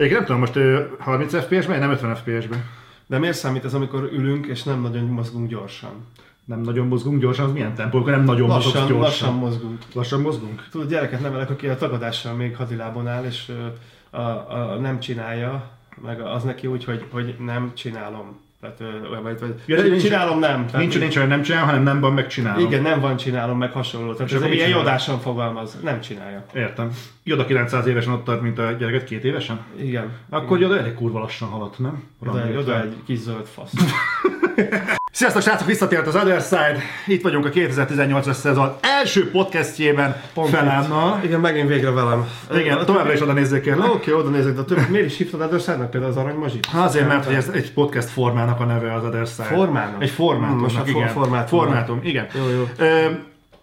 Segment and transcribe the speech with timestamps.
[0.00, 2.64] Egyébként nem tudom, most ö, 30 FPS-ben, nem 50 FPS-ben.
[3.06, 5.90] De miért számít ez, amikor ülünk és nem nagyon mozgunk gyorsan?
[6.44, 8.98] Nem nagyon mozgunk gyorsan, az milyen tempó, akkor nem nagyon Lassan, gyorsan.
[8.98, 9.78] lassan mozgunk.
[9.92, 10.68] lassan mozgunk?
[10.70, 13.66] Tudod, gyereket nevelek, aki a tagadással még hadilábon áll, és ö,
[14.16, 15.70] a, a, nem csinálja,
[16.02, 18.40] meg az neki úgy, hogy, hogy nem csinálom.
[18.60, 20.66] Tehát, ö, vagy, vagy, Ja, nincs- csinálom nem.
[20.66, 22.64] Tehát, Nincs, nincs olyan nem csinálom, hanem nem van, megcsinálom.
[22.66, 24.12] Igen, nem van csinálom, meg hasonló.
[24.12, 25.78] Tehát És ez ilyen jodásan fogalmaz.
[25.82, 26.44] Nem csinálja.
[26.54, 26.90] Értem.
[27.24, 29.60] Joda 900 évesen ott tart, mint a gyereket két évesen?
[29.78, 30.12] Igen.
[30.28, 32.02] Akkor Joda elég kurva lassan haladt, nem?
[32.22, 32.82] Oda, Randi oda fel.
[32.82, 33.72] egy kis zöld fasz.
[35.12, 36.76] Sziasztok srácok, visszatért az Other Side.
[37.06, 41.20] Itt vagyunk a 2018-as szezon első podcastjében Felánnal.
[41.24, 42.28] Igen, megint végre velem.
[42.54, 43.88] Igen, továbbra is oda nézzék kérlek.
[43.94, 46.66] Oké, oda nézek, de a többi, miért is hívtad Ederside-nak például az aranymazsit?
[46.74, 49.42] Azért, mert hogy ez egy podcast formának a neve az Other Side.
[49.42, 50.02] Formának?
[50.02, 51.08] Egy formátumnak, Hm, most a for- igen.
[51.08, 51.58] formátum.
[51.58, 52.26] Formátum, igen.
[52.34, 52.68] Jó, jó.
[52.86, 53.06] Ö,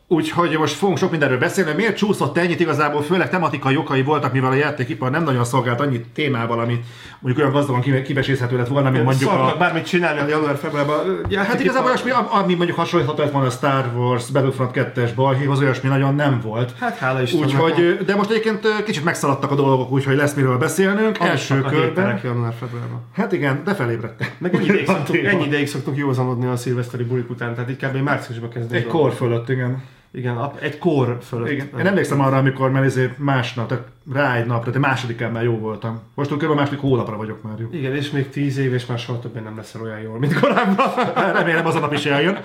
[0.09, 1.73] Úgyhogy most fogunk sok mindenről beszélni.
[1.73, 2.59] Miért csúszott ennyit?
[2.59, 6.85] Igazából főleg tematikai okai voltak, mivel a játékipar nem nagyon szolgált annyit témával, amit
[7.19, 9.57] mondjuk olyan gazdagon kive- kivesézhető lett volna, mint mondjuk Szarnak a...
[9.57, 11.21] bármit csinálni a január-februárban.
[11.35, 15.89] Hát igazából olyasmi, ami mondjuk hasonlítható lett volna a Star Wars Battlefront 2-es balhéhoz, olyasmi
[15.89, 16.73] nagyon nem volt.
[16.79, 17.45] Hát hála Istennek.
[17.45, 21.19] Úgyhogy, de most egyébként kicsit megszaladtak a dolgok, úgyhogy lesz miről beszélnünk.
[21.19, 22.19] Első a körben.
[22.23, 23.01] január-februárban.
[23.13, 24.35] Hát igen, de felébredtek.
[24.37, 25.29] Meg ennyi ideig, szoktunk, téma.
[25.29, 28.03] ennyi ideig szoktunk józanodni a szilveszteri bulik után, tehát kb.
[28.03, 28.73] márciusban kezdünk.
[28.73, 29.83] Egy kor fölött, igen.
[30.11, 31.49] Igen, egy kor fölött.
[31.49, 31.69] igen.
[31.79, 32.83] Én emlékszem arra, amikor már
[33.17, 35.99] másnap, tehát rá egy napra, tehát másodikán már jó voltam.
[36.13, 36.53] Most kb.
[36.53, 37.67] második hónapra vagyok már jó.
[37.71, 40.87] Igen, és még tíz év, és már soha többé nem leszel olyan jól, mint korábban.
[41.33, 42.37] Remélem az a nap is eljön.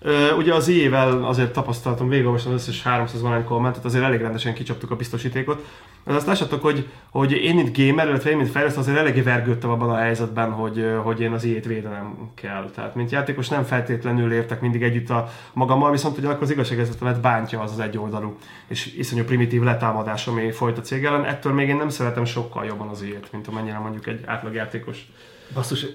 [0.00, 4.54] Ö, ugye az ével azért tapasztaltam, végigolvastam az összes 300 valány kommentet, azért elég rendesen
[4.54, 5.64] kicsaptuk a biztosítékot.
[6.04, 9.70] De azt lássatok, hogy, hogy én itt gamer, illetve én mint fejlesztő azért eléggé vergődtem
[9.70, 12.70] abban a helyzetben, hogy, hogy én az ilyet védenem kell.
[12.74, 17.20] Tehát mint játékos nem feltétlenül értek mindig együtt a magammal, viszont ugye akkor az igazságérzetemet
[17.20, 18.36] bántja az az egyoldalú
[18.68, 21.24] és iszonyú primitív letámadás, ami folyt a cég ellen.
[21.24, 25.06] Ettől még én nem szeretem sokkal jobban az ilyet, mint amennyire mondjuk egy átlagjátékos.
[25.54, 25.86] Basszus,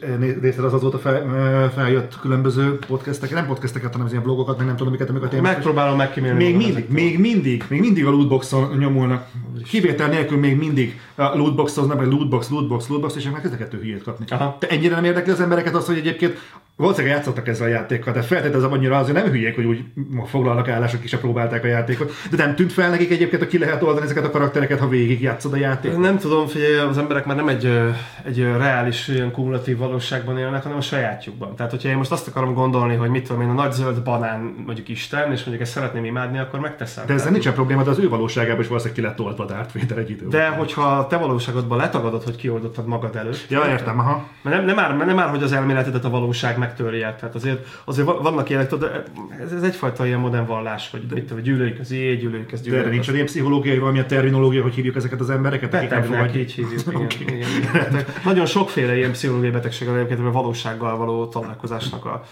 [0.42, 4.66] nézted az azóta fel, ö, feljött különböző podcastek, nem podcasteket, hanem az ilyen blogokat, meg
[4.66, 6.44] nem tudom miket, amiket én Megpróbálom megkímélni.
[6.44, 9.28] Még mindig, még mindig, még mindig a lootboxon nyomulnak.
[9.64, 14.04] Kivétel nélkül még mindig a lootboxoznak, meg lootbox, lootbox, lootbox, és meg kezdek ettől hülyét
[14.04, 14.26] kapni.
[14.30, 14.58] Aha.
[14.60, 16.38] Te ennyire nem érdekli az embereket az, hogy egyébként
[16.82, 19.84] valószínűleg játszottak ezzel a játékkal, de feltételezem annyira azért nem hülyék, hogy úgy
[20.26, 22.14] foglalnak állások is, próbálták a játékot.
[22.32, 25.22] De nem tűnt fel nekik egyébként, hogy ki lehet oldani ezeket a karaktereket, ha végig
[25.22, 26.00] játszod a játékot.
[26.00, 27.80] Nem tudom, figyelj, az emberek már nem egy,
[28.26, 31.56] egy reális, ilyen kumulatív valóságban élnek, hanem a sajátjukban.
[31.56, 34.54] Tehát, hogyha én most azt akarom gondolni, hogy mit tudom én, a nagy zöld banán
[34.66, 37.06] mondjuk Isten, és mondjuk ezt szeretném imádni, akkor megteszem.
[37.06, 39.98] De ezzel nincsen probléma, de az ő valóságában is valószínűleg ki lett oltva Darth Vader
[39.98, 40.28] egy idő.
[40.28, 43.46] de hogyha te valóságodban letagadod, hogy kioldottad magad előtt.
[43.50, 44.28] Ja, értem, aha.
[44.42, 47.16] Mert nem, nem, már, nem már, hogy az elméletedet a valóság megtörje.
[47.20, 49.04] Tehát azért, azért va- vannak ilyenek, tudod,
[49.42, 52.70] ez, ez egyfajta ilyen modern vallás, hogy mit tudom, gyűlöljük az éj, gyűlöljük ezt, De
[52.70, 56.82] gyűlöljük nincs ilyen pszichológiai, valamilyen terminológia, hogy hívjuk ezeket az embereket, Betegnek így hívjuk.
[56.88, 57.24] Igen, Oké.
[57.24, 57.72] igen, igen.
[57.72, 62.24] Tehát Nagyon sokféle ilyen pszichológiai betegség van egyébként, a valósággal való találkozásnak a,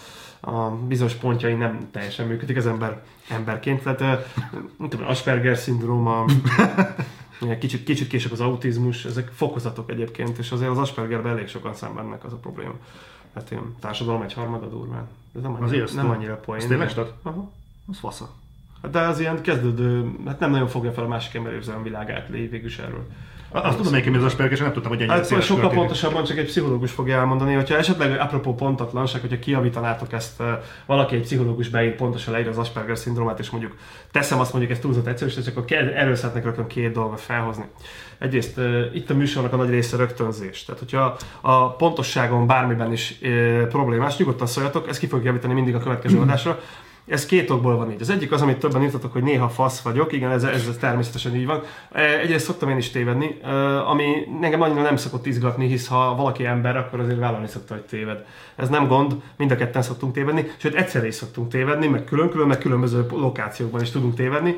[0.50, 3.82] a bizonyos pontjai nem teljesen működik az ember emberként.
[3.82, 4.00] Tehát
[4.78, 6.24] nem tudom, Asperger szindróma,
[7.60, 12.24] kicsit, kicsit később az autizmus, ezek fokozatok egyébként, és azért az Aspergerben elég sokan szenvednek
[12.24, 12.74] az a probléma.
[13.34, 15.08] Hát ilyen társadalom egy harmada durván.
[15.36, 15.96] Ez nem Az annyira, ijesztő.
[15.96, 16.60] nem annyira poén.
[16.60, 16.90] Ezt tényleg?
[17.22, 17.50] Aha.
[17.90, 18.30] Az fasza.
[18.90, 22.64] De az ilyen kezdődő, hát nem nagyon fogja fel a másik ember érzelmi világát, végül
[22.64, 23.06] is erről.
[23.52, 26.38] Azt tudom, melyik mi az Asperger, és nem tudtam, hogy ennyire Hát sokkal pontosabban csak
[26.38, 30.42] egy pszichológus fogja elmondani, hogyha esetleg apropó pontatlanság, hogyha kiavítanátok ezt,
[30.86, 33.76] valaki egy pszichológus beír pontosan leír az Asperger szindrómát, és mondjuk
[34.10, 37.64] teszem azt mondjuk, ez túlzott egyszerűsítés, akkor ke- erről szeretnék rögtön két dolgot felhozni.
[38.18, 38.60] Egyrészt
[38.92, 40.64] itt a műsornak a nagy része rögtönzés.
[40.64, 45.74] Tehát, hogyha a pontosságon bármiben is eh, problémás, nyugodtan szóljatok, ez ki fogja javítani mindig
[45.74, 46.60] a következő adásra.
[47.10, 48.00] Ez két okból van így.
[48.00, 51.46] Az egyik az, amit többen írtatok, hogy néha fasz vagyok, igen, ez, ez természetesen így
[51.46, 51.62] van.
[51.92, 54.04] E, Egyrészt szoktam én is tévedni, e, ami
[54.40, 58.24] engem annyira nem szokott izgatni, hisz ha valaki ember, akkor azért vállalni szokta, hogy téved.
[58.56, 62.46] Ez nem gond, mind a ketten szoktunk tévedni, sőt egyszerre is szoktunk tévedni, meg külön-külön,
[62.46, 64.56] meg különböző lokációkban is tudunk tévedni.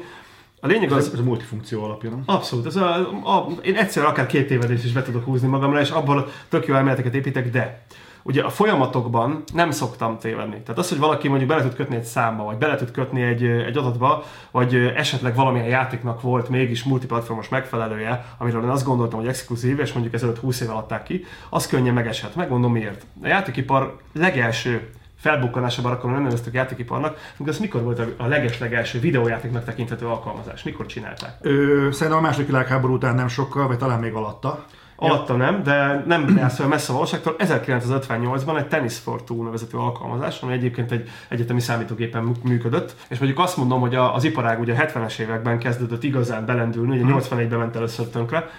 [0.61, 2.23] A lényeg az, Ez, ez a multifunkció alapja, nem?
[2.27, 2.67] Abszolút.
[2.67, 6.29] Ez a, a, én egyszer akár két tévedést is be tudok húzni magamra, és abból
[6.49, 7.83] tök jó elméleteket építek, de
[8.23, 10.61] ugye a folyamatokban nem szoktam tévedni.
[10.63, 13.45] Tehát az, hogy valaki mondjuk bele tud kötni egy számba, vagy bele tud kötni egy,
[13.45, 19.29] egy adatba, vagy esetleg valamilyen játéknak volt mégis multiplatformos megfelelője, amiről én azt gondoltam, hogy
[19.29, 22.35] exkluzív, és mondjuk ezelőtt 20 év alatt adták ki, az könnyen megeshet.
[22.35, 23.07] Megmondom miért.
[23.23, 29.65] A játékipar legelső felbukkanásában akkor nem neveztük játékiparnak, de ez mikor volt a- leges-legelső videójátéknak
[29.65, 30.63] tekinthető alkalmazás?
[30.63, 31.37] Mikor csinálták?
[31.41, 34.65] Ö, szerintem a második világháború után nem sokkal, vagy talán még alatta.
[34.97, 37.35] Alatta nem, de nem jársz olyan messze a valóságtól.
[37.39, 43.19] 1958-ban egy Tennis for Two nevezetű alkalmazás, ami egyébként egy egyetemi számítógépen mű- működött, és
[43.19, 47.59] mondjuk azt mondom, hogy az iparág ugye a 70-es években kezdődött igazán belendülni, ugye 84-ben
[47.59, 48.51] ment először tönkre,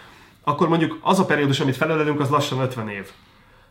[0.44, 3.10] akkor mondjuk az a periódus, amit felelünk, az lassan 50 év.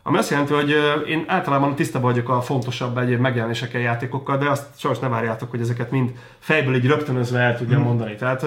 [0.05, 0.75] Ami azt jelenti, hogy
[1.07, 5.61] én általában tisztában vagyok a fontosabb egyéb megjelenésekkel, játékokkal, de azt sajnos ne várjátok, hogy
[5.61, 7.83] ezeket mind fejből így rögtönözve el tudjam mm.
[7.83, 8.15] mondani.
[8.15, 8.45] Tehát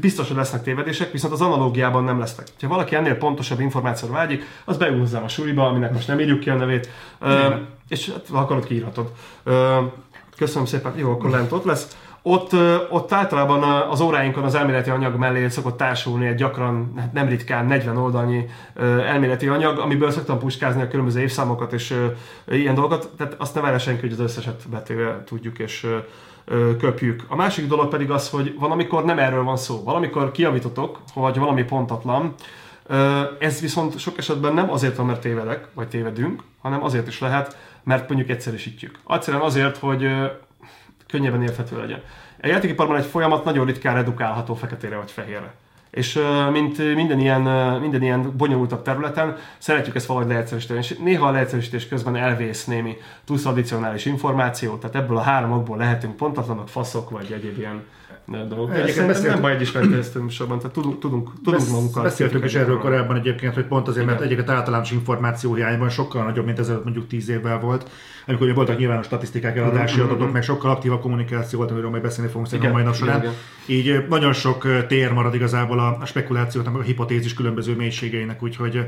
[0.00, 2.46] biztos, hogy lesznek tévedések, viszont az analógiában nem lesznek.
[2.60, 6.50] Ha valaki ennél pontosabb információra vágyik, az beúzzám a suliba, aminek most nem írjuk ki
[6.50, 6.88] a nevét,
[7.26, 7.52] mm.
[7.88, 9.12] és hát, ha akarod, kiírhatod.
[10.36, 11.96] Köszönöm szépen, jó, akkor lent ott lesz.
[12.22, 12.52] Ott,
[12.90, 17.66] ott általában az óráinkon az elméleti anyag mellé szokott társulni egy gyakran, hát nem ritkán
[17.66, 18.46] 40 oldalnyi
[19.06, 21.94] elméleti anyag, amiből szoktam puskázni a különböző évszámokat és
[22.48, 25.86] ilyen dolgokat, tehát azt ne várja senki, hogy az összeset betéve tudjuk és
[26.78, 27.24] köpjük.
[27.28, 29.82] A másik dolog pedig az, hogy van, amikor nem erről van szó.
[29.84, 32.34] Valamikor kiavítotok, vagy valami pontatlan,
[33.38, 37.56] ez viszont sok esetben nem azért van, mert tévedek, vagy tévedünk, hanem azért is lehet,
[37.84, 38.98] mert mondjuk egyszerűsítjük.
[39.08, 40.08] Egyszerűen azért, hogy
[41.08, 42.02] könnyebben érthető legyen.
[42.42, 45.54] A játékiparban egy folyamat nagyon ritkán redukálható feketére vagy fehérre.
[45.90, 46.20] És
[46.52, 47.40] mint minden ilyen,
[47.80, 50.78] minden ilyen bonyolultabb területen, szeretjük ezt valahogy leegyszerűsíteni.
[50.78, 56.16] És néha a leegyszerűsítés közben elvész némi túlsz addicionális információ, tehát ebből a háromokból lehetünk
[56.16, 57.84] pontatlanok, faszok, vagy egyéb ilyen
[58.30, 58.74] dolgok.
[58.74, 62.02] Egyébként beszéltünk, nem baj egy ismerkedeztünk sorban, tehát tudunk, tudunk, tudunk Besz, magunkkal.
[62.02, 64.14] Beszéltünk is erről korábban egyébként, hogy pont azért, Igen.
[64.14, 67.90] mert egyébként általános információ hiányban sokkal nagyobb, mint ezelőtt mondjuk tíz évvel volt,
[68.26, 70.08] amikor voltak nyilvános statisztikák, eladási mm-hmm.
[70.08, 73.20] adatok, meg sokkal aktívabb kommunikáció volt, amiről majd beszélni fogunk szerintem a mai nap során.
[73.20, 73.32] Igen.
[73.66, 78.86] Így nagyon sok tér marad igazából a, a spekulációt, a hipotézis különböző mélységeinek, úgyhogy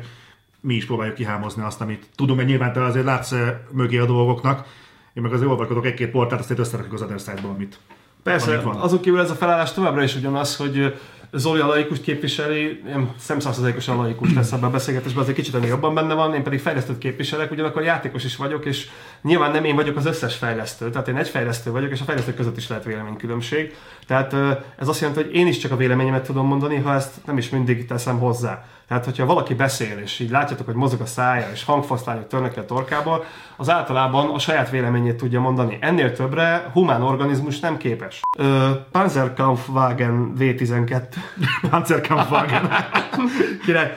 [0.60, 3.34] mi is próbáljuk kihámozni azt, amit tudunk, mert nyilván te azért látsz
[3.72, 4.66] mögé a dolgoknak,
[5.12, 7.78] én meg azért olvasgatok egy-két portált, azt összerakjuk az Other amit
[8.22, 10.94] Persze, azok kívül ez a felállás továbbra is ugyanaz, hogy
[11.32, 15.94] Zoli a laikust képviseli, nem szemszázszerzalékosan laikus lesz ebben a beszélgetésben, azért kicsit ennél jobban
[15.94, 18.88] benne van, én pedig fejlesztőt képviselek, ugyanakkor játékos is vagyok, és
[19.22, 22.36] nyilván nem én vagyok az összes fejlesztő, tehát én egy fejlesztő vagyok, és a fejlesztők
[22.36, 23.74] között is lehet véleménykülönbség.
[24.06, 24.32] Tehát
[24.78, 27.48] ez azt jelenti, hogy én is csak a véleményemet tudom mondani, ha ezt nem is
[27.48, 28.64] mindig teszem hozzá.
[28.90, 32.64] Tehát, hogyha valaki beszél, és így látjátok, hogy mozog a szája, és hangfoszlányok törnek a
[32.64, 33.24] torkából,
[33.56, 35.78] az általában a saját véleményét tudja mondani.
[35.80, 38.20] Ennél többre humán organizmus nem képes.
[38.38, 41.02] Ö, Panzerkampfwagen V12.
[41.70, 42.70] Panzerkampfwagen.
[43.64, 43.96] Király,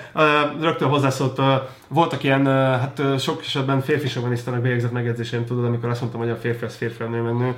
[0.60, 1.42] rögtön hozzászólt
[1.94, 2.46] voltak ilyen,
[2.80, 6.76] hát sok esetben férfi sovinisztának bejegyzett megjegyzésén, tudod, amikor azt mondtam, hogy a férfi az
[6.76, 7.56] férfi, a nő meg nő.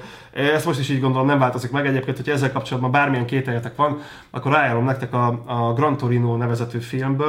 [0.53, 4.01] Ezt most is így gondolom, nem változik meg egyébként, hogy ezzel kapcsolatban bármilyen kételjetek van,
[4.29, 7.24] akkor rájárulom nektek a, a Gran Torino nevezetű filmből,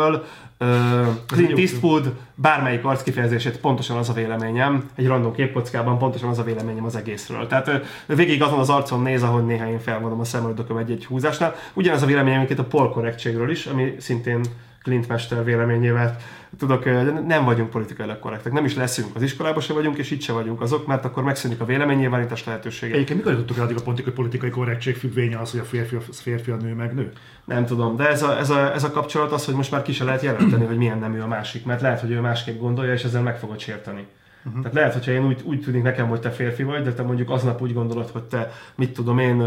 [0.58, 6.42] Uh, Clint Eastwood bármelyik arckifejezését pontosan az a véleményem, egy random képkockában pontosan az a
[6.42, 7.46] véleményem az egészről.
[7.46, 7.70] Tehát
[8.06, 11.54] végig azon az arcon néz, ahogy néha én felmondom a szemöldököm egy-egy húzásnál.
[11.74, 14.40] Ugyanez a véleményem a polkorrektségről is, ami szintén
[14.82, 16.16] Clint Mester véleményével
[16.58, 16.84] tudok,
[17.26, 20.60] nem vagyunk politikailag korrektek, nem is leszünk, az iskolában se vagyunk, és itt se vagyunk
[20.60, 22.94] azok, mert akkor megszűnik a véleménynyilvánítás lehetősége.
[22.94, 26.00] Egyébként mikor jutottuk addig a pontig, hogy politikai korrektség függvénye az, hogy a férfi, a
[26.12, 27.12] férfi, a nő meg nő?
[27.44, 29.92] Nem tudom, de ez a, ez, a, ez a kapcsolat az, hogy most már ki
[29.92, 33.04] se lehet jelenteni, hogy milyen nemű a másik, mert lehet, hogy ő másképp gondolja, és
[33.04, 34.06] ezzel meg fogod sérteni.
[34.46, 34.60] Uh-huh.
[34.60, 37.30] Tehát lehet, hogyha én úgy, úgy tűnik nekem, hogy te férfi vagy, de te mondjuk
[37.30, 39.42] aznap úgy gondolod, hogy te, mit tudom én,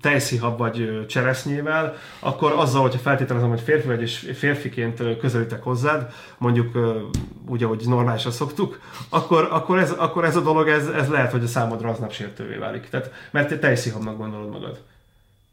[0.00, 6.78] tejszihab vagy cseresznyével, akkor azzal, hogyha feltételezem, hogy férfi vagy és férfiként közelítek hozzád, mondjuk
[7.46, 11.42] úgy, ahogy normálisan szoktuk, akkor, akkor, ez, akkor ez a dolog, ez, ez lehet, hogy
[11.42, 12.88] a számodra aznap sértővé válik.
[12.88, 14.82] Tehát, mert te tejszihabnak gondolod magad.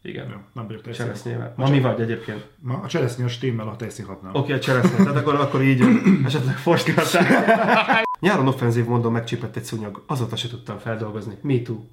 [0.03, 0.29] Igen.
[0.29, 1.53] Ja, nem vagyok Cseresznyével.
[1.55, 2.45] Ma mi vagy egyébként?
[2.59, 4.31] Ma a cseresznye a stimmel, a tejszínhatnál.
[4.31, 4.95] Oké, okay, a cseresznye.
[4.95, 5.83] Tehát akkor, akkor így
[6.25, 8.03] esetleg forskolták.
[8.21, 10.03] Nyáron offenzív módon megcsípett egy szúnyog.
[10.07, 11.37] Azóta se tudtam feldolgozni.
[11.41, 11.77] Me too.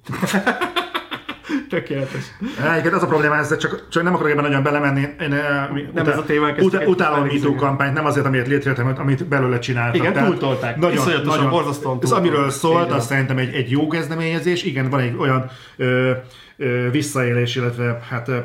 [1.69, 2.23] Tökéletes.
[2.71, 4.99] Egyébként az a probléma, ezzel csak, csak nem akarok ebben nagyon belemenni.
[4.99, 5.35] Én,
[5.73, 6.57] mi, nem utá, ez a témánk.
[6.61, 9.95] Ut- utálom a MeToo kampányt, nem azért, amiért létrejöttem, amit belőle csináltak.
[9.95, 10.77] Igen, túltolták.
[10.77, 14.63] Nagyon, nagyon, borzasztóan Ez amiről szólt, az szerintem egy, egy jó kezdeményezés.
[14.63, 16.11] Igen, van egy olyan ö,
[16.57, 18.37] ö, visszaélés, illetve hát ö,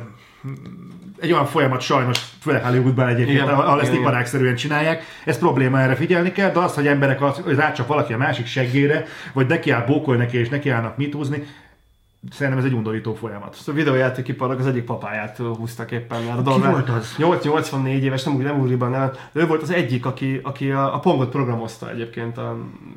[1.25, 5.03] egy olyan folyamat sajnos, főleg Hollywoodban egyébként, igen, ahol ezt iparágszerűen csinálják.
[5.25, 8.47] Ez probléma, erre figyelni kell, de az, hogy emberek az, hogy rácsap valaki a másik
[8.47, 11.47] seggére, vagy neki áll bókolni neki, és neki állnak mit húzni,
[12.31, 13.57] Szerintem ez egy undorító folyamat.
[13.67, 16.23] A videójátékiparnak az egyik papáját húztak éppen.
[16.23, 17.15] Mert a Ki volt az?
[17.19, 19.11] 8-84 éves, nem úgy nem úriban, nem.
[19.33, 22.39] Ő volt az egyik, aki, aki a, a Pongot programozta egyébként.
[22.39, 22.57] A,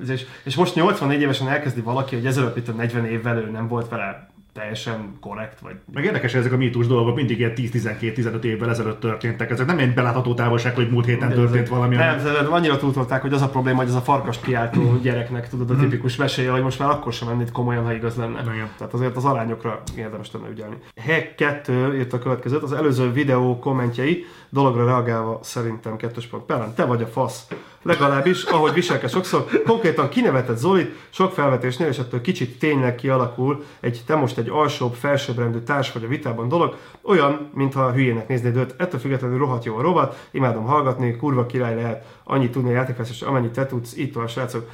[0.09, 3.67] és, és most 84 évesen elkezdi valaki, hogy ezelőtt itt a 40 évvel ő nem
[3.67, 5.59] volt vele teljesen korrekt.
[5.59, 5.75] Vagy...
[5.93, 9.49] Meg érdekes, ezek a mítus dolgok mindig ilyen 10-12-15 évvel ezelőtt történtek.
[9.49, 11.95] Ezek nem egy belátható távolság, hogy múlt héten történt ezek, valami.
[11.95, 15.69] Nem, nem, annyira túltolták, hogy az a probléma, hogy ez a farkast kiáltó gyereknek, tudod,
[15.69, 15.81] a mhm.
[15.81, 18.41] tipikus meséje, hogy most már akkor sem menni komolyan, ha igaz lenne.
[18.41, 18.69] Igen.
[18.77, 20.75] Tehát azért az arányokra érdemes lenne ügyelni.
[21.05, 26.43] Hack 2 írt a következőt, az előző videó kommentjei, dologra reagálva szerintem kettős pont.
[26.43, 27.47] Pellen, te vagy a fasz.
[27.87, 34.01] Legalábbis, ahogy viselke sokszor, konkrétan kinevetett Zolit, sok felvetésnél, és ettől kicsit tényleg kialakul egy
[34.05, 38.75] te most egy alsóbb, felsőbbrendű társ vagy a vitában dolog, olyan, mintha hülyének néznéd őt,
[38.77, 43.21] ettől függetlenül rohadt jó a rovat, imádom hallgatni, kurva király lehet, annyit tudni a játékfejlesztés,
[43.21, 44.69] amennyit te tudsz, itt van srácok.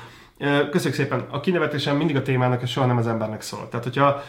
[0.72, 1.26] Köszönjük szépen.
[1.32, 3.70] A kinevetésem mindig a témának, és soha nem az embernek szól.
[3.70, 4.24] Tehát, hogyha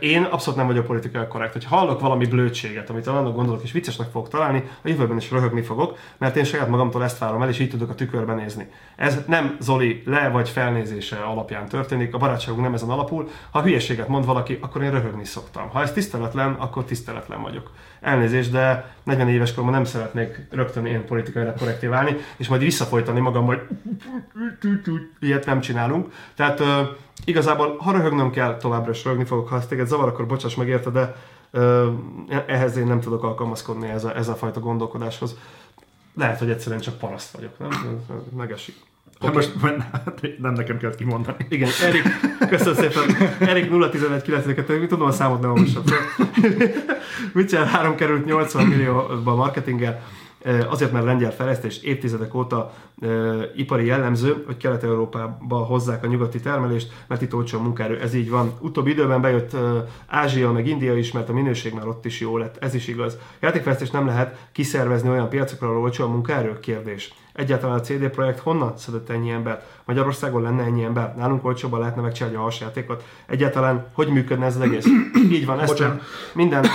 [0.00, 4.10] én abszolút nem vagyok politikai korrekt, hogyha hallok valami blödséget, amit annak gondolok, és viccesnek
[4.10, 7.58] fogok találni, a jövőben is röhögni fogok, mert én saját magamtól ezt várom el, és
[7.58, 8.66] így tudok a tükörben nézni.
[8.96, 13.28] Ez nem Zoli le vagy felnézése alapján történik, a barátságunk nem ezen alapul.
[13.50, 15.68] Ha hülyeséget mond valaki, akkor én röhögni szoktam.
[15.68, 17.70] Ha ez tiszteletlen, akkor tiszteletlen vagyok.
[18.02, 23.20] Elnézést, de 40 éves koromban nem szeretnék rögtön én politikailag korrekté válni, és majd visszafolytani
[23.20, 23.60] magam, hogy
[25.20, 26.12] ilyet nem csinálunk.
[26.34, 26.62] Tehát
[27.24, 30.68] igazából, ha röhögnöm kell, továbbra is röhögni fogok, ha ezt téged zavar, akkor bocsáss meg
[30.68, 31.14] érte, de
[31.52, 31.86] uh,
[32.46, 35.36] ehhez én nem tudok alkalmazkodni ez a, ez a fajta gondolkodáshoz.
[36.14, 37.70] Lehet, hogy egyszerűen csak paraszt vagyok, nem?
[38.36, 38.74] Megesik.
[39.22, 39.34] Okay.
[39.34, 39.52] most
[40.38, 41.46] nem nekem kellett kimondani.
[41.48, 42.02] Igen, Erik,
[42.48, 43.16] köszönöm szépen.
[43.48, 45.82] Erik 011 tudom a számot nem olvasom.
[47.32, 50.02] Mitchell 3 került 80 millióba marketinggel.
[50.68, 53.08] Azért, mert lengyel fejlesztés évtizedek óta e,
[53.56, 58.52] ipari jellemző, hogy Kelet-Európába hozzák a nyugati termelést, mert itt olcsó munkaerő, ez így van.
[58.60, 59.58] Utóbbi időben bejött e,
[60.06, 63.18] Ázsia meg India is, mert a minőség már ott is jó lett, ez is igaz.
[63.40, 66.58] Játékfejlesztés nem lehet kiszervezni olyan piacokra, ahol olcsó a munkaerő?
[66.60, 67.12] Kérdés.
[67.32, 69.64] Egyáltalán a CD Projekt honnan szedett ennyi ember?
[69.84, 71.16] Magyarországon lenne ennyi ember?
[71.16, 73.04] Nálunk olcsóban lehetne megcsinálni a hasjátékot?
[73.26, 74.86] Egyáltalán hogy működne ez az egész?
[75.32, 75.84] Így van, ezt
[76.32, 76.66] minden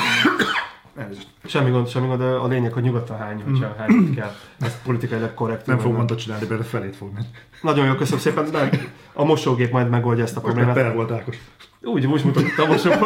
[1.46, 3.78] Semmi gond, semmi gond, a lényeg, hogy nyugodtan hány, hogyha mm.
[3.78, 4.32] hány kell.
[4.60, 5.66] Ez politikailag korrekt.
[5.66, 7.26] Nem fog mondani csinálni, a felét fog menni.
[7.62, 8.70] Nagyon jó, köszönöm szépen, de
[9.14, 10.76] a mosógép majd megoldja ezt a problémát.
[10.76, 11.38] Most volt Ákos.
[11.82, 13.06] Úgy, úgy mutatott a mosógép.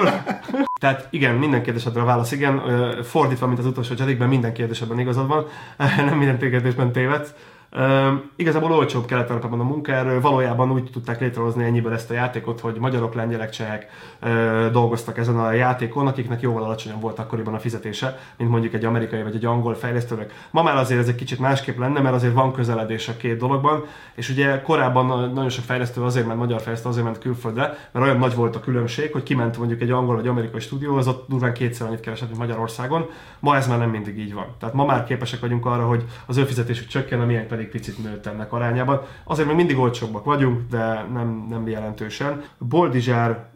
[0.74, 2.62] Tehát igen, minden kérdésedre a válasz igen.
[3.04, 5.46] Fordítva, mint az utolsó cserékben, minden kérdésedben igazad van.
[5.98, 7.34] Nem minden kérdésben tévedsz.
[7.75, 12.78] Uh, igazából olcsóbb kelet a munkaerő, valójában úgy tudták létrehozni ennyiből ezt a játékot, hogy
[12.80, 13.88] magyarok, lengyelek, csehek
[14.22, 18.86] uh, dolgoztak ezen a játékon, akiknek jóval alacsonyabb volt akkoriban a fizetése, mint mondjuk egy
[18.86, 20.48] amerikai vagy egy angol fejlesztőnek.
[20.50, 23.84] Ma már azért ez egy kicsit másképp lenne, mert azért van közeledés a két dologban,
[24.16, 28.18] és ugye korábban nagyon sok fejlesztő azért ment, magyar fejlesztő azért ment külföldre, mert olyan
[28.18, 31.54] nagy volt a különbség, hogy kiment mondjuk egy angol vagy amerikai stúdió, az ott durván
[31.54, 33.10] kétszer annyit keresett, mint Magyarországon.
[33.40, 34.46] Ma ez már nem mindig így van.
[34.60, 38.25] Tehát ma már képesek vagyunk arra, hogy az ő fizetésük csökken, amilyen pedig picit nőtt
[38.25, 39.01] ennek arányában.
[39.24, 42.44] Azért még mindig olcsóbbak vagyunk, de nem, nem jelentősen.
[42.58, 43.50] Boldizsár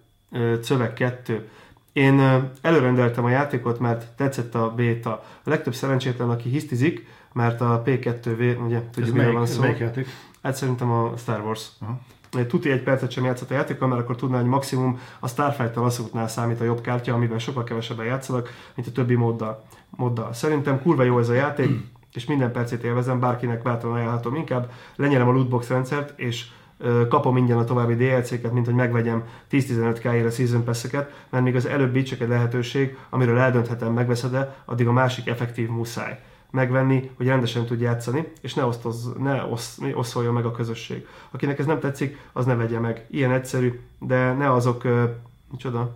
[0.61, 1.49] Cövek 2
[1.93, 2.19] én
[2.61, 5.11] előrendeltem a játékot, mert tetszett a beta.
[5.43, 9.61] A legtöbb szerencsétlen, aki hisztizik, mert a P2V, ugye tudjuk, miről van szó.
[9.61, 10.07] Melyik játék?
[10.43, 11.67] Hát szerintem a Star Wars.
[11.81, 11.99] Aha.
[12.47, 16.27] Tuti egy percet sem játszott a játékkal, mert akkor tudná, hogy maximum a Starfighter asszoknál
[16.27, 19.63] számít a jobb kártya, amivel sokkal kevesebben játszanak, mint a többi moddal.
[19.89, 20.33] moddal.
[20.33, 21.69] Szerintem kurva jó ez a játék,
[22.15, 24.71] és minden percét élvezem, bárkinek bátran ajánlhatom inkább.
[24.95, 26.45] Lenyelem a lootbox rendszert, és
[27.09, 30.85] kapom ingyen a további DLC-ket, mint hogy megvegyem 10-15 k a Season pass
[31.29, 36.19] mert még az előbbi csak egy lehetőség, amiről eldönthetem, megveszed-e, addig a másik effektív muszáj
[36.51, 41.07] megvenni, hogy rendesen tud játszani, és ne, osztoz, ne osz, oszolja meg a közösség.
[41.31, 43.05] Akinek ez nem tetszik, az ne vegye meg.
[43.09, 45.09] Ilyen egyszerű, de ne azok, uh,
[45.51, 45.95] micsoda,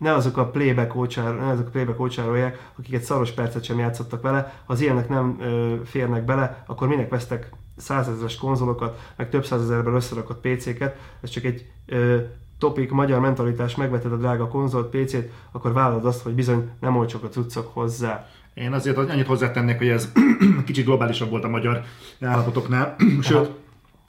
[0.00, 3.78] ne azok a playback ócsár, ne azok a playback ócsárolják, akik egy szaros percet sem
[3.78, 4.54] játszottak vele.
[4.66, 9.94] Ha az ilyenek nem ö, férnek bele, akkor minek vesztek százezeres konzolokat, meg több százezerben
[9.94, 12.16] összerakott PC-ket, ez csak egy ö,
[12.58, 17.22] topik, magyar mentalitás, megveted a drága konzolt, PC-t, akkor vállalod azt, hogy bizony nem olcsok
[17.22, 18.28] a cuccok hozzá.
[18.54, 20.12] Én azért annyit hozzátennék, hogy ez
[20.66, 21.82] kicsit globálisabb volt a magyar
[22.20, 23.50] állapotoknál, sőt,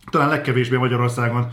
[0.10, 1.52] talán legkevésbé Magyarországon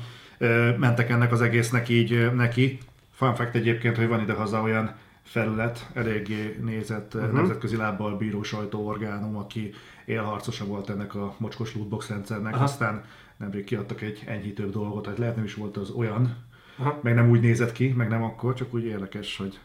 [0.79, 2.79] mentek ennek az egésznek így neki.
[3.19, 7.33] Fun fact egyébként, hogy van idehaza olyan felület, eléggé nézett uh-huh.
[7.33, 9.71] nemzetközi lábbal bíró sajtóorgánum, aki
[10.05, 12.65] élharcosa volt ennek a mocskos lootbox rendszernek, Aha.
[12.65, 13.05] aztán
[13.37, 16.37] nemrég kiadtak egy enyhítőbb dolgot, hogy lehet nem is volt az olyan,
[16.77, 16.99] Aha.
[17.03, 19.59] meg nem úgy nézett ki, meg nem akkor, csak úgy érdekes, hogy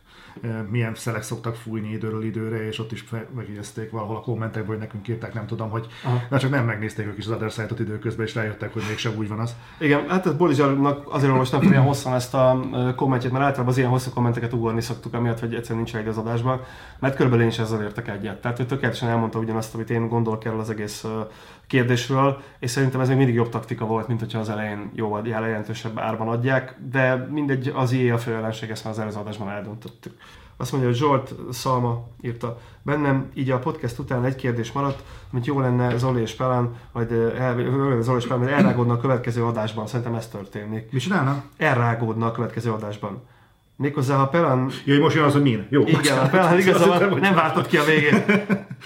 [0.70, 5.08] milyen szelek szoktak fújni időről időre, és ott is megjegyezték valahol a kommentekben, hogy nekünk
[5.08, 5.88] írták, nem tudom, hogy
[6.30, 9.28] na csak nem megnézték ők is az Other Side-ot időközben, és rájöttek, hogy mégsem úgy
[9.28, 9.56] van az.
[9.80, 12.60] Igen, hát ez Bolizsarnak azért olvastam fel ilyen hosszan ezt a
[12.96, 16.18] kommentjét, mert általában az ilyen hosszú kommenteket ugorni szoktuk, amiatt, hogy egyszerűen nincs egy az
[16.18, 16.62] adásban,
[17.00, 18.42] mert körülbelül én is ezzel értek egyet.
[18.42, 21.06] Tehát ő tökéletesen elmondta ugyanazt, amit én gondolok erről az egész
[21.67, 26.00] kérdésről, és szerintem ez még mindig jobb taktika volt, mint hogyha az elején jóval jelentősebb
[26.00, 30.13] árban adják, de mindegy, az IE a főellenség, ezt már az előző adásban eldöntöttük.
[30.58, 32.60] Azt mondja, hogy Zsolt Szalma írta.
[32.82, 37.12] Bennem így a podcast után egy kérdés maradt, mint jó lenne Zoli és Pelán, majd
[37.12, 39.88] el, Zoli és Pelán, elrágódna a következő adásban.
[39.88, 40.91] Szerintem ez történik.
[40.91, 41.43] Mi csinálna?
[41.58, 43.22] Elrágódna a következő adásban.
[43.75, 44.70] Méghozzá, ha Pelán...
[44.84, 45.67] Jó, most jön az, hogy min.
[45.70, 45.82] Jó.
[45.86, 48.25] Igen, a Pelán igazából nem vártad ki a végét.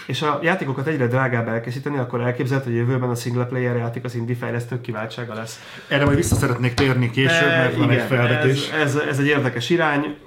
[0.05, 4.15] És a játékokat egyre drágább elkészíteni, akkor elképzelhető, hogy jövőben a single player játék az
[4.15, 5.59] indie fejlesztők kiváltsága lesz.
[5.87, 8.69] Erre majd vissza szeretnék térni később, mert van egy felvetés.
[8.69, 10.17] Ez, ez, ez egy érdekes irány.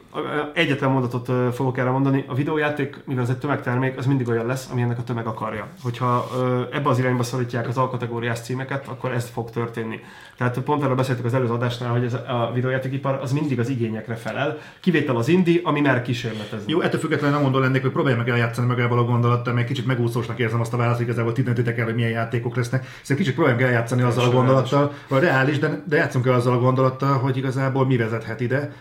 [0.54, 2.24] Egyetlen mondatot fogok erre mondani.
[2.28, 5.66] A videójáték, mivel ez egy tömegtermék, az mindig olyan lesz, ami ennek a tömeg akarja.
[5.82, 6.28] Hogyha
[6.72, 10.00] ebbe az irányba szorítják az alkategóriás címeket, akkor ez fog történni.
[10.36, 14.14] Tehát pont erről beszéltük az előző adásnál, hogy ez a videójátékipar az mindig az igényekre
[14.14, 14.58] felel.
[14.80, 16.72] Kivétel az indi, ami már kísérletezni.
[16.72, 19.86] Jó, ettől függetlenül nem mondom lennék, hogy próbálj meg eljátszani magával a gondolattal, mert kicsit
[19.86, 22.82] megúszósnak érzem azt a választ, igazából ti döntitek el, hogy milyen játékok lesznek.
[22.82, 26.58] Szerintem kicsit próbáljunk eljátszani azzal a gondolattal, vagy reális, de, de játszunk el azzal a
[26.58, 28.72] gondolattal, hogy igazából mi vezethet ide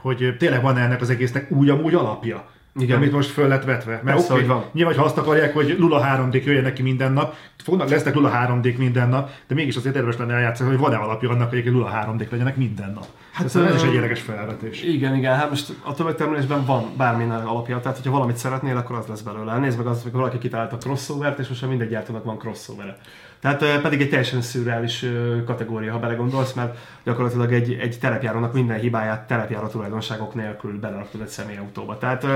[0.00, 2.50] hogy tényleg van ennek az egésznek úgy amúgy alapja.
[2.74, 2.96] Igen.
[2.96, 3.90] amit most föl lett vetve.
[3.90, 4.64] Mert Persze, okay, van.
[4.72, 8.76] nyilván, hogy azt akarják, hogy Lula 3D jöjjön neki minden nap, fognak, lesznek Lula 3D
[8.76, 12.30] minden nap, de mégis azért érdemes lenne eljátszani, hogy van-e alapja annak, hogy Lula 3D
[12.30, 13.06] legyenek minden nap.
[13.32, 14.82] Hát ez, ez is egy érdekes felvetés.
[14.82, 19.06] Igen, igen, hát most a tömegtermelésben van bármilyen alapja, tehát hogyha valamit szeretnél, akkor az
[19.06, 19.58] lesz belőle.
[19.58, 22.98] Nézd meg azt, hogy valaki kitalálta a crossover és most mindegy gyártónak van crossover
[23.42, 25.06] tehát pedig egy teljesen szürreális
[25.46, 31.28] kategória, ha belegondolsz, mert gyakorlatilag egy, egy terepjárónak minden hibáját terepjáró tulajdonságok nélkül beleraktad egy
[31.28, 31.98] személyautóba.
[31.98, 32.26] Tehát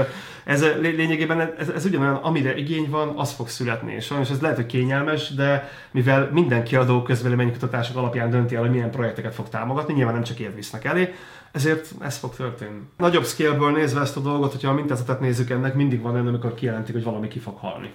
[0.44, 3.94] ez lényegében ez, ez ugyanolyan, amire igény van, az fog születni.
[3.94, 8.70] És sajnos ez lehet, hogy kényelmes, de mivel minden kiadó közvéleménykutatások alapján dönti el, hogy
[8.70, 11.14] milyen projekteket fog támogatni, nyilván nem csak ilyet visznek elé,
[11.52, 12.80] ezért ez fog történni.
[12.96, 16.54] Nagyobb scale-ből nézve ezt a dolgot, hogyha a mintázatot nézzük ennek, mindig van olyan, amikor
[16.54, 17.92] kijelentik, hogy valami ki fog halni.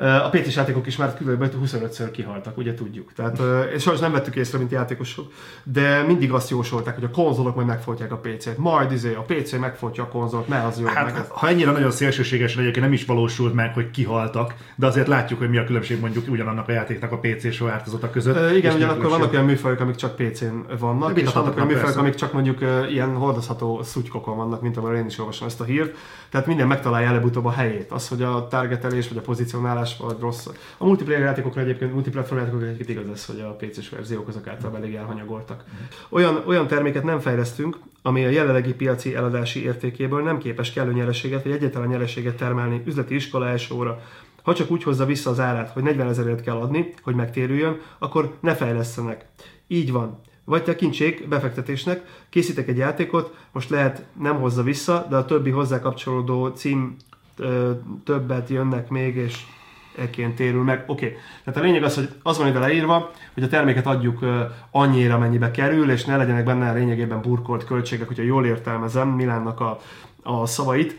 [0.00, 1.44] A PC-s játékok is már kb.
[1.64, 3.12] 25-ször kihaltak, ugye tudjuk.
[3.12, 3.38] Tehát,
[3.74, 7.66] és sajnos nem vettük észre, mint játékosok, de mindig azt jósolták, hogy a konzolok majd
[7.66, 8.58] megfojtják a PC-t.
[8.58, 10.86] Majd izé, a PC megfojtja a konzolt, ne az jó.
[10.86, 15.06] Hát, meg ha ennyire nagyon szélsőségesen egyébként nem is valósult meg, hogy kihaltak, de azért
[15.06, 18.36] látjuk, hogy mi a különbség mondjuk ugyanannak a játéknak a PC-s változata között.
[18.36, 21.96] E, igen, ugyanakkor vannak olyan műfajok, amik csak PC-n vannak, de és vannak olyan műfajok,
[21.96, 25.96] amik csak mondjuk ilyen hordozható szutykokon vannak, mint amire én is olvasom ezt a hírt.
[26.30, 27.92] Tehát minden megtalálja előbb-utóbb a helyét.
[27.92, 30.46] Az, hogy a targetelés vagy a pozicionálás megoldás, vagy rossz.
[30.78, 34.80] A multiplayer játékokra egyébként, multiplatform játékokra egyébként igaz ez, hogy a PC-s verziók azok általában
[34.80, 35.64] elég elhanyagoltak.
[36.08, 41.42] Olyan, olyan terméket nem fejlesztünk, ami a jelenlegi piaci eladási értékéből nem képes kellő nyereséget,
[41.42, 44.02] vagy egyáltalán nyereséget termelni üzleti iskola első óra.
[44.42, 48.36] Ha csak úgy hozza vissza az árát, hogy 40 ezerért kell adni, hogy megtérüljön, akkor
[48.40, 49.26] ne fejlesztenek.
[49.66, 50.20] Így van.
[50.44, 55.50] Vagy te kincsék befektetésnek, készítek egy játékot, most lehet nem hozza vissza, de a többi
[55.50, 56.96] hozzá kapcsolódó cím
[58.04, 59.44] többet jönnek még, és
[59.98, 60.84] ekként térül meg.
[60.86, 61.18] Oké, okay.
[61.44, 64.18] tehát a lényeg az, hogy az van ide leírva, hogy a terméket adjuk
[64.70, 69.78] annyira, mennyibe kerül, és ne legyenek benne lényegében burkolt költségek, hogyha jól értelmezem Milánnak a,
[70.22, 70.98] a szavait.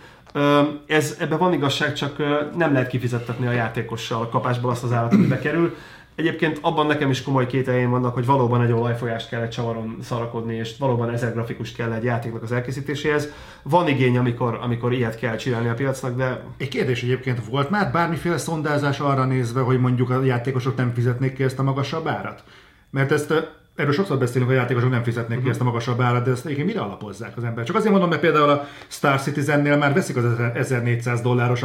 [0.87, 2.17] Ez, ebben van igazság, csak
[2.55, 5.75] nem lehet kifizettetni a játékossal kapásból azt az állat, ami bekerül.
[6.19, 10.55] Egyébként abban nekem is komoly kételjeim vannak, hogy valóban egy olajfolyást kell egy csavaron szarakodni,
[10.55, 13.29] és valóban ezer grafikust kell egy játéknak az elkészítéséhez.
[13.63, 16.43] Van igény, amikor, amikor ilyet kell csinálni a piacnak, de...
[16.57, 21.33] Egy kérdés egyébként volt már bármiféle szondázás arra nézve, hogy mondjuk a játékosok nem fizetnék
[21.33, 22.43] ki ezt a magasabb árat?
[22.89, 23.33] Mert ezt
[23.75, 25.43] Erről sokszor beszélünk, hogy a játékosok nem fizetnék uh-huh.
[25.43, 27.65] ki ezt a magasabb árat, de ezt egyébként mire alapozzák az ember?
[27.65, 31.61] Csak azért mondom, mert például a Star Citizennél már veszik az 1400 dolláros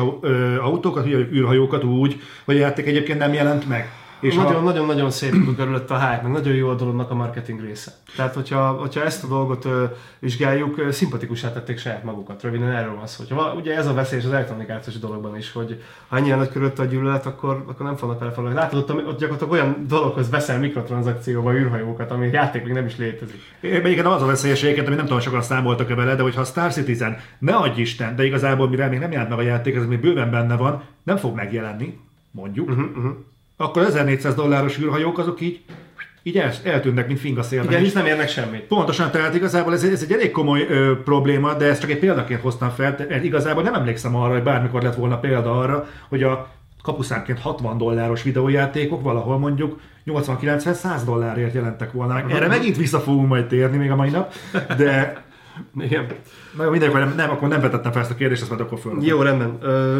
[0.60, 4.03] autókat, űrhajókat úgy, hogy a játék egyébként nem jelent meg.
[4.24, 7.92] És nagyon-nagyon nagyon szép körülött a hype, meg nagyon jó a dolognak a marketing része.
[8.16, 9.84] Tehát, hogyha, hogyha ezt a dolgot ö,
[10.18, 12.42] vizsgáljuk, ö, szimpatikusá tették saját magukat.
[12.42, 13.24] Röviden erről van szó.
[13.28, 16.84] Hogyha, ugye ez a veszély az elektronikációs dologban is, hogy ha ennyire nagy körülött a
[16.84, 22.10] gyűlölet, akkor, akkor nem fognak vele Látod, ott, ott gyakorlatilag olyan dologhoz veszel mikrotranszakcióba űrhajókat,
[22.10, 23.40] ami játék még nem is létezik.
[23.60, 27.16] Igen, az a veszélyességet, ami nem tudom, sokan számoltak-e vele, de hogyha a Star Citizen,
[27.38, 30.30] ne adj Isten, de igazából mire még nem járt meg a játék, ez még bőven
[30.30, 31.98] benne van, nem fog megjelenni,
[32.30, 32.68] mondjuk.
[32.68, 33.16] Uh-huh, uh-huh
[33.56, 35.60] akkor 1400 dolláros űrhajók azok így
[36.26, 37.70] így el, eltűnnek, mint finga szélben.
[37.70, 38.60] Igen, és nem érnek semmit.
[38.60, 42.40] Pontosan, tehát igazából ez, ez egy elég komoly ö, probléma, de ezt csak egy példaként
[42.40, 42.96] hoztam fel.
[43.22, 46.48] Igazából nem emlékszem arra, hogy bármikor lett volna példa arra, hogy a
[46.82, 52.24] kapuszánként 60 dolláros videójátékok valahol mondjuk 80-90-100 dollárért jelentek volna.
[52.28, 54.32] Erre megint vissza fogunk majd térni még a mai nap,
[54.76, 55.22] de
[55.86, 56.06] igen.
[56.56, 58.96] Na, mindenki, nem, nem, akkor nem vetettem fel ezt a kérdést, ezt majd akkor föl.
[59.00, 59.48] Jó, rendben.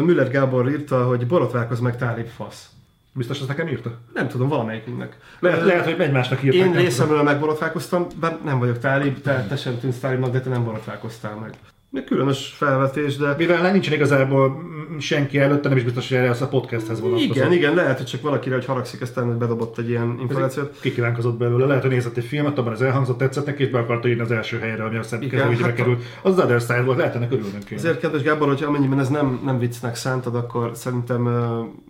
[0.03, 2.69] Müller Gábor írta, hogy borotválkoz meg tálib fasz.
[3.17, 3.97] Biztos ezt nekem írta?
[4.13, 5.17] Nem tudom, valamelyikünknek.
[5.39, 6.59] Lehet, lehet hogy egymásnak írták.
[6.59, 10.63] Én részemről megborotfálkoztam, bár nem vagyok tálib, te, te sem tűnsz tálibnak, de te nem
[10.63, 11.53] borotválkoztál meg.
[11.95, 13.35] Még különös felvetés, de...
[13.37, 14.61] Mivel nincsen igazából
[14.99, 17.35] senki előtte, nem is biztos, hogy erre a podcasthez vonatkozik.
[17.35, 20.79] Igen, igen, lehet, hogy csak valakire, hogy haragszik, aztán bedobott egy ilyen információt.
[20.79, 24.07] Kikívánkozott belőle, lehet, hogy nézett egy filmet, abban az elhangzott, tetszett neki, és be akarta
[24.07, 26.03] írni az első helyre, ami azt hiszem hát, került.
[26.21, 29.41] Az az Other Side volt, lehet ennek örülnünk Azért, kedves Gábor, hogy amennyiben ez nem,
[29.45, 31.27] nem viccnek szántad, akkor szerintem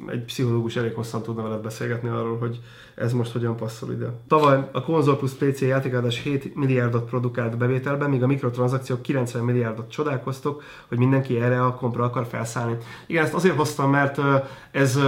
[0.08, 2.60] egy pszichológus elég hosszan tudna veled beszélgetni arról, hogy
[2.96, 4.06] ez most hogyan passzol ide.
[4.28, 9.92] Tavaly a konzol plusz PC játékadás 7 milliárdot produkált bevételben, míg a mikrotranszakciók 90 milliárdot
[9.92, 12.78] csodálkoztok, hogy mindenki erre a kompra akar felszállni.
[13.08, 14.22] Igen, ezt azért hoztam, mert
[14.72, 15.00] ez,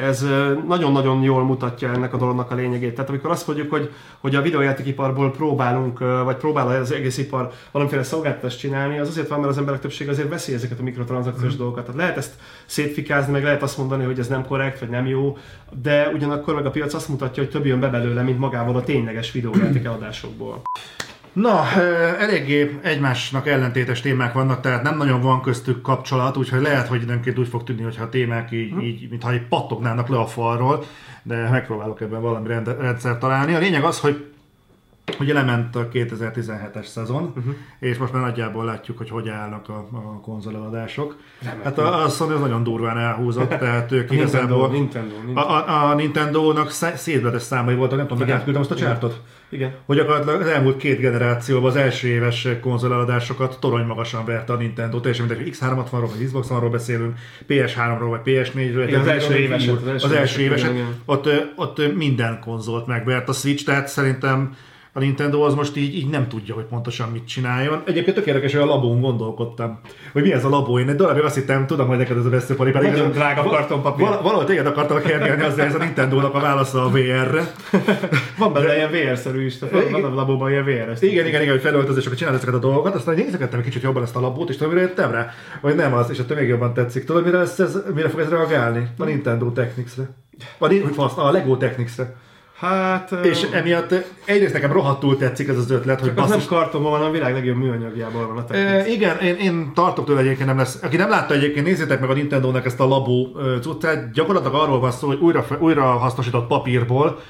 [0.00, 0.26] ez
[0.66, 2.94] nagyon-nagyon jól mutatja ennek a dolognak a lényegét.
[2.94, 8.02] Tehát amikor azt mondjuk, hogy, hogy a videójátékiparból próbálunk, vagy próbál az egész ipar valamiféle
[8.02, 11.58] szolgáltatást csinálni, az azért van, mert az emberek többsége azért veszi ezeket a mikrotranszakciós mm.
[11.58, 11.84] dolgokat.
[11.84, 12.34] Tehát lehet ezt
[12.66, 15.36] szétfikázni, meg lehet azt mondani, hogy ez nem korrekt, vagy nem jó,
[15.82, 18.82] de ugyanakkor meg a piac azt mutatja, hogy több jön be belőle, mint magával a
[18.82, 20.62] tényleges videójáték eladásokból.
[21.32, 21.64] Na,
[22.18, 27.38] eléggé egymásnak ellentétes témák vannak, tehát nem nagyon van köztük kapcsolat, úgyhogy lehet, hogy időnként
[27.38, 28.80] úgy fog tűnni, hogyha a témák így, hm.
[28.80, 30.84] így mintha így pattognának le a falról,
[31.22, 33.54] de megpróbálok ebben valami rend, rendszer találni.
[33.54, 34.31] A lényeg az, hogy
[35.20, 37.54] Ugye lement a 2017-es szezon, uh-huh.
[37.78, 41.16] és most már nagyjából látjuk, hogy hogy állnak a, a konzoleladások.
[41.64, 44.68] Hát a, a Sony az nagyon durván elhúzott, tehát ők igazából...
[44.68, 45.40] Nintendo, Nintendo.
[45.40, 49.20] A, a, a Nintendo-nak szétvetes számai voltak, nem tudom, hogy azt a csártot?
[49.48, 49.74] Igen.
[49.86, 55.00] Hogy gyakorlatilag az elmúlt két generációban az első éves konzoleladásokat torony magasan verte a Nintendo,
[55.00, 58.84] teljesen mindegy, X360-ról vagy Xbox-ról beszélünk, PS3-ról vagy PS4-ről.
[58.86, 60.66] Igen, az, első éves, az első, az első éves,
[61.04, 64.56] ott, ott minden konzolt megvert a Switch, tehát szerintem
[64.94, 67.82] a Nintendo az most így, így nem tudja, hogy pontosan mit csináljon.
[67.86, 69.80] Egyébként tök érdekes, hogy a labón gondolkodtam,
[70.12, 70.78] hogy mi ez a labó.
[70.78, 73.42] Én egy darabig azt hittem, tudom, hogy neked ez a veszőpari, pedig Nagyon ez drága
[73.42, 74.06] kartonpapír.
[74.06, 77.52] Val- valahogy téged akartam kergelni, azzal ez a Nintendo-nak a válasza a VR-re.
[78.38, 81.60] van benne ilyen VR-szerű is, tehát van a labóban ilyen VR Igen, igen, igen, hogy
[81.60, 84.72] felöltözéseket csinál ezeket a dolgokat, aztán nézegettem egy kicsit jobban ezt a labót, és tudom,
[84.72, 87.04] mire jöttem rá, vagy nem az, és a még jobban tetszik.
[87.04, 88.88] Tudod, mire, ez, ez, mire fog ez reagálni?
[88.98, 90.08] A Nintendo Technics-re.
[90.58, 92.14] A, a Lego Technics-re.
[92.62, 93.12] Hát...
[93.22, 93.94] És emiatt
[94.24, 96.36] egyrészt nekem rohadtul tetszik ez az ötlet, hogy basszus...
[96.36, 100.20] nem kartonban van, a világ legjobb műanyagjából van a e, Igen, én, én tartok tőle
[100.20, 100.78] egyébként nem lesz.
[100.82, 104.12] Aki nem látta egyébként, nézzétek meg a Nintendo-nek ezt a labó cuccát.
[104.12, 107.20] Gyakorlatilag arról van szó, hogy újra, újra hasznosított papírból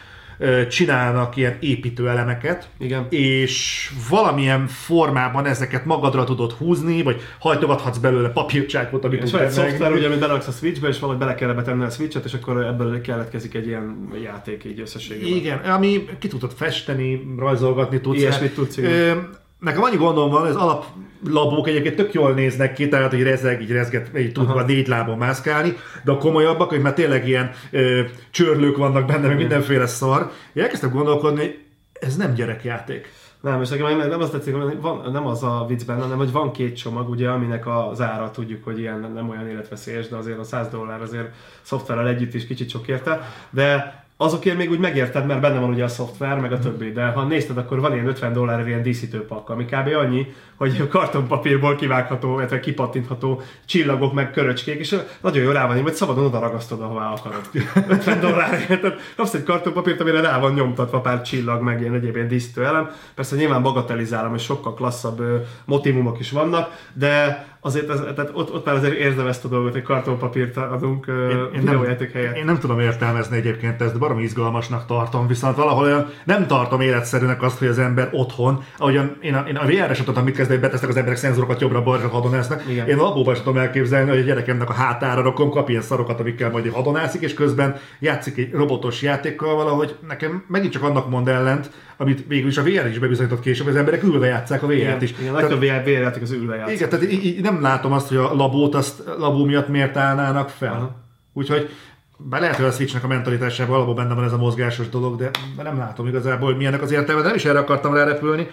[0.69, 3.07] csinálnak ilyen építőelemeket, Igen.
[3.09, 9.93] és valamilyen formában ezeket magadra tudod húzni, vagy hajtogathatsz belőle papírcsákot, amit tud egy szoftver,
[9.93, 13.01] ugye, amit beleraksz a Switchbe, és valahogy bele kell betenni a Switchet, és akkor ebből
[13.01, 15.37] keletkezik egy ilyen játék így összességében.
[15.37, 18.19] Igen, ami ki tudod festeni, rajzolgatni tudsz.
[18.19, 19.41] Ilyesmit tudsz, igen.
[19.63, 23.71] Nekem annyi gondom van, az alaplabók egyébként tök jól néznek ki, tehát hogy rezeg, így
[23.71, 28.03] rezget, így tud a négy lábon mászkálni, de a komolyabbak, hogy már tényleg ilyen ö,
[28.31, 30.31] csörlők vannak benne, meg mindenféle szar.
[30.53, 31.59] Én elkezdtem gondolkodni, hogy
[31.93, 33.09] ez nem gyerekjáték.
[33.41, 36.33] Nem, és nekem nem az tetszik, hogy van, nem az a vicc benne, hanem hogy
[36.33, 40.39] van két csomag, ugye, aminek az ára tudjuk, hogy ilyen nem olyan életveszélyes, de azért
[40.39, 41.29] a 100 dollár azért
[41.63, 43.21] szoftverrel együtt is kicsit sok érte,
[43.51, 47.05] de azokért még úgy megérted, mert benne van ugye a szoftver, meg a többi, de
[47.05, 49.95] ha nézted, akkor van ilyen 50 dollár ilyen díszítőpak, ami kb.
[49.95, 55.95] annyi, hogy kartonpapírból kivágható, illetve kipattintható csillagok, meg köröcskék, és nagyon jól rá van, hogy
[55.95, 57.41] szabadon oda ragasztod, ahová akarod.
[57.89, 62.15] 50 dollárért, tehát kapsz egy kartonpapírt, amire rá van nyomtatva pár csillag, meg ilyen egyéb
[62.15, 62.91] ilyen díszítő elem.
[63.15, 65.23] Persze nyilván bagatelizálom, és sokkal klasszabb
[65.65, 69.73] motivumok is vannak, de azért ez, tehát ott, ott már azért érzem ezt a dolgot,
[69.73, 72.37] hogy kartonpapírt adunk én, én nem, helyett.
[72.37, 76.81] Én nem tudom értelmezni egyébként ezt, de baromi izgalmasnak tartom, viszont valahol olyan, nem tartom
[76.81, 80.37] életszerűnek azt, hogy az ember otthon, ahogyan én a, én a VR-re sem tudtam mit
[80.37, 82.63] kezdeni, hogy betesznek az emberek szenzorokat jobbra-balra hadonáznak.
[82.69, 82.89] Igen.
[82.89, 86.21] Én a labóban sem tudom elképzelni, hogy a gyerekemnek a hátára rakom, kap ilyen szarokat,
[86.21, 91.29] amikkel majd hadonászik, és közben játszik egy robotos játékkal valahogy nekem megint csak annak mond
[91.29, 91.71] ellent,
[92.03, 95.15] amit végül is a VR is bebizonyított később, az emberek ülve játszák a VR-t is.
[95.21, 96.75] Igen, a legtöbb VR, játék az ülve játszik.
[96.75, 100.49] Igen, tehát így, így, nem látom azt, hogy a labót azt labó miatt miért állnának
[100.49, 100.73] fel.
[100.73, 100.97] Aha.
[101.33, 101.71] Úgyhogy
[102.17, 105.31] bár lehet, hogy a Switchnek a mentalitásában alapból benne van ez a mozgásos dolog, de
[105.63, 108.47] nem látom igazából, hogy milyennek az értelme, de nem is erre akartam repülni,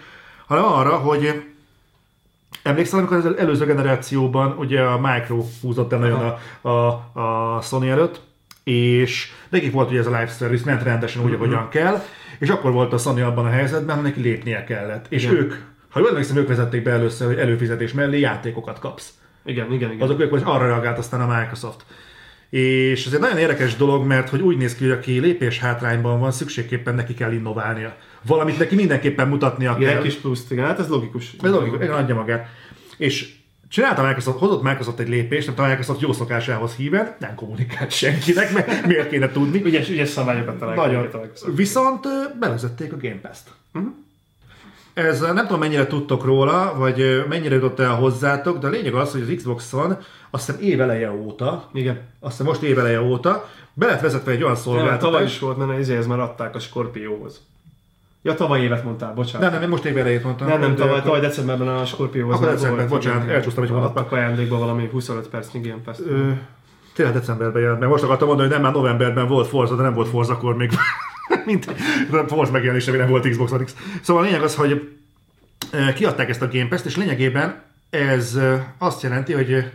[0.48, 1.44] hanem arra, hogy
[2.64, 6.88] Emlékszel, amikor az előző generációban ugye a Micro húzott el nagyon a, a,
[7.22, 8.22] a Sony előtt,
[8.64, 11.46] és nekik volt ugye ez a live service, ment rendesen úgy, uh-huh.
[11.46, 12.04] ahogyan kell,
[12.40, 15.06] és akkor volt a Sony abban a helyzetben, hogy neki lépnie kellett.
[15.10, 15.36] És igen.
[15.36, 15.54] ők,
[15.90, 19.14] ha jól emlékszem, ők vezették be először, hogy előfizetés mellé játékokat kapsz.
[19.46, 20.02] Igen, igen, igen.
[20.02, 21.86] Azok ők, hogy arra reagált aztán a Microsoft.
[22.50, 26.20] És ez egy nagyon érdekes dolog, mert hogy úgy néz ki, hogy aki lépés hátrányban
[26.20, 27.96] van, szükségképpen neki kell innoválnia.
[28.26, 29.98] Valamit neki mindenképpen mutatnia igen, kell.
[29.98, 31.36] egy kis pluszt, igen, hát ez logikus.
[31.42, 32.48] Ez logikus, adja magát.
[32.98, 33.34] És
[33.70, 38.54] csinálta Microsoft, hozott Microsoft egy lépést, nem a Microsoft jó szokásához híven, nem kommunikált senkinek,
[38.54, 39.64] mert miért kéne tudni.
[39.64, 40.86] Ügyes, ügyes szabályokat találják.
[40.86, 41.30] Nagyon.
[41.56, 42.08] Viszont
[42.40, 43.50] bevezették a Game Pass-t.
[43.74, 43.92] Uh-huh.
[44.94, 49.12] Ez nem tudom mennyire tudtok róla, vagy mennyire jutott el hozzátok, de a lényeg az,
[49.12, 49.98] hogy az Xbox-on
[50.30, 52.02] azt hiszem éveleje óta, Igen.
[52.20, 55.00] azt hiszem most éveleje óta, be lett vezetve egy olyan szolgáltatás.
[55.00, 57.42] tavaly is volt, mert izéhez már adták a Scorpiohoz.
[58.22, 59.42] Ja, tavaly évet mondtál, bocsánat.
[59.42, 60.48] Nem, nem, én most évelejét mondtam.
[60.48, 62.36] Nem, nem, tavaly, tavaly decemberben a Scorpiohoz.
[62.36, 64.00] Akkor december, bocsánat, elcsúsztam egy hónapba.
[64.00, 65.98] Adtak ajándékba valami 25 perc Game Pass.
[66.08, 66.30] Ö,
[66.94, 69.94] tényleg decemberben jelent, mert most akartam mondani, hogy nem már novemberben volt Forza, de nem
[69.94, 70.72] volt Forza akkor még.
[71.46, 71.66] mint
[72.28, 73.76] Forza megjelenése, nem volt Xbox One X.
[74.02, 74.98] Szóval a lényeg az, hogy
[75.96, 78.40] kiadták ezt a Game Pass-t, és lényegében ez
[78.78, 79.72] azt jelenti, hogy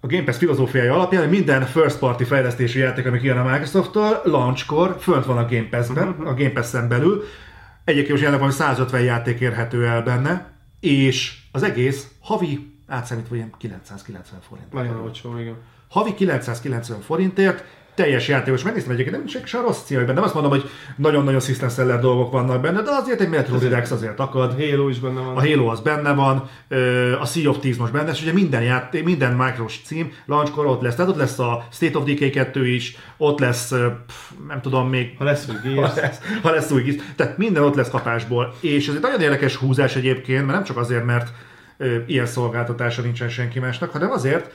[0.00, 4.20] a Game Pass filozófiája alapján, hogy minden first party fejlesztési játék, ami kijön a Microsoft-tól,
[4.24, 6.28] launchkor fönt van a Game Pass-ben, uh-huh.
[6.28, 7.24] a Game Pass-en belül.
[7.84, 13.52] Egyébként most jelenleg van 150 játék érhető el benne, és az egész havi átszámítva ilyen
[13.58, 14.72] 990 forint.
[14.72, 15.56] Nagyon olcsó, igen.
[15.88, 17.64] Havi 990 forintért
[17.98, 18.62] teljes játékos.
[18.62, 20.04] Megnéztem egyébként, nem csak se rossz cím.
[20.04, 23.90] Nem azt mondom, hogy nagyon-nagyon system seller dolgok vannak benne, de azért egy Metro Redux
[23.90, 24.50] azért akad.
[24.50, 25.36] A Halo is benne van.
[25.36, 26.36] A Halo az benne van,
[27.20, 30.82] a Sea of Thieves most benne, és ugye minden játék, minden micros cím launchkor ott
[30.82, 30.94] lesz.
[30.94, 33.68] Tehát ott lesz a State of Decay 2 is, ott lesz,
[34.06, 35.14] pff, nem tudom még...
[35.18, 37.02] Ha lesz új ha lesz, ha lesz új Gears.
[37.16, 38.54] Tehát minden ott lesz kapásból.
[38.60, 41.28] És ez egy nagyon érdekes húzás egyébként, mert nem csak azért, mert
[42.06, 44.50] ilyen szolgáltatása nincsen senki másnak, hanem azért,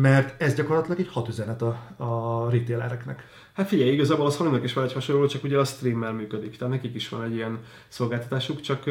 [0.00, 3.24] mert ez gyakorlatilag egy hat üzenet a, a retailereknek.
[3.52, 6.74] Hát figyelj, igazából a sony is van egy hasonló, csak ugye a streammel működik, tehát
[6.74, 8.82] nekik is van egy ilyen szolgáltatásuk, csak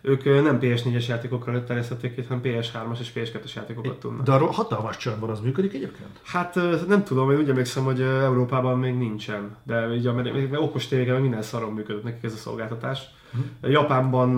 [0.00, 4.26] ők nem PS4-es játékokra terjesztették ki, hanem PS3-as és PS2-es játékokat tudnak.
[4.26, 6.20] De arról hatalmas csörn van, az működik egyébként?
[6.22, 6.54] Hát
[6.86, 11.42] nem tudom, én úgy emlékszem, hogy Európában még nincsen, de ugye a okos tévéken minden
[11.42, 13.00] szaron működik nekik ez a szolgáltatás.
[13.34, 13.72] Uh-huh.
[13.72, 14.28] Japánban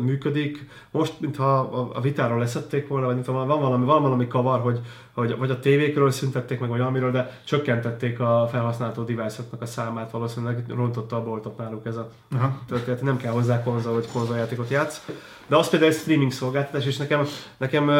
[0.00, 0.68] működik.
[0.90, 1.58] Most, mintha
[1.94, 4.80] a vitáról leszették volna, vagy mintha van valami, van valami kavar, hogy,
[5.12, 10.10] hogy vagy a tévékről szüntették meg, vagy valamiről, de csökkentették a felhasználható device a számát,
[10.10, 12.50] valószínűleg rontotta a boltot náluk ez a uh-huh.
[12.66, 13.02] történet.
[13.02, 15.06] Nem kell hozzá konzol, hogy konzoljátékot játsz.
[15.46, 17.90] De az például egy streaming szolgáltatás, és nekem, nekem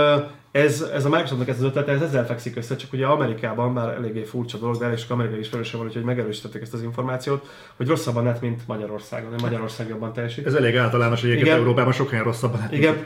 [0.56, 3.88] ez, ez a Microsoftnak ez az ötlete, ez ezzel fekszik össze, csak ugye Amerikában már
[3.88, 7.86] eléggé furcsa dolog, de és Amerikai is felelőse van, úgyhogy megerősítették ezt az információt, hogy
[7.86, 10.46] rosszabb a net, mint Magyarországon, de Magyarország jobban teljesít.
[10.46, 12.72] Ez elég általános, hogy egyébként Európában sok helyen rosszabb a net.
[12.72, 12.96] Igen,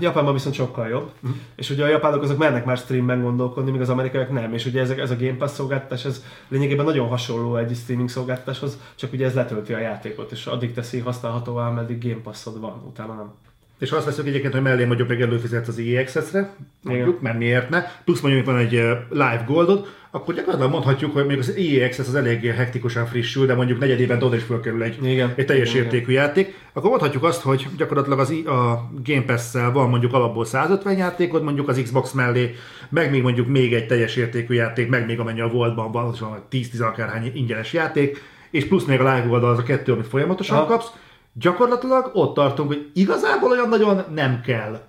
[0.00, 1.10] Japánban viszont sokkal jobb.
[1.22, 1.38] Uh-huh.
[1.56, 4.54] És ugye a japánok azok mernek már streamben gondolkodni, míg az amerikaiak nem.
[4.54, 8.78] És ugye ez, ez a Game Pass szolgáltatás, ez lényegében nagyon hasonló egy streaming szolgáltatáshoz,
[8.94, 13.14] csak ugye ez letölti a játékot, és addig teszi használhatóvá, ameddig Game Passod van, utána
[13.14, 13.32] nem.
[13.80, 17.82] És azt veszük egyébként, hogy mellé mondjuk meg előfizetsz az EXS-re, mondjuk, mert miért ne,
[18.04, 18.70] plusz mondjuk van egy
[19.10, 23.78] live goldod, akkor gyakorlatilag mondhatjuk, hogy még az EXS az elég hektikusan frissül, de mondjuk
[23.78, 25.32] negyedében tudod is fölkerül egy, Igen.
[25.36, 25.84] egy teljes Igen.
[25.84, 30.96] értékű játék, akkor mondhatjuk azt, hogy gyakorlatilag az, a Game Pass-szel van mondjuk alapból 150
[30.96, 32.54] játékod, mondjuk az Xbox mellé,
[32.88, 36.20] meg még mondjuk még egy teljes értékű játék, meg még amennyi a Voltban van, az
[36.20, 40.06] van 10-10 akárhány ingyenes játék, és plusz még a live oldal az a kettő, amit
[40.06, 40.66] folyamatosan ha.
[40.66, 40.90] kapsz,
[41.32, 44.80] gyakorlatilag ott tartunk, hogy igazából olyan nagyon nem kell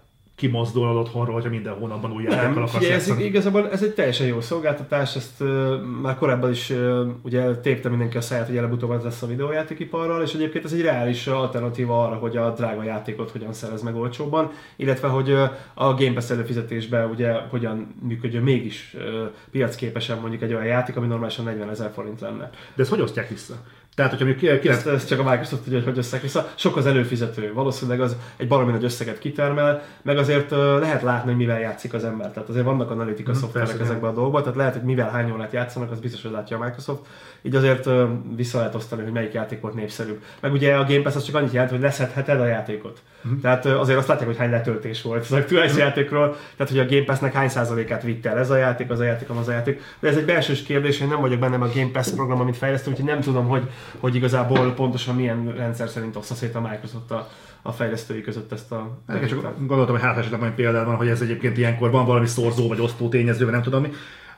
[0.42, 5.16] kimozdulnod otthonról, hogyha minden hónapban új játékkal akarsz ez, igazából ez egy teljesen jó szolgáltatás,
[5.16, 9.22] ezt uh, már korábban is uh, ugye tépte mindenki a száját, hogy előbb-utóbb az lesz
[9.22, 13.82] a videójátékiparral, és egyébként ez egy reális alternatíva arra, hogy a drága játékot hogyan szerez
[13.82, 19.04] meg olcsóbban, illetve hogy uh, a Game Pass előfizetésben ugye hogyan működjön mégis uh,
[19.52, 22.50] piacképesen mondjuk egy olyan játék, ami normálisan 40 ezer forint lenne.
[22.76, 23.56] De ezt hogy osztják vissza?
[23.96, 24.78] Tehát, hogyha mondjuk 9...
[24.78, 26.50] Ezt, ezt csak a Microsoft tudja, hogy összeg vissza.
[26.56, 31.30] Sok az előfizető, valószínűleg az egy baromi nagy összeget kitermel, meg azért uh, lehet látni,
[31.30, 32.32] hogy mivel játszik az ember.
[32.32, 35.52] Tehát azért vannak analitika mm, szoftverek ezekben a dolgokban, tehát lehet, hogy mivel hány órát
[35.52, 37.02] játszanak, az biztos, hogy látja a Microsoft.
[37.42, 40.24] Így azért uh, vissza lehet osztani, hogy melyik játék volt népszerűbb.
[40.40, 43.02] Meg ugye a Game Pass az csak annyit jelent, hogy leszedheted a játékot.
[43.28, 43.40] Mm.
[43.40, 45.78] Tehát uh, azért azt látják, hogy hány letöltés volt az aktuális mm.
[45.78, 49.04] játékról, tehát hogy a Game Passnek hány százalékát vitte el ez a játék, az a
[49.04, 49.82] játék, az a játék.
[50.00, 52.96] De ez egy belsős kérdés, én nem vagyok benne a Game Pass program, amit fejlesztünk,
[52.96, 53.64] úgyhogy nem tudom, hogy,
[54.00, 57.30] hogy igazából pontosan milyen rendszer szerint oszta szét a Microsoft a,
[57.62, 58.98] a fejlesztői között ezt a...
[59.28, 62.68] Csak gondoltam, hogy hát esetleg majd például van, hogy ez egyébként ilyenkor van valami szorzó
[62.68, 63.90] vagy osztó tényező, vagy nem tudom mi.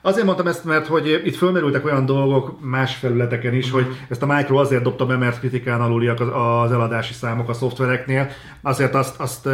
[0.05, 4.25] Azért mondtam ezt, mert hogy itt fölmerültek olyan dolgok más felületeken is, hogy ezt a
[4.25, 8.29] Micro azért dobta be, mert kritikán aluliak az, eladási számok a szoftvereknél.
[8.61, 9.49] Azért azt, azt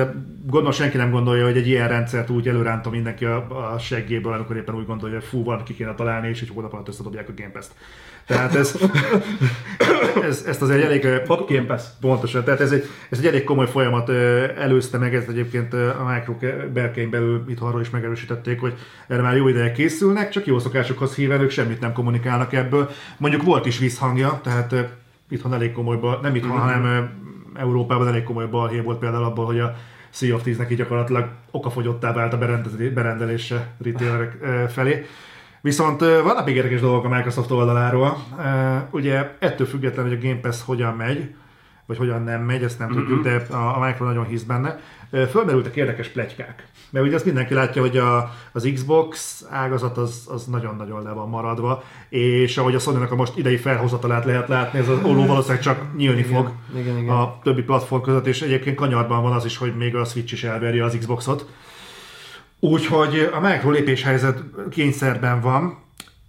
[0.46, 4.56] gondolom senki nem gondolja, hogy egy ilyen rendszert úgy előránta mindenki a, a seggéből, amikor
[4.56, 7.34] éppen úgy gondolja, hogy fú, van, ki kéne találni, és egy hónap alatt összedobják a
[7.36, 7.72] Game Pass-t.
[8.30, 8.80] Tehát ez,
[10.24, 11.08] ez, ezt az egy elég...
[11.08, 11.84] Pop Game Pass.
[12.02, 14.10] Pontosan, tehát ez egy, ez egy elég komoly folyamat
[14.58, 16.34] előzte meg, ezt egyébként a Micro
[16.74, 18.74] berkein belül itt arról is megerősítették, hogy
[19.08, 22.90] erre már jó ideje készülnek, csak jó szokásokhoz híven ők semmit nem kommunikálnak ebből.
[23.18, 24.76] Mondjuk volt is visszhangja, tehát
[25.30, 26.60] itthon elég komoly, nem itthon, mm-hmm.
[26.60, 27.10] hanem
[27.56, 29.76] Európában elég komoly balhé volt például abból, hogy a
[30.10, 32.38] Sea of Thieves-nek gyakorlatilag okafogyottá vált a
[32.94, 34.38] berendelése retailerek
[34.72, 35.06] felé.
[35.62, 38.18] Viszont vannak még érdekes dolgok a Microsoft oldaláról.
[38.92, 41.34] Ugye ettől függetlenül, hogy a Game Pass hogyan megy,
[41.86, 42.98] vagy hogyan nem megy, ezt nem mm-hmm.
[42.98, 44.80] tudjuk, de a, Microsoft nagyon hisz benne.
[45.30, 46.68] Fölmerültek érdekes plegykák.
[46.90, 51.30] Mert ugye azt mindenki látja, hogy a, az Xbox ágazat az, az nagyon-nagyon le van
[51.30, 55.64] maradva, és ahogy a sony a most idei felhozatalát lehet látni, ez az oló valószínűleg
[55.64, 57.16] csak nyílni igen, fog igen, igen.
[57.16, 60.44] a többi platform között, és egyébként kanyarban van az is, hogy még a Switch is
[60.44, 61.48] elverje az Xboxot.
[62.60, 65.78] Úgyhogy a micro lépéshelyzet kényszerben van,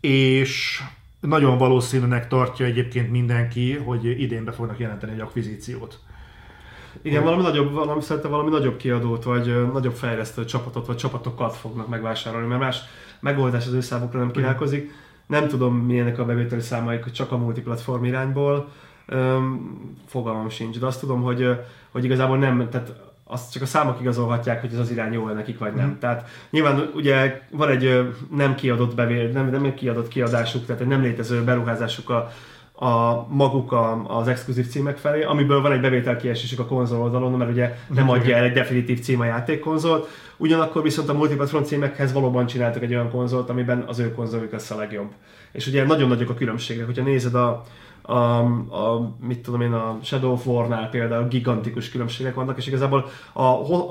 [0.00, 0.82] és
[1.20, 5.98] nagyon valószínűnek tartja egyébként mindenki, hogy idén be fognak jelenteni egy akvizíciót.
[7.02, 11.88] Igen, valami nagyobb, valami, szerintem valami nagyobb kiadót, vagy nagyobb fejlesztő csapatot, vagy csapatokat fognak
[11.88, 12.80] megvásárolni, mert más,
[13.20, 14.90] megoldás az ő számukra nem kínálkozik.
[15.26, 18.72] Nem tudom milyenek a bevételi számaik, csak a multiplatform irányból.
[20.06, 21.48] Fogalmam sincs, de azt tudom, hogy,
[21.90, 25.58] hogy igazából nem, tehát azt csak a számok igazolhatják, hogy ez az irány jó nekik,
[25.58, 25.88] vagy nem.
[25.88, 25.98] Mm.
[25.98, 31.02] Tehát nyilván ugye van egy nem kiadott bevél, nem, nem kiadott kiadásuk, tehát egy nem
[31.02, 32.30] létező beruházásuk a,
[32.86, 37.50] a maguk a, az exkluzív címek felé, amiből van egy bevételkiesésük a konzol oldalon, mert
[37.50, 38.12] ugye nem mhm.
[38.12, 40.08] adja el egy definitív cím a játékkonzolt.
[40.36, 44.70] Ugyanakkor viszont a multiplatform címekhez valóban csináltak egy olyan konzolt, amiben az ő konzoljuk lesz
[44.70, 45.12] a legjobb.
[45.52, 47.64] És ugye nagyon nagyok a különbségek, hogyha nézed a,
[48.02, 53.06] a, a, mit tudom én, a Shadow of War-nál például gigantikus különbségek vannak, és igazából
[53.32, 53.42] a,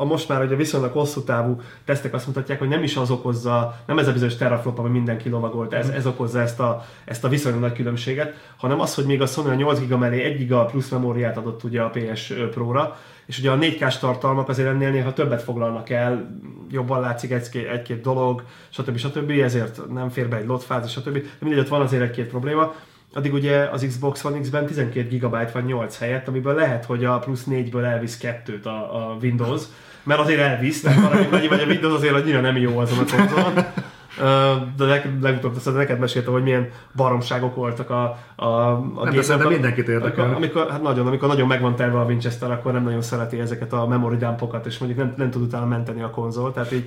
[0.01, 3.75] a most már ugye viszonylag hosszú távú tesztek azt mutatják, hogy nem is az okozza,
[3.85, 7.27] nem ez a bizonyos teraflop, ami mindenki lovagolt, ez, ez okozza ezt a, ezt a
[7.29, 10.65] viszonylag nagy különbséget, hanem az, hogy még a Sony a 8 giga mellé 1 giga
[10.65, 12.97] plusz memóriát adott ugye a PS Pro-ra,
[13.29, 18.01] és ugye a 4K-s tartalmak azért ennél néha többet foglalnak el, jobban látszik egy-két, egy-két
[18.01, 18.97] dolog, stb.
[18.97, 19.29] stb.
[19.29, 21.13] ezért nem fér be egy lotfázis, stb.
[21.13, 22.73] De mindegy, ott van azért egy-két probléma
[23.13, 27.19] addig ugye az Xbox One X-ben 12 GB van 8 helyett, amiből lehet, hogy a
[27.19, 29.61] plusz 4-ből elvisz kettőt a, a Windows,
[30.03, 33.65] mert azért elvisz, tehát vagy a Windows azért annyira nem jó azon a konzolon
[34.77, 39.25] de leg, legutóbb azt neked meséltem, hogy milyen baromságok voltak a, a, a nem, gép.
[39.25, 40.23] De mindenkit érdekel.
[40.23, 43.73] Amikor, amikor, hát nagyon, amikor nagyon megvan terve a Winchester, akkor nem nagyon szereti ezeket
[43.73, 46.53] a memory dumpokat, és mondjuk nem, nem tud utána menteni a konzol.
[46.53, 46.85] Tehát így,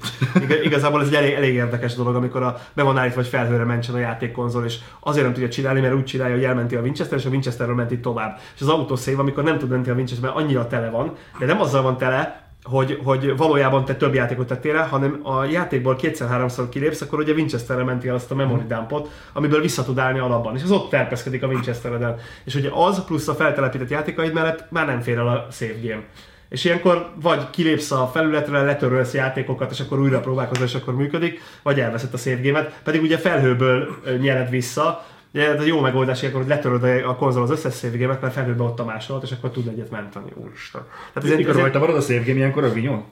[0.64, 3.94] igazából ez egy elég, elég érdekes dolog, amikor a, be van állítva, vagy felhőre mentsen
[3.94, 7.24] a játékkonzol, és azért nem tudja csinálni, mert úgy csinálja, hogy elmenti a Winchester, és
[7.24, 8.38] a Winchesterről menti tovább.
[8.54, 11.60] És az autószév, amikor nem tud menni a Winchester, mert annyira tele van, de nem
[11.60, 16.68] azzal van tele, hogy, hogy valójában te több játékot tettél el, hanem a játékból kétszer-háromszor
[16.68, 20.56] kilépsz, akkor ugye Winchesterre menti el azt a memory dumpot, amiből vissza tud állni alapban,
[20.56, 22.16] és az ott terpeszkedik a Winchestereden.
[22.44, 26.02] És ugye az plusz a feltelepített játékaid mellett már nem fér el a save game.
[26.48, 31.40] És ilyenkor vagy kilépsz a felületre, letörölsz játékokat, és akkor újra próbálkozol, és akkor működik,
[31.62, 33.88] vagy elveszett a save game-et, pedig ugye felhőből
[34.20, 38.32] nyered vissza, de ez jó megoldás, akkor hogy letöröd a konzol az összes game mert
[38.32, 40.80] felhőbe ott a másolat, és akkor tud egyet menteni, úristen.
[41.12, 43.04] Tehát ez Mikor rajta marad a game ilyenkor a Vinyon?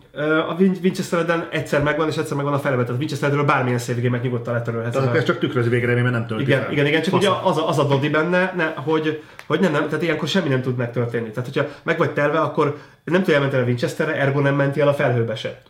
[0.48, 4.54] A Winchester-eden egyszer megvan, és egyszer megvan a felebe, tehát Winchester-ről bármilyen save game-et nyugodtan
[4.54, 4.94] letörölhetsz.
[4.94, 6.48] Tehát ez csak tükrözi végre, mert nem történik.
[6.48, 9.72] Igen, igen, igen, csak ugye az, a, az a dodi benne, ne, hogy, hogy nem,
[9.72, 11.30] nem, tehát ilyenkor semmi nem tud megtörténni.
[11.30, 14.88] Tehát, hogyha meg vagy terve, akkor nem tudja elmenteni a Winchesterre, ergo nem menti el
[14.88, 15.62] a felhőbe se.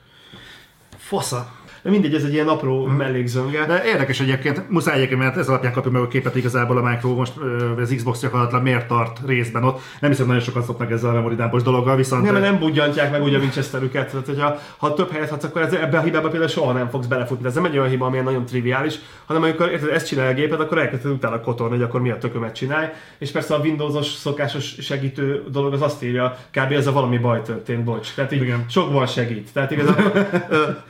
[0.96, 1.58] Fasza.
[1.82, 2.90] De mindegy, ez egy ilyen apró mm.
[2.90, 3.66] mellékzönge.
[3.66, 7.14] De érdekes egyébként, muszáj egyébként, mert ez alapján kapja meg a képet igazából a Micro,
[7.14, 7.32] most
[7.76, 9.80] az Xbox gyakorlatilag miért tart részben ott.
[10.00, 12.22] Nem hiszem, nagyon sokat szoknak ezzel a memory dumpos dologgal, viszont...
[12.22, 15.72] Nem, nem budjantják meg úgy a Winchesterüket, tehát hogyha ha több helyet hadsz, akkor ez,
[15.72, 17.46] ebbe a hibába például soha nem fogsz belefutni.
[17.46, 20.60] Ez nem egy olyan hiba, ami nagyon triviális, hanem amikor érted, ezt csinálja a géped,
[20.60, 22.86] akkor elkezded utána kotorni, hogy akkor mi a tökömet csinálj.
[23.18, 26.72] És persze a Windowsos szokásos segítő dolog az azt írja, kb.
[26.72, 28.14] ez a valami baj történt, bocs.
[28.14, 28.64] Tehát így Igen.
[28.68, 29.48] sokban segít.
[29.52, 30.26] Tehát igazából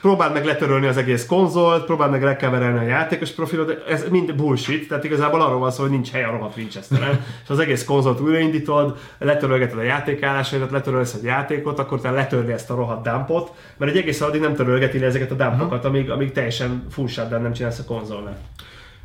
[0.00, 4.88] próbáld meg letörölni az egész konzolt, próbáld meg lekeverelni a játékos profilot, ez mind bullshit,
[4.88, 8.20] tehát igazából arról van szó, hogy nincs hely a rohadt winchester és az egész konzolt
[8.20, 13.92] újraindítod, letörölgeted a játékállásaidat, letörölsz egy játékot, akkor te letörli ezt a rohadt dumpot, mert
[13.92, 17.52] egy egész addig nem törölgeti le ezeket a dumpokat, amíg, amíg teljesen full shutdown nem
[17.52, 18.38] csinálsz a konzolnál.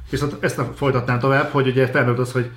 [0.09, 2.49] Viszont ezt folytatnám tovább, hogy ugye felmerült az, hogy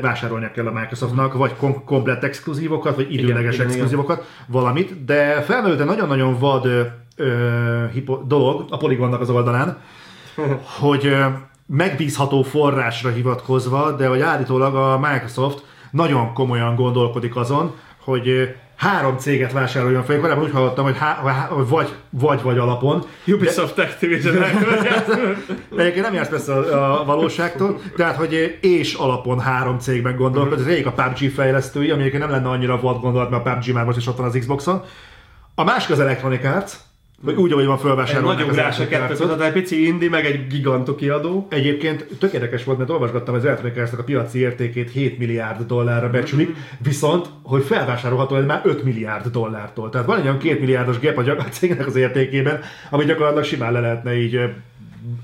[0.00, 4.30] vásárolnia kell a Microsoftnak, vagy kom- komplet exkluzívokat, vagy időleges igen, exkluzívokat, igen.
[4.46, 6.68] valamit, de felmerült egy nagyon-nagyon vad
[7.20, 9.78] ö, ö, hipo- dolog a Polygonnak az oldalán,
[10.80, 11.24] hogy ö,
[11.66, 19.52] megbízható forrásra hivatkozva, de hogy állítólag a Microsoft nagyon komolyan gondolkodik azon, hogy három céget
[19.52, 20.20] vásároljon fel.
[20.20, 21.22] Korábban úgy hallottam, hogy há,
[21.68, 23.04] vagy, vagy vagy alapon.
[23.26, 24.42] Ubisoft de, Activision.
[25.76, 30.66] egyébként nem jársz persze a, a valóságtól, tehát hogy és alapon három cégben gondolkodik.
[30.66, 33.84] Egyik a PUBG fejlesztői, ami egyébként nem lenne annyira vad gondolat, mert a PUBG már
[33.84, 34.82] most is ott van az Xboxon.
[35.54, 36.72] A másik az Electronic Arts,
[37.22, 38.32] vagy úgy, ahogy van fölvásárolva.
[38.32, 41.46] Nagy ugrás a kettő között, egy pici indi, meg egy gigantok kiadó.
[41.50, 46.48] Egyébként tök érdekes volt, mert olvasgattam az Electronic a piaci értékét 7 milliárd dollárra becsülik,
[46.48, 46.58] mm-hmm.
[46.78, 49.90] viszont, hogy felvásárolható ez már 5 milliárd dollártól.
[49.90, 53.80] Tehát van egy olyan 2 milliárdos gap a cégnek az értékében, ami gyakorlatilag simán le
[53.80, 54.40] lehetne így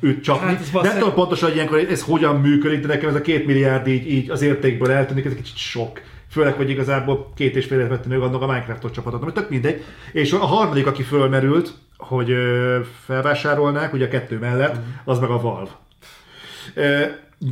[0.01, 0.47] őt csapni.
[0.47, 3.87] Hát nem tudom pontosan, hogy ilyenkor ez hogyan működik, de nekem ez a két milliárd
[3.87, 6.01] így, így az értékből eltűnik, ez egy kicsit sok.
[6.31, 9.85] Főleg, hogy igazából két és fél évet vettem a Minecraftot csapatot, ami tök mindegy.
[10.13, 12.33] És a harmadik, aki fölmerült, hogy
[13.05, 14.85] felvásárolnák, ugye a kettő mellett, mhm.
[15.05, 15.71] az meg a Valve.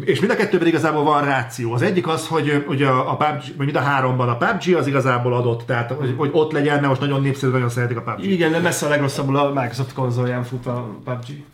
[0.04, 1.72] És mind a kettőben igazából van ráció.
[1.72, 5.34] Az egyik az, hogy ugye a PUBG, vagy mind a háromban a PUBG az igazából
[5.34, 8.24] adott, tehát hogy, hogy ott legyen, mert most nagyon népszerű, nagyon szeretik a PUBG.
[8.24, 11.44] Igen, de messze a legrosszabbul a Microsoft konzolján fut a PUBG.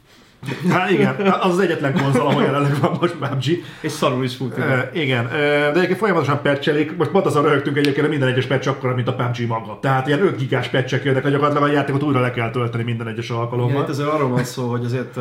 [0.70, 3.45] Hát igen, az az egyetlen konzol, ahol jelenleg van most PUBG.
[3.80, 4.55] És szarul is fut.
[4.93, 6.97] Igen, de egyébként folyamatosan patchelik.
[6.97, 9.78] Most pont azon röhögtünk egyébként, minden egyes patch akkora, mint a PUBG maga.
[9.80, 13.09] Tehát ilyen 5 gigás patchek jönnek, hogy gyakorlatilag a játékot újra le kell tölteni minden
[13.09, 13.82] egyes Igen, alkalommal.
[13.82, 15.18] itt azért arról van szó, hogy azért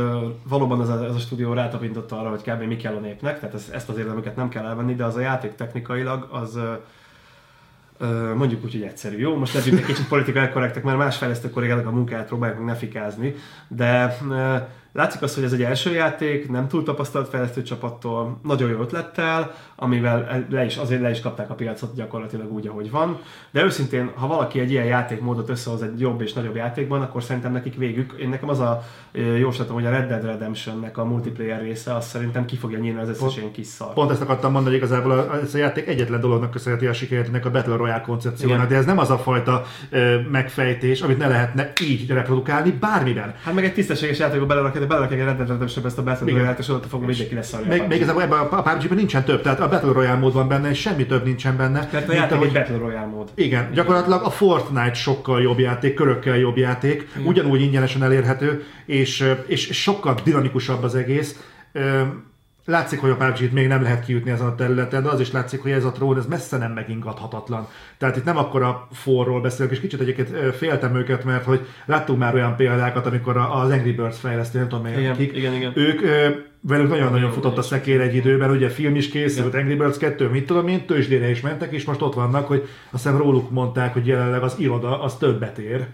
[0.49, 2.63] valóban ez a, ez a stúdió rátapintotta arra, hogy kb.
[2.63, 5.20] mi kell a népnek, tehát ezt, ezt az érdemüket nem kell elvenni, de az a
[5.20, 6.59] játék technikailag az
[8.36, 9.17] mondjuk úgy, hogy egyszerű.
[9.17, 12.67] Jó, most legyünk egy kicsit politikai korrektek, mert más fejlesztő kollégának a munkáját próbáljuk meg
[12.67, 13.36] ne fikázni,
[13.67, 14.17] de
[14.92, 19.52] Látszik az, hogy ez egy első játék, nem túl tapasztalt fejlesztő csapattól, nagyon jó ötlettel,
[19.76, 23.20] amivel le is, azért le is kapták a piacot gyakorlatilag úgy, ahogy van.
[23.52, 27.52] De őszintén, ha valaki egy ilyen játékmódot összehoz egy jobb és nagyobb játékban, akkor szerintem
[27.52, 28.14] nekik végük.
[28.20, 28.84] Én nekem az a
[29.38, 33.10] jóslatom, hogy a Red Dead Redemption-nek a multiplayer része, azt szerintem ki fogja nyírni az
[33.10, 33.94] összes ilyen kis szar.
[33.94, 37.46] Pont ezt akartam mondani, hogy igazából a, ez a játék egyetlen dolognak köszönheti a sikerének
[37.46, 38.70] a Battle Royale koncepciónak, Igen.
[38.70, 43.36] de ez nem az a fajta ö, megfejtés, amit ne lehetne így reprodukálni bármiben.
[43.44, 46.38] Hát meg egy tisztességes játékba belerakják, de Dead Redemption ezt a Battle Igen.
[46.39, 49.69] Royale-t, és oda fogom mindenki lesz Még, még ebben a PUBG-ben nincsen több, tehát a
[49.69, 51.88] Battle Royale mód van benne, és semmi több nincsen benne.
[51.91, 53.30] Mert a játék ahogy- egy Battle Royale mód.
[53.36, 59.82] Igen, gyakorlatilag a Fortnite sokkal jobb játék, körökkel jobb játék, ugyanúgy ingyenesen elérhető, és, és
[59.82, 61.39] sokkal dinamikusabb az egész.
[62.70, 65.61] Látszik, hogy a PUBG-t még nem lehet kijutni ezen a területen, de az is látszik,
[65.61, 67.67] hogy ez a trón ez messze nem megingathatatlan.
[67.97, 72.34] Tehát itt nem akkora forról beszélünk, és kicsit egyébként féltem őket, mert hogy láttunk már
[72.34, 75.72] olyan példákat, amikor a- az Angry Birds fejlesztő, nem tudom melyik, Igen, kik, igen, igen.
[75.76, 75.99] ők
[76.61, 80.45] velük nagyon-nagyon futott a szekér egy időben, ugye film is készült, Angry Birds 2, mit
[80.45, 82.59] tudom én, tőzsdére is mentek, és most ott vannak, hogy
[82.91, 85.88] azt hiszem róluk mondták, hogy jelenleg az iroda az többet ér,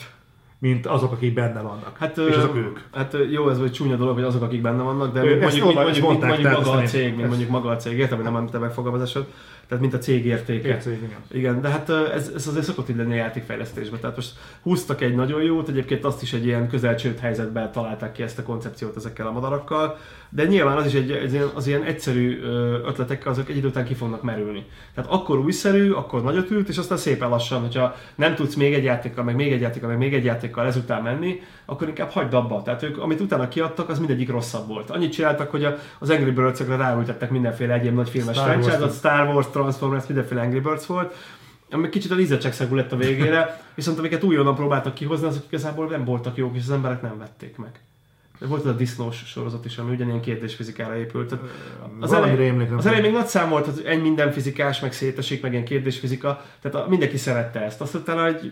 [0.59, 1.97] mint azok, akik benne vannak.
[1.97, 2.79] Hát, és azok ők.
[2.93, 5.63] Hát jó, ez vagy csúnya dolog, hogy azok, akik benne vannak, de Ő, mondjuk, mondjuk,
[5.63, 8.31] mondjuk, mondjuk, mondták, mondjuk tehát maga a cég, mint mondjuk maga a cég, értem, hogy
[8.31, 9.25] nem te megfogalmazásod,
[9.67, 10.67] tehát mint a cég értéke.
[10.67, 11.17] Ércég, igen.
[11.31, 13.99] Igen, de hát ez, ez azért szokott így lenni a játékfejlesztésben.
[13.99, 18.23] Tehát most húztak egy nagyon jót, egyébként azt is egy ilyen közelcsőt helyzetben találták ki
[18.23, 19.97] ezt a koncepciót ezekkel a madarakkal,
[20.29, 23.67] de nyilván az is egy, egy ilyen- az ilyen egyszerű ö, ötletekkel azok egy idő
[23.67, 24.65] után ki fognak merülni.
[24.95, 28.83] Tehát akkor újszerű, akkor nagyot ült, és aztán szépen lassan, hogyha nem tudsz még egy
[28.83, 32.61] játékkal, meg még egy játékkal, meg még egy játékkal ezután menni, akkor inkább hagyd abba.
[32.61, 34.89] Tehát ők, amit utána kiadtak, az mindegyik rosszabb volt.
[34.89, 35.67] Annyit csináltak, hogy
[35.99, 36.33] az Angry
[36.67, 38.51] ráültettek mindenféle egyéb nagy filmes Wars-t.
[38.65, 41.15] franchise Star Wars, Transformers, mindenféle Angry Birds volt,
[41.71, 46.05] ami kicsit a ízecsekszegú lett a végére, viszont amiket újonnan próbáltak kihozni, azok igazából nem
[46.05, 47.79] voltak jók, és az emberek nem vették meg.
[48.39, 51.27] De volt az a disznós sorozat is, ami ugyanilyen kérdésfizikára épült.
[51.27, 51.45] Tehát
[51.99, 55.51] Az elején, az elején még nagy szám volt, hogy ennyi minden fizikás, meg szétesik, meg
[55.51, 57.81] ilyen kérdésfizika, tehát a, mindenki szerette ezt.
[57.81, 58.51] Azt utána egy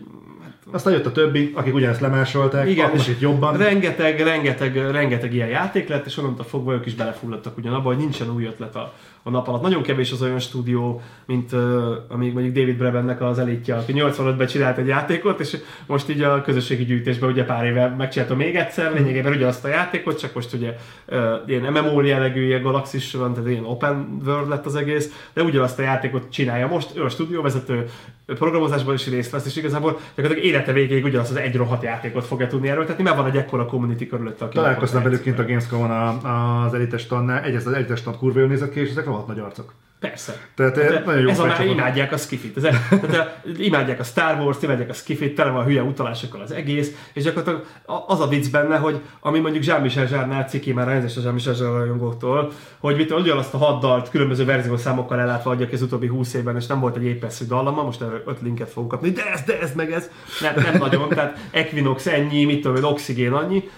[0.71, 3.57] Aztán jött a többi, akik ugyanezt lemásolták, Igen, és itt jobban.
[3.57, 8.29] rengeteg, rengeteg, rengeteg ilyen játék lett, és onnantól fogva ők is belefulladtak ugyanabba, hogy nincsen
[8.29, 8.93] új ötlet a,
[9.23, 9.61] a nap alatt.
[9.61, 11.59] Nagyon kevés az olyan stúdió, mint uh,
[12.07, 15.57] amíg mondjuk David Brebennek az elitje, aki 85-ben csinált egy játékot, és
[15.87, 20.19] most így a közösségi gyűjtésben ugye pár éve megcsinálta még egyszer, lényegében ugyanazt a játékot,
[20.19, 20.75] csak most ugye
[21.07, 25.43] uh, ilyen MMO jellegű, ilyen galaxis van, tehát ilyen open world lett az egész, de
[25.43, 27.85] ugyanazt a játékot csinálja most, ő a stúdióvezető,
[28.25, 32.47] programozásban is részt vesz, és igazából gyakorlatilag élete végéig ugyanazt az egy rohadt játékot fogja
[32.47, 35.45] tudni erőltetni, mert van egy ekkora community körülötte, Találkoztam velük kint a.
[35.45, 35.91] Gamescom-on
[36.25, 39.39] az elites tannál, egyrészt az elites tann kurva jól nézett ki, és ezek rohadt nagy
[39.39, 39.73] arcok.
[40.09, 40.37] Persze.
[40.55, 42.57] Tehát, De nagyon jó ez a már imádják a skifit.
[42.57, 46.51] Ez, tehát, imádják a Star Wars, imádják a skifit, tele van a hülye utalásokkal az
[46.51, 50.87] egész, és gyakorlatilag a- az a vicc benne, hogy ami mondjuk Jean-Michel Zsárnál ciki már
[50.87, 55.51] elnézést a Jean-Michel Zsár rajongóktól, hogy mit ugyanazt a hat dalt különböző verziós számokkal ellátva
[55.51, 58.41] adja ki az utóbbi 20 évben, és nem volt egy épeszű dallama, most erről öt
[58.41, 60.09] linket fogunk kapni, de ez, de ez, meg ez,
[60.41, 63.69] nem, nem nagyon, tehát Equinox ennyi, mit tudom, én, Oxigén annyi,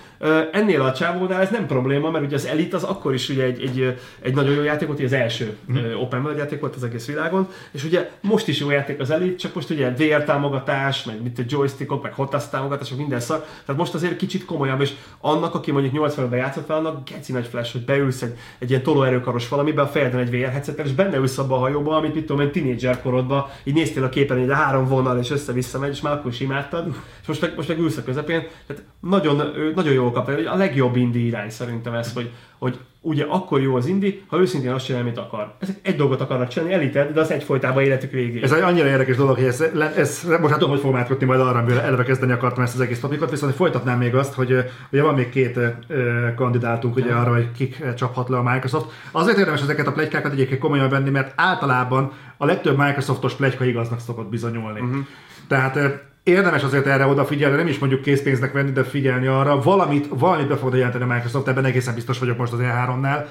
[0.51, 3.61] Ennél a csávónál ez nem probléma, mert ugye az Elite az akkor is ugye egy,
[3.61, 5.77] egy, egy nagyon jó játék volt, az első mm.
[6.01, 9.35] open world játék volt az egész világon, és ugye most is jó játék az Elite,
[9.35, 13.45] csak most ugye VR támogatás, meg mit a joystickok, meg hotas támogatások, minden szar.
[13.65, 17.47] Tehát most azért kicsit komolyabb, és annak, aki mondjuk 80-ben játszott fel, annak geci nagy
[17.47, 21.17] flash, hogy beülsz egy, egy ilyen tolóerőkaros valamiben, a fejeden egy VR headsettel, és benne
[21.17, 24.49] ülsz abba a hajóba, amit mit tudom én, tínédzser korodban, így néztél a képen, így
[24.49, 26.87] a három vonal, és össze-vissza megy, és már akkor is imádtad,
[27.21, 28.47] és most meg, most meg ülsz a közepén.
[28.67, 29.41] Tehát nagyon,
[29.75, 30.51] nagyon jól kapta.
[30.51, 34.71] A legjobb indie irány szerintem ez, hogy, hogy ugye akkor jó az indie, ha őszintén
[34.71, 35.53] azt csinál, amit akar.
[35.59, 38.43] Ezek egy dolgot akarnak csinálni, elited, de az egyfolytában életük végéig.
[38.43, 39.61] Ez egy annyira érdekes dolog, hogy ez,
[39.95, 42.81] ez most hát tudom, hogy fogom átkötni majd arra, amire előre kezdeni akartam ezt az
[42.81, 44.59] egész topikot, viszont folytatnám még azt, hogy ö,
[44.91, 48.91] ugye van még két ö, kandidátunk ugye arra, hogy kik csaphat le a Microsoft.
[49.11, 53.99] Azért érdemes ezeket a plegykákat egyébként komolyan venni, mert általában a legtöbb Microsoftos plegyka igaznak
[53.99, 54.79] szokott bizonyulni.
[54.79, 55.05] Uh-huh.
[55.47, 60.47] Tehát érdemes azért erre odafigyelni, nem is mondjuk készpénznek venni, de figyelni arra, valamit, valamit
[60.47, 63.25] be fog jelenteni a Microsoft, ebben egészen biztos vagyok most az E3-nál.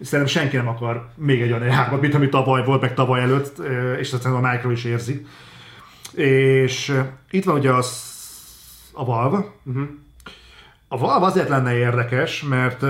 [0.00, 3.58] Szerintem senki nem akar még egy olyan E3-at, mint ami tavaly volt, meg tavaly előtt,
[3.98, 5.26] és szerintem a Micro is érzi.
[6.14, 8.02] És itt van ugye az,
[8.92, 9.88] a Valve, uh-huh.
[10.88, 12.82] A Valve azért lenne érdekes, mert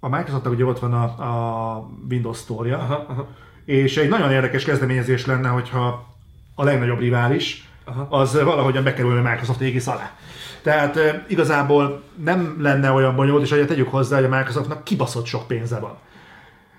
[0.00, 3.28] a Microsoftnak ugye ott van a, a Windows Store-ja, aha.
[3.64, 6.14] és egy nagyon érdekes kezdeményezés lenne, hogyha
[6.54, 8.06] a legnagyobb rivális, Aha.
[8.10, 10.10] az valahogyan bekerülne Microsoft égisz alá.
[10.62, 15.24] Tehát e, igazából nem lenne olyan bonyolult, és ugye tegyük hozzá, hogy a Microsoftnak kibaszott
[15.26, 15.96] sok pénze van.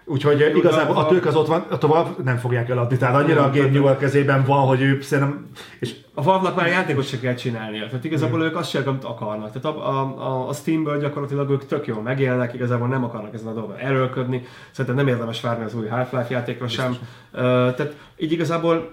[0.06, 2.98] Úgyhogy Jó, igazából a- tőke az ott van, a tovább nem fogják eladni.
[2.98, 5.48] Tehát annyira a Game Newell kezében van, hogy ő szerintem...
[5.80, 7.86] És A Valve-nak már játékot se kell csinálnia.
[7.86, 9.52] Tehát igazából ők azt csinálják, amit akarnak.
[9.52, 13.54] Tehát a, a, a, Steamből gyakorlatilag ők tök jól megélnek, igazából nem akarnak ezen a
[13.54, 14.46] dolgon erőlködni.
[14.72, 16.92] Szerintem nem érdemes várni az új Half-Life játékra sem.
[16.92, 16.98] Uh,
[17.42, 18.92] tehát így igazából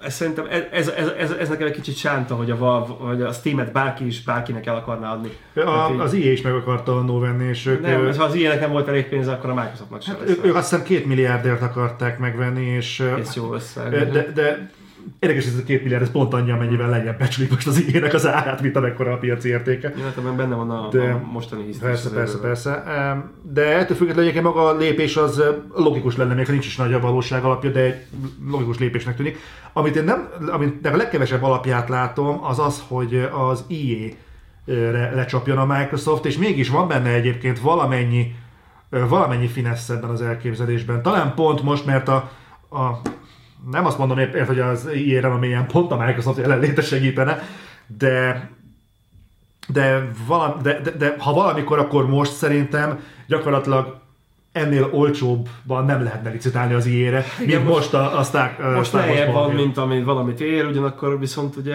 [0.00, 3.22] ez szerintem ez, ez, ez, ez, ez nekem egy kicsit sánta, hogy a, Valve, hogy
[3.22, 5.30] a Steam-et bárki is bárkinek el akarná adni.
[5.54, 8.34] A, így- az EA is meg akarta annó venni, és ők, nem, ő, ha az
[8.34, 10.36] ilyenek nem volt elég pénze, akkor a Microsoftnak sem hát, lesz.
[10.36, 14.10] ők, ők azt hiszem két milliárdért akarták megvenni, és Ez jó összeg.
[14.10, 14.70] de, de
[15.18, 18.26] érdekes, ez a két milliárd, ez pont annyi, amennyivel lejjebb becsülik most az EA-nek az
[18.26, 19.94] árát, mint amekkora a piaci értéke.
[19.96, 21.82] Ja, hát benne van a, De- a mostani hisztis.
[21.88, 22.84] Persze, persze, persze.
[23.42, 25.42] De ettől függetlenül egyébként maga a lépés az
[25.74, 28.06] logikus lenne, még ha nincs is nagy a valóság alapja, de egy
[28.50, 29.38] logikus lépésnek tűnik.
[29.72, 35.66] Amit én nem, amit a legkevesebb alapját látom, az az, hogy az EA-re lecsapjon a
[35.78, 38.34] Microsoft, és mégis van benne egyébként valamennyi,
[38.90, 41.02] valamennyi finesz ebben az elképzelésben.
[41.02, 42.30] Talán pont most, mert a,
[42.70, 43.00] a
[43.70, 47.42] nem azt mondom épp, hogy az EA renomélyen pont a Microsoft jelenléte segítene,
[47.86, 48.48] de
[49.68, 53.96] de, valami, de, de, de, ha valamikor, akkor most szerintem gyakorlatilag
[54.52, 59.00] ennél olcsóbban nem lehetne licitálni az IE-re, mint Igen, most a, a Star, Most Star
[59.00, 61.74] lejjebb van, mint amit valamit ér, ugyanakkor viszont ugye,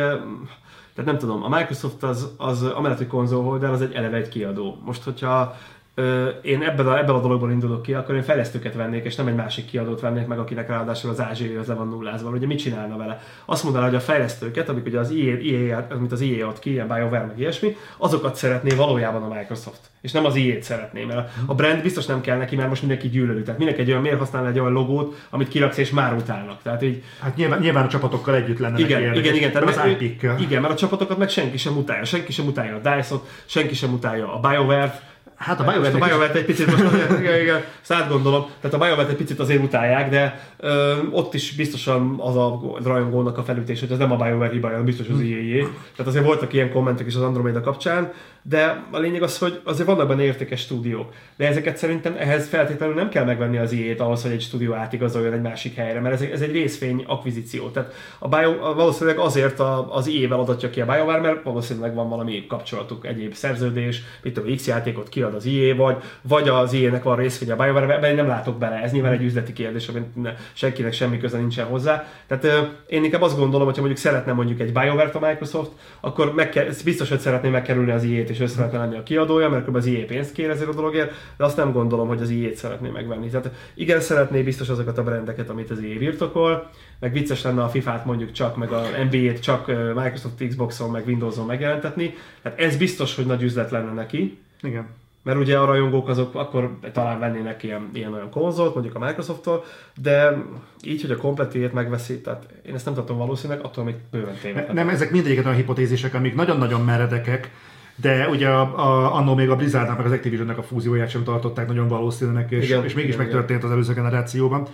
[0.96, 4.82] tehát nem tudom, a Microsoft az, az amellett, hogy konzolholder, az egy eleve egy kiadó.
[4.86, 5.56] Most, hogyha
[5.96, 9.28] ö, én ebben a, ebben a dologból indulok ki, akkor én fejlesztőket vennék, és nem
[9.28, 12.30] egy másik kiadót vennék meg, akinek ráadásul az ázsiai az le van nullázva.
[12.30, 13.22] Ugye mit csinálna vele?
[13.46, 16.72] Azt mondaná, hogy a fejlesztőket, amik ugye az EA, EA, amit az EA ad ki,
[16.72, 19.80] ilyen BioWare meg ilyesmi, azokat szeretné valójában a Microsoft.
[20.02, 23.10] És nem az EA-t szeretné, mert a brand biztos nem kell neki, mert most mindenki
[23.10, 23.42] gyűlöli.
[23.42, 26.62] Tehát mindenki egy olyan, miért használna egy olyan logót, amit kiraksz és már utálnak.
[26.62, 29.76] Tehát így Hát nyilván, nyilván a csapatokkal együtt lenne igen, neki igen, igen, tehát az
[29.76, 30.40] mert- IP-kkel.
[30.40, 32.04] igen, mert a csapatokat meg senki sem utálja.
[32.06, 35.10] Senki sem utálja a DICE-ot, senki sem utálja a BioWare-t.
[35.42, 39.10] Hát a Most a BioWare-t egy picit, most, igen, igen, ezt átgondolom, tehát a BioWare-t
[39.10, 43.92] egy picit azért utálják, de ö, ott is biztosan az a rajongónak a felütés, hogy
[43.92, 45.66] ez nem a BioWare hibája, biztos az IEA.
[45.96, 48.12] Tehát azért voltak ilyen kommentek is az Andromeda kapcsán,
[48.44, 51.14] de a lényeg az, hogy azért vannak benne értékes stúdiók.
[51.38, 55.34] De ezeket szerintem ehhez feltétlenül nem kell megvenni az IE-t ahhoz, hogy egy stúdió átigazoljon
[55.34, 57.70] egy másik helyre, mert ez, egy- ez egy részvény akvizíció.
[57.70, 61.94] Tehát a Bio, a- valószínűleg azért a, az IE-vel adatja ki a BioWare, mert valószínűleg
[61.96, 66.74] van valami kapcsolatuk, egyéb szerződés, mit tudom, X játékot kiad az IE, vagy, vagy az
[66.74, 70.16] IE-nek van részvény a BioWare, ebben nem látok bele, ez nyilván egy üzleti kérdés, amit
[70.16, 72.08] ne- senkinek semmi köze nincsen hozzá.
[72.28, 76.66] Tehát én inkább azt gondolom, hogy mondjuk szeretne mondjuk egy BioWare-t a Microsoft, akkor meg
[76.84, 79.76] biztos, hogy szeretné megkerülni az IE-t, és ő lenni a kiadója, mert kb.
[79.76, 82.90] az IE pénzt kér ezért a dologért, de azt nem gondolom, hogy az IE-t szeretné
[82.90, 83.30] megvenni.
[83.30, 86.70] Tehát igen, szeretné biztos azokat a brandeket, amit az IE birtokol,
[87.00, 91.46] meg vicces lenne a FIFA-t mondjuk csak, meg a NBA-t csak Microsoft Xboxon, meg Windowson
[91.46, 92.14] megjelentetni.
[92.42, 94.38] Tehát ez biztos, hogy nagy üzlet lenne neki.
[94.62, 94.88] Igen.
[95.24, 99.64] Mert ugye a rajongók azok akkor talán vennének ilyen, ilyen olyan konzolt, mondjuk a Microsofttól,
[100.02, 100.38] de
[100.84, 104.74] így, hogy a kompletét megveszi, tehát én ezt nem tartom valószínűleg, attól még bőven tévedhet.
[104.74, 107.52] Nem, ezek mindegyiket olyan hipotézisek, amik nagyon-nagyon meredekek,
[107.96, 111.68] de ugye a, a, annó még a Blizzardnak meg az Activisionnek a fúzióját sem tartották
[111.68, 114.68] nagyon valószínűnek, és, Igen, és mégis igen, megtörtént az előző generációban.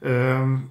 [0.00, 0.70] Üm,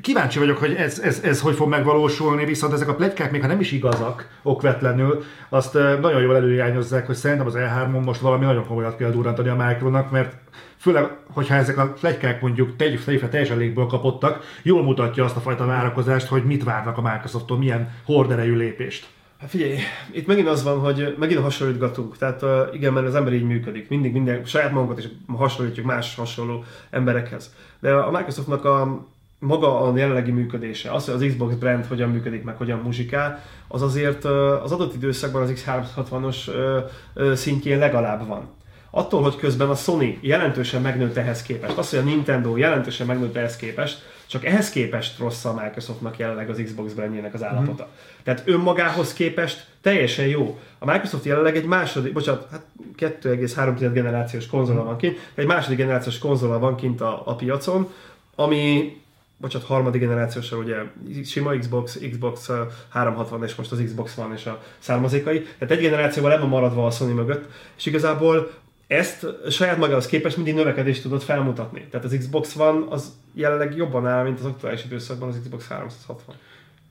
[0.00, 3.46] kíváncsi vagyok, hogy ez, ez, ez hogy fog megvalósulni, viszont ezek a plegykák még ha
[3.46, 8.66] nem is igazak okvetlenül, azt nagyon jól előirányozzák, hogy szerintem az E3-on most valami nagyon
[8.66, 10.34] komolyat kell durrantani a Micronak, mert
[10.76, 15.66] főleg, hogyha ezek a plegykák mondjuk tegyük teljesen légből kapottak, jól mutatja azt a fajta
[15.66, 19.06] várakozást, hogy mit várnak a Microsofttól, milyen horderejű lépést.
[19.40, 19.78] Hát figyelj,
[20.12, 22.16] itt megint az van, hogy megint hasonlítgatunk.
[22.16, 22.42] Tehát
[22.74, 23.88] igen, mert az ember így működik.
[23.88, 27.54] Mindig minden, saját magunkat is hasonlítjuk más hasonló emberekhez.
[27.80, 29.06] De a Microsoftnak a
[29.44, 33.82] maga a jelenlegi működése, az, hogy az Xbox brand hogyan működik, meg hogyan muzsikál, az
[33.82, 38.48] azért az adott időszakban az X360-os uh, uh, szintjén legalább van.
[38.90, 43.36] Attól, hogy közben a Sony jelentősen megnőtt ehhez képest, az, hogy a Nintendo jelentősen megnőtt
[43.36, 47.84] ehhez képest, csak ehhez képest rossz a Microsoftnak jelenleg az Xbox brandjének az állapota.
[47.84, 48.22] Mm.
[48.22, 50.58] Tehát önmagához képest teljesen jó.
[50.78, 52.62] A Microsoft jelenleg egy második, bocsánat, hát
[52.98, 57.92] 2,3 generációs konzola van kint, egy második generációs konzola van kint a, a piacon,
[58.34, 58.96] ami
[59.36, 60.76] bocsánat, harmadik generációsra ugye
[61.24, 62.56] sima Xbox, Xbox uh,
[62.88, 65.40] 360 és most az Xbox van és a származékai.
[65.42, 67.44] Tehát egy generációval ebben maradva a Sony mögött,
[67.76, 68.50] és igazából
[68.86, 71.86] ezt saját magához képest mindig növekedést tudod felmutatni.
[71.90, 76.34] Tehát az Xbox van az jelenleg jobban áll, mint az aktuális időszakban az Xbox 360.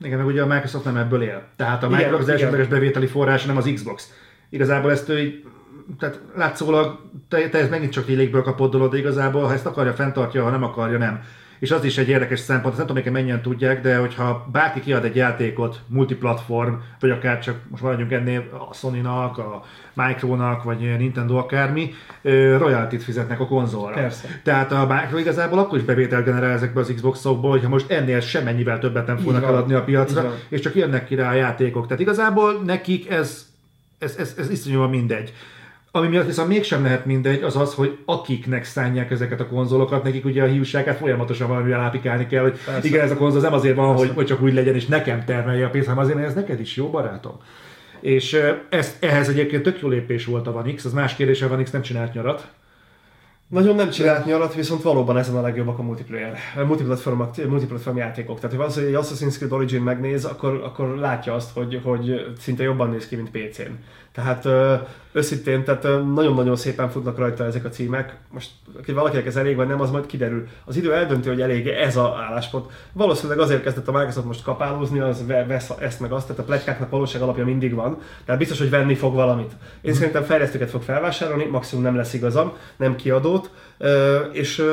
[0.00, 1.42] Igen, meg ugye a Microsoft nem ebből él.
[1.56, 2.40] Tehát a Igen, Microsoft az igen.
[2.40, 4.12] elsődleges bevételi forrás nem az Xbox.
[4.48, 5.42] igazából ezt ő
[5.98, 9.92] tehát látszólag te, te ez megint csak légből kapott dolog, de igazából ha ezt akarja,
[9.92, 11.22] fenntartja, ha nem akarja, nem.
[11.64, 15.04] És az is egy érdekes szempont, nem tudom, hogy mennyien tudják, de hogyha bárki kiad
[15.04, 21.36] egy játékot, multiplatform, vagy akár csak most maradjunk ennél a Sony-nak, a Micro-nak, vagy Nintendo
[21.36, 21.94] akármi,
[22.58, 23.94] royaltit fizetnek a konzolra.
[23.94, 24.28] Persze.
[24.42, 28.78] Tehát a Micro igazából akkor is bevétel generál ezekbe az Xbox-okból, hogyha most ennél semmennyivel
[28.78, 31.86] többet nem fognak eladni a piacra, és csak jönnek ki rá a játékok.
[31.86, 33.46] Tehát igazából nekik ez,
[33.98, 35.32] ez, ez, ez iszonyúan mindegy.
[35.96, 40.24] Ami miatt viszont mégsem lehet mindegy, az az, hogy akiknek szánják ezeket a konzolokat, nekik
[40.24, 42.88] ugye a hiúságát folyamatosan valamivel ápikálni kell, hogy Persze.
[42.88, 45.66] igen, ez a konzol nem azért van, hogy, hogy csak úgy legyen, és nekem termelje
[45.66, 47.36] a pénzt, hanem azért, mert ez neked is jó, barátom.
[48.00, 51.48] És ez, ehhez egyébként tök jó lépés volt a Van X, az más kérdés, a
[51.48, 52.48] Van X nem csinált nyarat,
[53.48, 56.36] nagyon nem csinált nyarat, viszont valóban ezen a legjobbak a multiplayer,
[56.66, 58.40] multiplatform, multiplatform játékok.
[58.40, 62.34] Tehát, ha az, hogy egy Assassin's Creed Origin megnéz, akkor, akkor látja azt, hogy, hogy
[62.38, 63.72] szinte jobban néz ki, mint PC-n.
[64.14, 64.48] Tehát
[65.12, 65.82] őszintén, tehát
[66.14, 68.16] nagyon-nagyon szépen futnak rajta ezek a címek.
[68.30, 68.50] Most,
[68.84, 70.48] hogy valakinek ez elég vagy nem, az majd kiderül.
[70.64, 72.70] Az idő eldönti, hogy elég ez a álláspont.
[72.92, 76.90] Valószínűleg azért kezdett a Microsoft most kapálózni, az vesz ezt meg azt, tehát a pletykáknak
[76.90, 77.98] valóság alapja mindig van.
[78.24, 79.52] Tehát biztos, hogy venni fog valamit.
[79.80, 79.94] Én mm.
[79.94, 83.50] szerintem fejlesztőket fog felvásárolni, maximum nem lesz igazam, nem kiadót,
[84.32, 84.64] és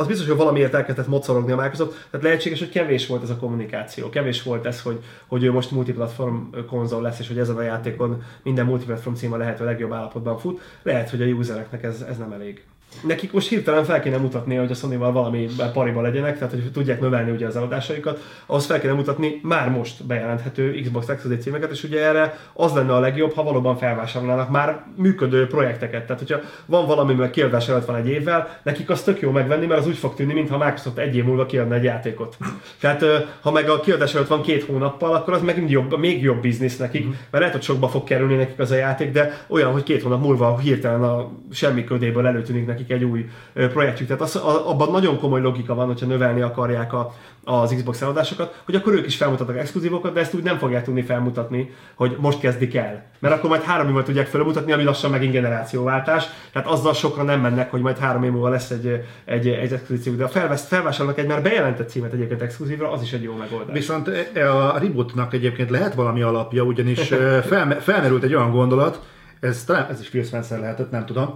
[0.00, 3.36] az biztos, hogy valamiért elkezdett mocorogni a Microsoft, tehát lehetséges, hogy kevés volt ez a
[3.36, 6.36] kommunikáció, kevés volt ez, hogy, hogy ő most multiplatform
[6.68, 10.60] konzol lesz, és hogy ezen a játékon minden multiplatform címa lehető legjobb állapotban fut.
[10.82, 12.62] Lehet, hogy a usereknek ez, ez nem elég
[13.00, 17.00] nekik most hirtelen fel kéne mutatni, hogy a sony valami pariba legyenek, tehát hogy tudják
[17.00, 21.84] növelni ugye az eladásaikat, ahhoz fel kéne mutatni már most bejelenthető Xbox Exclusive címeket, és
[21.84, 26.02] ugye erre az lenne a legjobb, ha valóban felvásárolnának már működő projekteket.
[26.06, 29.66] Tehát, hogyha van valami, meg kiadás előtt van egy évvel, nekik az tök jó megvenni,
[29.66, 32.36] mert az úgy fog tűnni, mintha Microsoft egy év múlva kiadna egy játékot.
[32.80, 33.04] Tehát,
[33.40, 36.76] ha meg a kiadás előtt van két hónappal, akkor az meg jobb, még jobb biznisz
[36.76, 37.10] nekik, mhm.
[37.10, 40.20] mert lehet, hogy sokba fog kerülni nekik az a játék, de olyan, hogy két hónap
[40.20, 44.08] múlva hirtelen a semmi ködéből előtűnik nekik nekik egy új projektjük.
[44.08, 47.14] Tehát az, abban nagyon komoly logika van, hogyha növelni akarják a,
[47.44, 51.02] az Xbox eladásokat, hogy akkor ők is felmutatnak exkluzívokat, de ezt úgy nem fogják tudni
[51.02, 53.08] felmutatni, hogy most kezdik el.
[53.18, 56.26] Mert akkor majd három évvel tudják felmutatni, ami lassan megint generációváltás.
[56.52, 60.16] Tehát azzal sokan nem mennek, hogy majd három év múlva lesz egy, egy, egy exkluzív.
[60.16, 63.76] De a felvesz, felvásárolnak egy már bejelentett címet egyébként exkluzívra, az is egy jó megoldás.
[63.76, 67.08] Viszont e, a rebootnak egyébként lehet valami alapja, ugyanis
[67.50, 69.00] fel, felmerült egy olyan gondolat,
[69.40, 71.34] ez talán ez is Phil Spencer lehetett, nem tudom,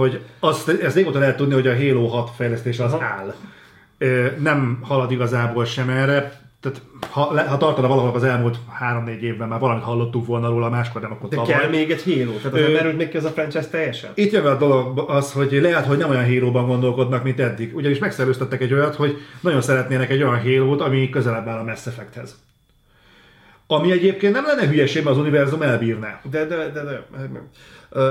[0.00, 3.04] hogy azt, ezt régóta lehet tudni, hogy a Halo 6 fejlesztés az Aha.
[3.04, 3.34] áll.
[4.38, 6.80] Nem halad igazából sem erre, tehát
[7.10, 11.12] ha, ha tartana valahol az elmúlt 3-4 évben már valamit hallottuk volna róla, máskor nem,
[11.12, 11.52] akkor De tavaly.
[11.54, 12.32] kell még egy Halo?
[12.36, 14.10] Tehát az Ö, merült még ki az a franchise teljesen?
[14.14, 17.76] Itt jön a dolog az, hogy lehet, hogy nem olyan halo gondolkodnak, mint eddig.
[17.76, 21.86] Ugyanis megszerveztettek egy olyat, hogy nagyon szeretnének egy olyan halo ami közelebb áll a Mass
[21.86, 22.38] Effecthez.
[23.72, 26.20] Ami egyébként nem lenne hülyeség, mert az univerzum elbírná.
[26.30, 27.02] De, de, de, de.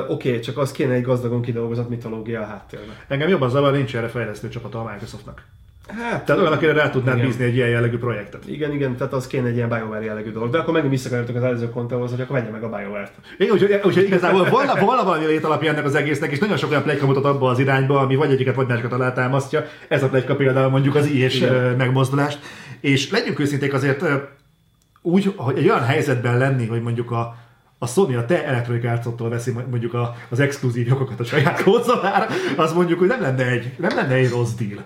[0.07, 2.95] Oké, okay, csak az kéne egy gazdagon kidolgozott mitológia a háttérben.
[3.07, 5.43] Engem jobban zavar, nincs erre fejlesztő csapata a Microsoftnak.
[5.87, 8.47] Hát, tehát olyan, akire rá tudnád bízni egy ilyen jellegű projektet.
[8.47, 10.49] Igen, igen, tehát az kéne egy ilyen BioWare jellegű dolog.
[10.49, 13.11] De akkor megint visszakerültünk az előző kontóhoz, hogy akkor vegye meg a BioWare-t.
[13.37, 16.83] Igen, úgyhogy, úgyhogy igazából volna, volna valami létalapja ennek az egésznek, és nagyon sok olyan
[16.83, 19.65] plegyka mutat abba az irányba, ami vagy egyiket, vagy másikat alátámasztja.
[19.87, 21.45] Ez a plegyka például mondjuk az és
[21.77, 22.39] megmozdulást.
[22.79, 24.03] És legyünk őszinték azért
[25.01, 27.35] úgy, hogy egy olyan helyzetben lenni, hogy mondjuk a,
[27.77, 32.25] a Sony a te Electronic arts veszi mondjuk a, az exkluzív jogokat a saját konzolára,
[32.57, 34.83] az mondjuk, hogy nem lenne egy, nem lenne egy rossz deal.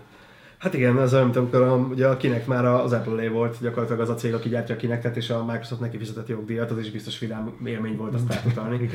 [0.63, 4.01] Hát igen, az olyan, mint amikor a, ugye a kinek már az Apple volt, gyakorlatilag
[4.01, 6.91] az a cég, aki gyártja a kinektet, és a Microsoft neki fizetett jogdíjat, az is
[6.91, 8.89] biztos vidám élmény volt azt átutalni.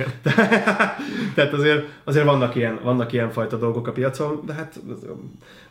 [1.35, 4.81] Tehát azért, azért vannak, ilyen, vannak ilyen fajta dolgok a piacon, de hát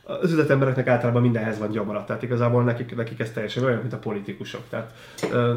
[0.07, 3.97] az üzletembereknek általában mindenhez van gyomra, tehát igazából nekik, nekik ez teljesen olyan, mint a
[3.97, 4.61] politikusok.
[4.69, 4.93] Tehát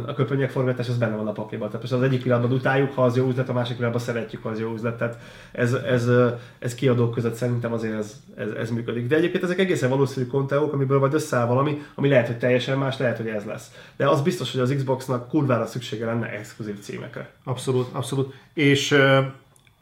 [0.06, 1.70] a köpönyek forgatás az benne van a pakliban.
[1.70, 4.60] Tehát az egyik pillanatban utáljuk, ha az jó üzlet, a másik pillanatban szeretjük, ha az
[4.60, 4.98] jó üzlet.
[4.98, 5.18] Tehát
[5.52, 6.10] ez, ez,
[6.58, 9.06] ez kiadók között szerintem azért ez, ez, ez, működik.
[9.06, 12.98] De egyébként ezek egészen valószínű konteók, amiből vagy összeáll valami, ami lehet, hogy teljesen más,
[12.98, 13.70] lehet, hogy ez lesz.
[13.96, 17.30] De az biztos, hogy az Xboxnak kurvára szüksége lenne exkluzív címekre.
[17.44, 18.34] Abszolút, abszolút.
[18.54, 18.96] És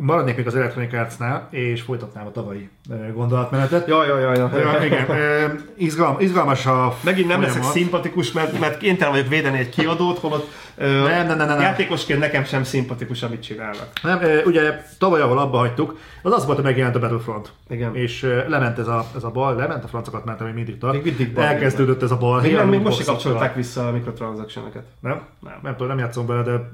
[0.03, 2.69] Maradnék még az Electronic Arts-nál, és folytatnám a tavalyi
[3.15, 3.89] gondolatmenetet.
[3.89, 4.37] Jaj, jaj, jaj.
[4.37, 4.61] jaj.
[4.61, 5.65] Ja, igen.
[5.77, 7.63] Izgalm, izgalmas a Megint nem folyamat.
[7.63, 12.19] leszek szimpatikus, mert, mert kénytelen vagyok védeni egy kiadót, holott nem, nem, nem, nem, játékosként
[12.21, 13.89] nekem sem szimpatikus, amit csinálnak.
[14.03, 17.53] Nem, ugye tavaly, ahol abba hagytuk, az az volt, hogy megjelent a Battlefront.
[17.69, 17.95] Igen.
[17.95, 20.95] És lement ez a, ez a bal, lement a francokat, mert még mindig tart.
[20.95, 22.41] Még mindig bal, Elkezdődött ez a bal.
[22.41, 24.85] Még, nem, még most se kapcsolták vissza a mikrotransactioneket.
[25.01, 25.23] Nem?
[25.41, 25.59] Nem.
[25.63, 26.71] Nem tudom, nem játszom bele, de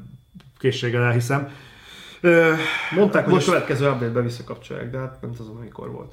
[0.59, 1.49] készséggel elhiszem.
[2.95, 3.47] Mondták, most...
[3.47, 6.13] hogy a következő update-be visszakapcsolják, de hát nem tudom, mikor volt.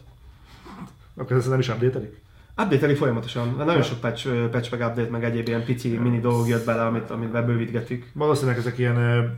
[1.15, 2.21] Akkor ez nem is update-elik?
[2.57, 3.83] update folyamatosan, nagyon ja.
[3.83, 7.31] sok patch, patch meg update, meg egyéb ilyen pici mini dolgok jött bele, amit, amit
[7.31, 8.11] bebővítgetik.
[8.13, 9.29] Valószínűleg ezek ilyen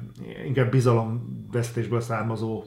[0.45, 2.63] inkább bizalom vesztésből származó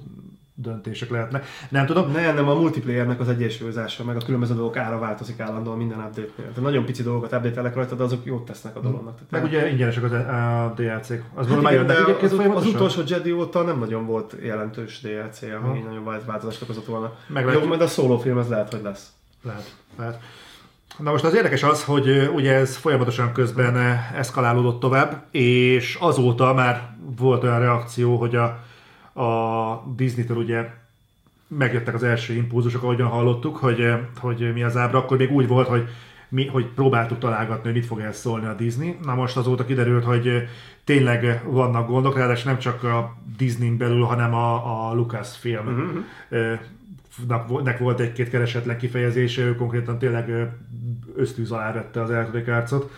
[0.58, 1.46] döntések lehetnek.
[1.68, 2.12] Nem tudom.
[2.12, 6.48] Ne, nem, a multiplayernek az egyensúlyozása, meg a különböző dolgok ára változik állandóan minden update-nél.
[6.48, 9.14] Tehát nagyon pici dolgokat update rajta, de azok jót tesznek a dolognak.
[9.14, 11.22] Tehát Meg ugye ingyenesek az, a DLC-k.
[11.34, 15.78] Az Hát igen, de az, az utolsó Jedi óta nem nagyon volt jelentős DLC, ami
[15.78, 17.12] nagyon vált- változást okozott volna.
[17.26, 17.62] Meglátjuk.
[17.62, 19.08] Jó, majd a solo film az lehet, hogy lesz.
[19.42, 20.20] Lehet, lehet.
[20.98, 25.96] Na most az érdekes az, hogy ö, ugye ez folyamatosan közben ö, eszkalálódott tovább, és
[26.00, 28.64] azóta már volt olyan reakció, hogy a,
[29.16, 30.70] a Disney-től ugye
[31.48, 35.46] megjöttek az első impulzusok, ahogyan hallottuk, hogy, ö, hogy mi az ábra, akkor még úgy
[35.46, 35.88] volt, hogy
[36.28, 38.96] mi, hogy próbáltuk találgatni, hogy mit fog el szólni a Disney.
[39.02, 40.38] Na most azóta kiderült, hogy ö,
[40.84, 46.58] tényleg vannak gondok, ráadásul nem csak a Disney belül, hanem a, a Lucasfilm uh-huh.
[47.28, 50.52] nak vo- nek volt egy-két keresetlen kifejezése, ő konkrétan tényleg
[51.16, 52.90] ösztűz alá vette az Electronic Arts-ot,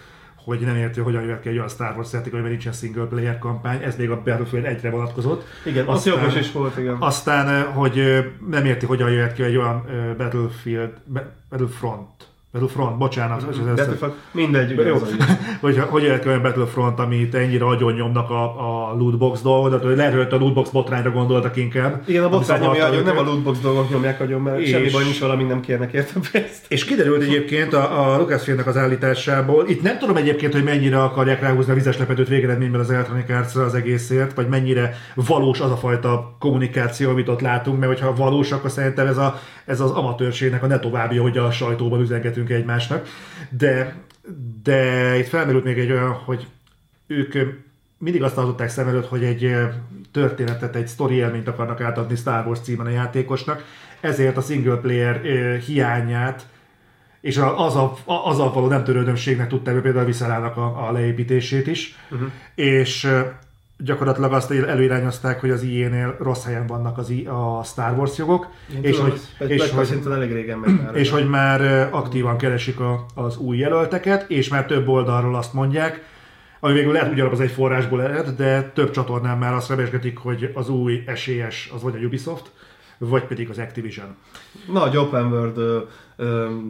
[0.48, 3.04] hogy nem érti, hogy hogyan jöhet ki egy olyan Star Wars játék, amiben nincsen single
[3.04, 5.44] player kampány, ez még a Battlefield 1-re vonatkozott.
[5.64, 6.96] Igen, az jogos is volt, igen.
[6.98, 8.18] Aztán, ö, hogy ö,
[8.48, 13.74] nem érti, hogyan jöhet ki egy olyan ö, Battlefield, Ba- Battlefront, Battlefront, bocsánat, mm-hmm.
[13.74, 14.94] Battlefront, mindegy, ugye Jó.
[14.94, 15.16] az
[15.60, 20.14] hogy, hogy ki olyan Battlefront, amit ennyire agyon nyomnak a, a lootbox dolgot, hogy lehet,
[20.14, 22.02] hogy a lootbox botrányra gondoltak inkább.
[22.06, 25.04] Igen, a botrány nyomja agyon, nem a lootbox dolgok nyomják agyon, mert És- semmi baj
[25.04, 26.64] nincs valami, nem kérnek érte pénzt.
[26.68, 31.40] És kiderült egyébként a, a Lucasfilmnek az állításából, itt nem tudom egyébként, hogy mennyire akarják
[31.40, 35.76] ráhúzni a vizes lepedőt végeredményben az Electronic arts az egészért, vagy mennyire valós az a
[35.76, 40.62] fajta kommunikáció, amit ott látunk, mert hogyha valós, akkor szerintem ez, a, ez az amatőrségnek
[40.62, 42.00] a ne továbbja, hogy a sajtóban
[42.38, 43.08] üzengetünk egymásnak.
[43.50, 43.94] De,
[44.62, 46.46] de itt felmerült még egy olyan, hogy
[47.06, 47.34] ők
[47.98, 49.56] mindig azt tartották szem előtt, hogy egy
[50.12, 53.64] történetet, egy sztori élményt akarnak átadni Star Wars címen a játékosnak,
[54.00, 55.20] ezért a single player
[55.60, 56.46] hiányát
[57.20, 60.92] és a- az a, a- azzal való nem törődömségnek tudták ő például visszalállnak a, a
[60.92, 62.28] leépítését is, uh-huh.
[62.54, 63.08] és
[63.78, 68.46] gyakorlatilag azt előirányozták, hogy az IE-nél rossz helyen vannak az I, a Star Wars jogok,
[68.80, 70.96] és, Tudom, hogy, és, hogy, elég régen megy már.
[70.96, 76.02] és hogy már aktívan keresik a, az új jelölteket, és már több oldalról azt mondják,
[76.60, 80.50] ami végül lehet ugyanaz az egy forrásból ered, de több csatornán már azt rebesgetik, hogy
[80.54, 82.52] az új esélyes az vagy a Ubisoft,
[82.98, 84.16] vagy pedig az Activision.
[84.72, 85.88] Nagy open world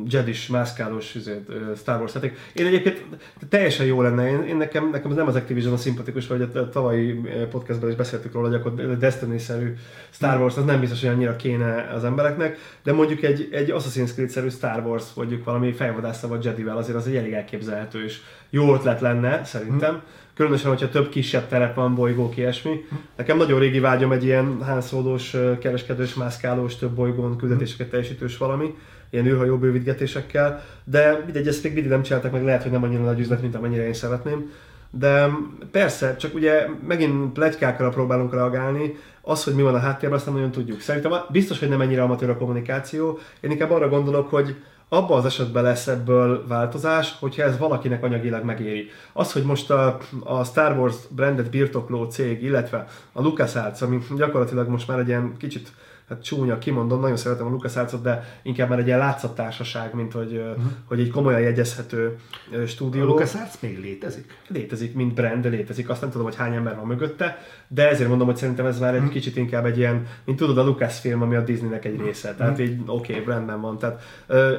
[0.07, 2.37] Jedis, mászkálós üzét, Star Wars játék.
[2.53, 3.05] Én egyébként
[3.49, 6.69] teljesen jó lenne, én, én nekem, nekem nem az Activision a szimpatikus, vagy a, a
[6.69, 9.75] tavalyi ö, podcastban is beszéltük róla, hogy akkor Destiny-szerű
[10.11, 14.13] Star Wars az nem biztos, hogy annyira kéne az embereknek, de mondjuk egy, egy Assassin's
[14.13, 18.21] Creed-szerű Star Wars, mondjuk valami fejvadásszal vagy Jedivel azért az egy elég elképzelhető és
[18.51, 20.03] jó ötlet lenne, szerintem.
[20.35, 22.85] Különösen, hogyha több kisebb terep van, bolygók, ilyesmi.
[23.17, 28.75] Nekem nagyon régi vágyom egy ilyen hánszódós, kereskedős, mászkálós, több bolygón küldetéseket teljesítős valami,
[29.11, 33.03] ilyen űrhajó bővítgetésekkel, de mindegy, ezt még mindig nem csináltak meg, lehet, hogy nem annyira
[33.03, 34.51] nagy üzlet, mint amennyire én szeretném.
[34.91, 35.31] De
[35.71, 40.35] persze, csak ugye megint plegykákra próbálunk reagálni, az, hogy mi van a háttérben, azt nem
[40.35, 40.81] nagyon tudjuk.
[40.81, 43.19] Szerintem biztos, hogy nem ennyire amatőr a kommunikáció.
[43.41, 44.57] Én inkább arra gondolok, hogy
[44.89, 48.91] abban az esetben lesz ebből változás, hogyha ez valakinek anyagilag megéri.
[49.13, 54.69] Az, hogy most a, a Star Wars brandet birtokló cég, illetve a LucasArts, ami gyakorlatilag
[54.69, 55.73] most már egy ilyen kicsit
[56.09, 60.33] hát csúnya, kimondom, nagyon szeretem a LucasArts-ot, de inkább már egy ilyen látszattársaság, mint hogy,
[60.33, 60.63] uh-huh.
[60.85, 62.17] hogy egy komolyan jegyezhető
[62.53, 63.05] ö, A stúdió.
[63.05, 64.39] LucasArts még létezik?
[64.49, 65.89] Létezik, mint brand, de létezik.
[65.89, 67.39] Azt nem tudom, hogy hány ember van mögötte,
[67.69, 70.65] de ezért mondom, hogy szerintem ez már egy kicsit inkább egy ilyen, mint tudod, a
[70.65, 72.35] Lucasfilm, ami a Disneynek egy része.
[72.35, 73.79] Tehát így oké, okay, brandben van.
[73.79, 74.03] Tehát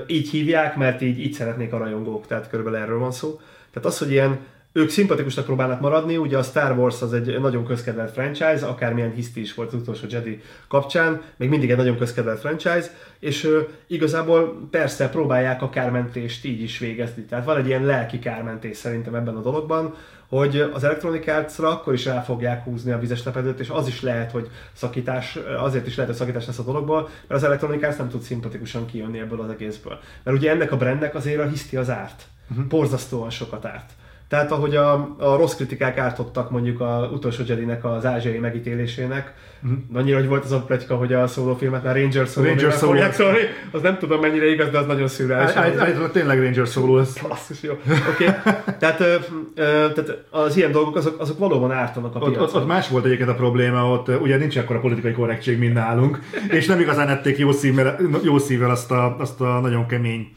[0.08, 3.40] így hívják, mert így, így szeretnék a rajongók, tehát körülbelül erről van szó.
[3.72, 4.40] Tehát az, hogy ilyen
[4.72, 9.42] ők szimpatikusnak próbálnak maradni, ugye a Star Wars az egy nagyon közkedvelt franchise, akármilyen hiszti
[9.42, 12.90] is volt az utolsó Jedi kapcsán, még mindig egy nagyon közkedvelt franchise,
[13.20, 17.24] és ö, igazából persze próbálják a kármentést így is végezni.
[17.24, 19.96] Tehát van egy ilyen lelki kármentés szerintem ebben a dologban,
[20.28, 24.02] hogy az Electronic Arts-ra akkor is rá fogják húzni a vizes lepedőt, és az is
[24.02, 27.98] lehet, hogy szakítás, azért is lehet, hogy szakítás lesz a dologból, mert az Electronic Arts
[27.98, 30.00] nem tud szimpatikusan kijönni ebből az egészből.
[30.24, 32.24] Mert ugye ennek a brandnek azért a hiszti az árt.
[32.50, 32.66] Uh-huh.
[32.66, 33.90] Borzasztóan sokat árt.
[34.30, 39.80] Tehát ahogy a, a rossz kritikák ártottak mondjuk a utolsó Jedi-nek az ázsiai megítélésének, uh-huh.
[39.94, 42.92] annyira, hogy volt az a pletyka, hogy a szóló filmet már Ranger szóló Ranger Solo.
[42.92, 43.40] fogják szólni,
[43.72, 45.56] az nem tudom mennyire igaz, de az nagyon szürreális.
[45.56, 47.72] Állítólag tényleg Ranger szóló, ez Basszus, jó.
[48.14, 48.28] Oké.
[48.28, 48.54] Okay.
[48.80, 49.16] Tehát, ö,
[49.56, 52.62] ö, tehát az ilyen dolgok, azok, azok valóban ártanak a Ott, ott, piacon.
[52.62, 56.20] ott más volt egyébként a probléma, ott ugye nincs akkora politikai korrektség, mint nálunk,
[56.50, 60.28] és nem igazán ették jó szívvel, jó szívvel azt a, azt a nagyon kemény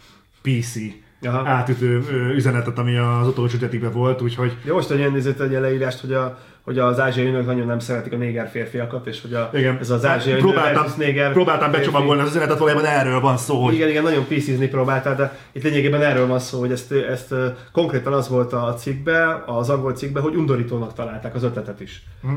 [0.43, 0.77] PC
[1.23, 1.49] Aha.
[1.49, 2.05] átütő
[2.35, 6.39] üzenetet, ami az utolsó Jediben volt, úgyhogy Jó, most hogy nézett egy leírást, hogy, a,
[6.63, 9.91] hogy az ázsiai nők nagyon nem szeretik a néger férfiakat, és hogy a, igen, ez
[9.91, 11.87] az ázsiai nő próbáltam, versus néger próbáltam férfi.
[11.87, 15.63] becsomagolni az üzenetet, valójában erről van szó, hogy Igen, igen, nagyon pc próbáltál, de itt
[15.63, 17.35] lényegében erről van szó, hogy ezt, ezt
[17.73, 22.03] konkrétan az volt a cikkbe, az angol cikkbe, hogy undorítónak találták az ötletet is.
[22.21, 22.33] Mhm.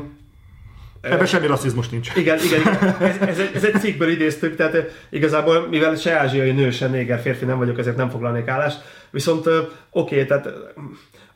[1.10, 2.10] Ebben semmi rasszizmus nincs.
[2.14, 2.96] Igen, igen, igen.
[3.00, 7.20] Ez, ez, egy, ez egy cikkből idéztük, tehát igazából, mivel se ázsiai nő, se néger
[7.20, 8.80] férfi nem vagyok, ezért nem foglalnék állást.
[9.10, 10.48] Viszont oké, okay, tehát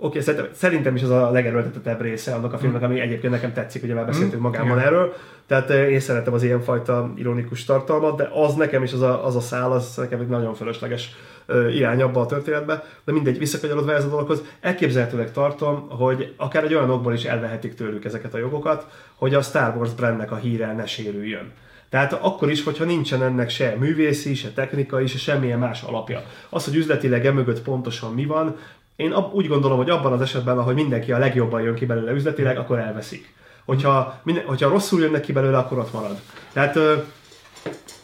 [0.02, 3.82] Oké, okay, szerintem is az a legerőltetettebb része annak a filmnek, ami egyébként nekem tetszik,
[3.82, 4.44] ugye már beszéltünk mm.
[4.44, 4.86] magában Igen.
[4.86, 5.14] erről.
[5.46, 9.40] Tehát én szeretem az ilyenfajta ironikus tartalmat, de az nekem is az a, az a
[9.40, 11.16] szál, az nekem egy nagyon fölösleges
[11.72, 16.74] irány abba a történetbe, de mindegy, visszakanyarodva ez a dologhoz, elképzelhetőleg tartom, hogy akár egy
[16.74, 20.72] olyan okból is elvehetik tőlük ezeket a jogokat, hogy a Star Wars brandnek a híre
[20.72, 21.52] ne sérüljön.
[21.90, 26.22] Tehát akkor is, hogyha nincsen ennek se művészi, se technikai, se semmilyen más alapja.
[26.48, 28.56] Az, hogy üzletileg emögött pontosan mi van,
[29.00, 32.12] én ab, úgy gondolom, hogy abban az esetben, ahogy mindenki a legjobban jön ki belőle
[32.12, 33.34] üzletileg, akkor elveszik.
[33.64, 36.18] Hogyha, minden, hogyha rosszul jönnek ki belőle, akkor ott marad.
[36.52, 36.78] Tehát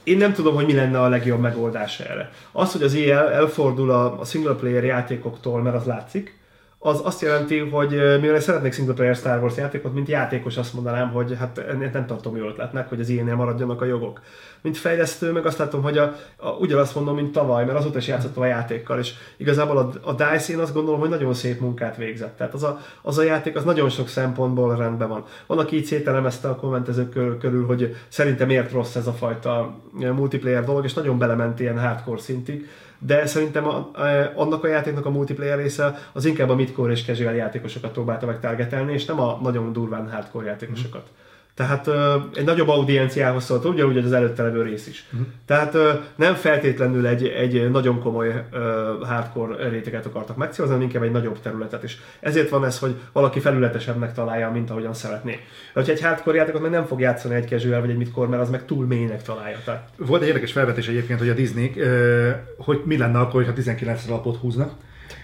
[0.02, 2.30] én nem tudom, hogy mi lenne a legjobb megoldás erre.
[2.52, 6.38] Az, hogy az EA elfordul a, a single player játékoktól, mert az látszik,
[6.78, 11.10] az azt jelenti, hogy mivel szeretnék single player Star Wars játékot, mint játékos azt mondanám,
[11.10, 11.60] hogy hát
[11.92, 14.20] nem tartom jó ötletnek, hogy az ilyennél maradjanak a jogok.
[14.60, 18.06] Mint fejlesztő, meg azt látom, hogy a, a, ugyanazt mondom, mint tavaly, mert azóta is
[18.08, 21.96] játszottam a játékkal, és igazából a, a DICE én azt gondolom, hogy nagyon szép munkát
[21.96, 22.36] végzett.
[22.36, 25.24] Tehát az a, az a játék az nagyon sok szempontból rendben van.
[25.46, 30.64] Van, aki így szételemezte a kommentezők körül, hogy szerintem miért rossz ez a fajta multiplayer
[30.64, 32.68] dolog, és nagyon belement ilyen hardcore szintig
[33.06, 37.04] de szerintem a, a, annak a játéknak a multiplayer része az inkább a midcore és
[37.04, 41.02] casual játékosokat próbálta meg targetelni, és nem a nagyon durván hardcore játékosokat.
[41.02, 41.25] Mm.
[41.56, 41.90] Tehát
[42.34, 45.04] egy nagyobb audienciához szólt, ugyanúgy, hogy az előtte levő rész is.
[45.12, 45.28] Uh-huh.
[45.46, 45.76] Tehát
[46.16, 51.40] nem feltétlenül egy, egy nagyon komoly uh, hardcore réteget akartak megcélozni, hanem inkább egy nagyobb
[51.40, 51.98] területet is.
[52.20, 55.32] Ezért van ez, hogy valaki felületesebbnek találja, mint ahogyan szeretné.
[55.32, 55.40] De
[55.72, 58.50] hogyha egy hardcore játékot meg nem fog játszani egy casual vagy egy midcore, mert az
[58.50, 59.58] meg túl mélynek találja.
[59.64, 59.88] Tehát...
[59.96, 64.08] Volt egy érdekes felvetés egyébként, hogy a Disney, uh, hogy mi lenne akkor, ha 19
[64.08, 64.70] alapot húzna,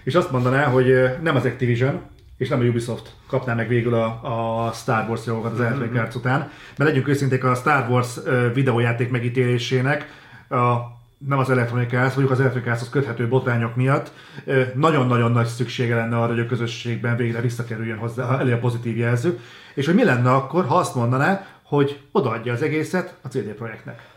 [0.03, 2.01] és azt mondaná, hogy nem az Activision,
[2.37, 6.03] és nem a Ubisoft kapná meg végül a, a Star Wars jogokat az Electronic mm-hmm.
[6.03, 6.39] Arts után.
[6.77, 8.19] Mert legyünk őszinték, a Star Wars
[8.53, 10.07] videójáték megítélésének
[10.49, 10.73] a,
[11.17, 14.11] nem az Electronic Arts, mondjuk az Electronic Arts köthető botrányok miatt
[14.75, 19.39] nagyon-nagyon nagy szüksége lenne arra, hogy a közösségben végre visszakerüljön hozzá elő a pozitív jelző.
[19.73, 24.12] És hogy mi lenne akkor, ha azt mondaná, hogy odaadja az egészet a CD Projektnek.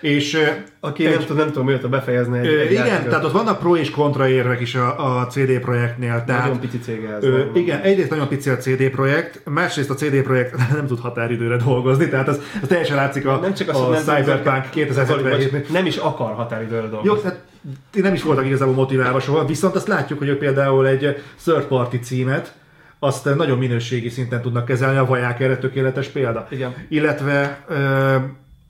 [0.00, 0.38] És
[0.80, 3.08] aki egy, nem, tudom, nem tudom miért befejezni egy, egy Igen, játékot.
[3.08, 6.24] tehát ott vannak pro és kontra érvek is a, a CD projektnél.
[6.26, 7.24] Tehát, nagyon pici cég ez.
[7.24, 11.56] Ö, igen, egyrészt nagyon pici a CD projekt, másrészt a CD projekt nem tud határidőre
[11.56, 15.96] dolgozni, tehát az, az teljesen látszik a, nem csak a, a Cyberpunk 2077 Nem is
[15.96, 17.08] akar határidőre dolgozni.
[17.08, 17.42] Jó, tehát
[17.92, 22.52] nem is voltak igazából motiválva soha, viszont azt látjuk, hogy például egy third party címet,
[22.98, 26.46] azt nagyon minőségi szinten tudnak kezelni, a vaják erre tökéletes példa.
[26.50, 26.74] Igen.
[26.88, 28.16] Illetve ö,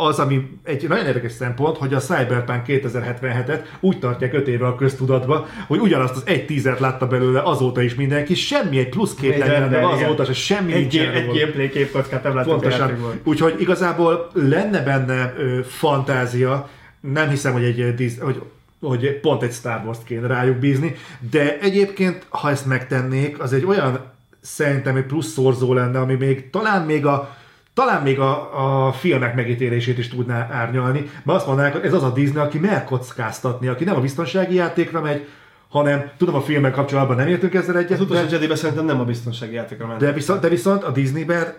[0.01, 4.75] az, ami egy nagyon érdekes szempont, hogy a Cyberpunk 2077-et úgy tartják 5 éve a
[4.75, 9.39] köztudatba, hogy ugyanazt az egy tízert látta belőle azóta is mindenki, semmi egy plusz kép
[9.39, 13.21] legyen, de azóta se semmi egy, gé- egy gameplay képkockát nem láttuk Pontosan.
[13.25, 16.69] Úgyhogy igazából lenne benne ö, fantázia,
[17.01, 18.43] nem hiszem, hogy egy, hogy
[18.81, 20.95] hogy pont egy Star Wars-t kéne rájuk bízni,
[21.31, 24.01] de egyébként, ha ezt megtennék, az egy olyan
[24.41, 27.37] szerintem egy plusz szorzó lenne, ami még talán még a
[27.79, 32.03] talán még a, a filmek megítélését is tudná árnyalni, mert azt mondanák, hogy ez az
[32.03, 35.27] a Disney, aki mer kockáztatni, aki nem a biztonsági játékra megy,
[35.69, 37.91] hanem tudom a filmek kapcsolatban nem értünk ezzel egyet.
[37.91, 40.01] Az utolsó Jedi szerintem nem a biztonsági játékra ment.
[40.01, 41.55] De viszont, de viszont a Disneyben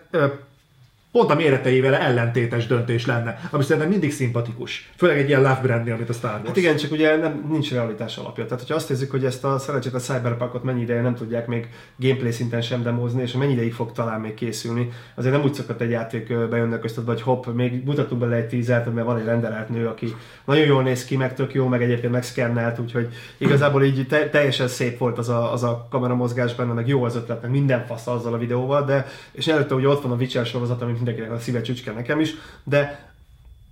[1.11, 4.91] pont a méreteivel ellentétes döntés lenne, ami szerintem mindig szimpatikus.
[4.95, 6.47] Főleg egy ilyen love brandnél, amit a Star Wars.
[6.47, 8.43] Hát igen, csak ugye nem, nincs realitás alapja.
[8.43, 12.31] Tehát, hogyha azt nézzük, hogy ezt a szerencsétlen Cyberpunkot mennyi ideje nem tudják még gameplay
[12.31, 15.89] szinten sem demozni, és mennyi ideig fog talán még készülni, azért nem úgy szokott egy
[15.89, 19.87] játék bejönnek között, vagy hopp, még mutatunk bele egy tízert, mert van egy rendelelt nő,
[19.87, 23.07] aki nagyon jól néz ki, meg tök jó, meg egyébként megszkennelt, úgyhogy
[23.37, 27.15] igazából így te, teljesen szép volt az a, az a kameramozgás benne, meg jó az
[27.15, 30.45] ötlet, meg minden fasz azzal a videóval, de és előtte ugye ott van a Witcher
[30.45, 32.33] sorozat, ami mindenkinek a szíve csücske nekem is,
[32.63, 33.09] de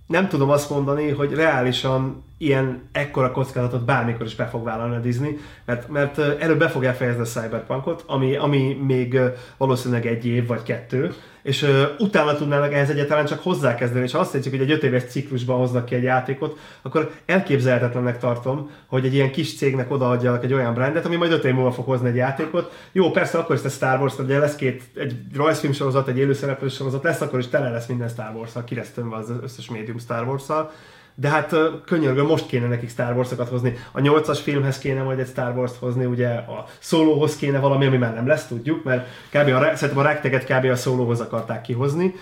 [0.08, 5.00] nem tudom azt mondani, hogy reálisan ilyen ekkora kockázatot bármikor is be fog vállalni a
[5.00, 9.20] Disney, mert, mert előbb be fogja fejezni a Cyberpunkot, ami, ami még
[9.56, 11.14] valószínűleg egy év vagy kettő,
[11.48, 14.82] és uh, utána tudnának ehhez egyáltalán csak hozzákezdeni, és ha azt hiszük, hogy egy öt
[14.82, 20.44] éves ciklusban hoznak ki egy játékot, akkor elképzelhetetlennek tartom, hogy egy ilyen kis cégnek odaadjanak
[20.44, 22.72] egy olyan brandet, ami majd öt év múlva fog hozni egy játékot.
[22.92, 26.74] Jó, persze akkor is a Star Wars, ugye lesz két, egy rajzfilm sorozat, egy élőszereplős
[26.74, 28.64] sorozat, lesz akkor is tele lesz minden Star Wars-szal,
[29.10, 30.72] az összes médium Star Wars-szal
[31.20, 31.54] de hát
[31.84, 33.76] könyörgöm, most kéne nekik Star Wars-okat hozni.
[33.92, 37.96] A nyolcas filmhez kéne majd egy Star Wars-t hozni, ugye a szólóhoz kéne valami, ami
[37.96, 39.48] már nem lesz, tudjuk, mert kb.
[39.48, 40.64] a, szerintem a rekteget kb.
[40.64, 42.14] a szólóhoz akarták kihozni,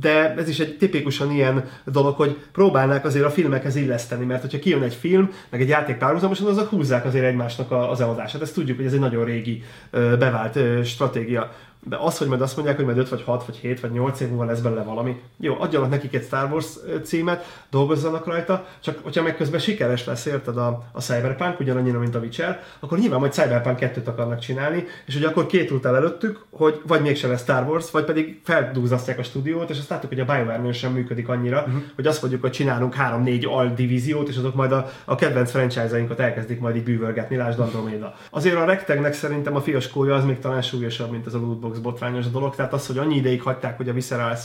[0.00, 4.58] de ez is egy tipikusan ilyen dolog, hogy próbálnák azért a filmekhez illeszteni, mert hogyha
[4.58, 8.42] kijön egy film, meg egy játék párhuzamosan, azok húzzák azért egymásnak az eladását.
[8.42, 11.50] Ezt tudjuk, hogy ez egy nagyon régi bevált stratégia.
[11.84, 14.20] De az, hogy majd azt mondják, hogy majd 5 vagy 6 vagy 7 vagy 8
[14.20, 16.66] év múlva lesz belőle valami, jó, adjanak nekik egy Star Wars
[17.04, 22.14] címet, dolgozzanak rajta, csak hogyha meg közben sikeres lesz, érted a, a Cyberpunk, ugyanannyira, mint
[22.14, 25.96] a Witcher, akkor nyilván majd Cyberpunk 2-t akarnak csinálni, és hogy akkor két út el
[25.96, 30.08] előttük, hogy vagy mégse lesz Star Wars, vagy pedig feldúzasztják a stúdiót, és azt láttuk,
[30.08, 31.82] hogy a BioWare sem működik annyira, uh-huh.
[31.94, 36.60] hogy azt mondjuk, hogy csinálunk 3-4 aldivíziót, és azok majd a, a kedvenc franchise-ainkat elkezdik
[36.60, 38.14] majd így bűvölgetni, lásd Andromeda.
[38.30, 42.30] Azért a Rectegnek szerintem a fiaskója az még talán súlyosabb, mint ez a lootbox botrányos
[42.30, 44.44] dolog, tehát az, hogy annyi ideig hagyták, hogy a Viscerals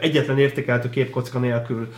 [0.00, 1.88] egyetlen értékeltő képkocka nélkül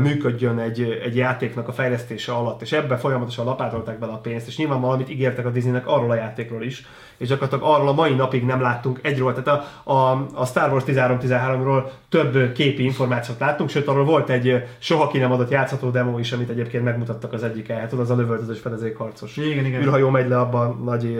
[0.00, 4.56] működjön egy, egy játéknak a fejlesztése alatt, és ebbe folyamatosan lapátolták bele a pénzt, és
[4.56, 6.86] nyilván valamit ígértek a Disneynek arról a játékról is,
[7.16, 10.84] és gyakorlatilag arról a mai napig nem láttunk egyről, tehát a, a, a Star Wars
[10.86, 16.18] 13-13-ról több képi információt láttunk, sőt arról volt egy soha ki nem adott játszható demo
[16.18, 19.36] is, amit egyébként megmutattak az egyik el, tudod, az a lövöldözős fedezékharcos.
[19.36, 19.82] Igen, igen.
[19.82, 21.16] űrhajó megy le abban nagy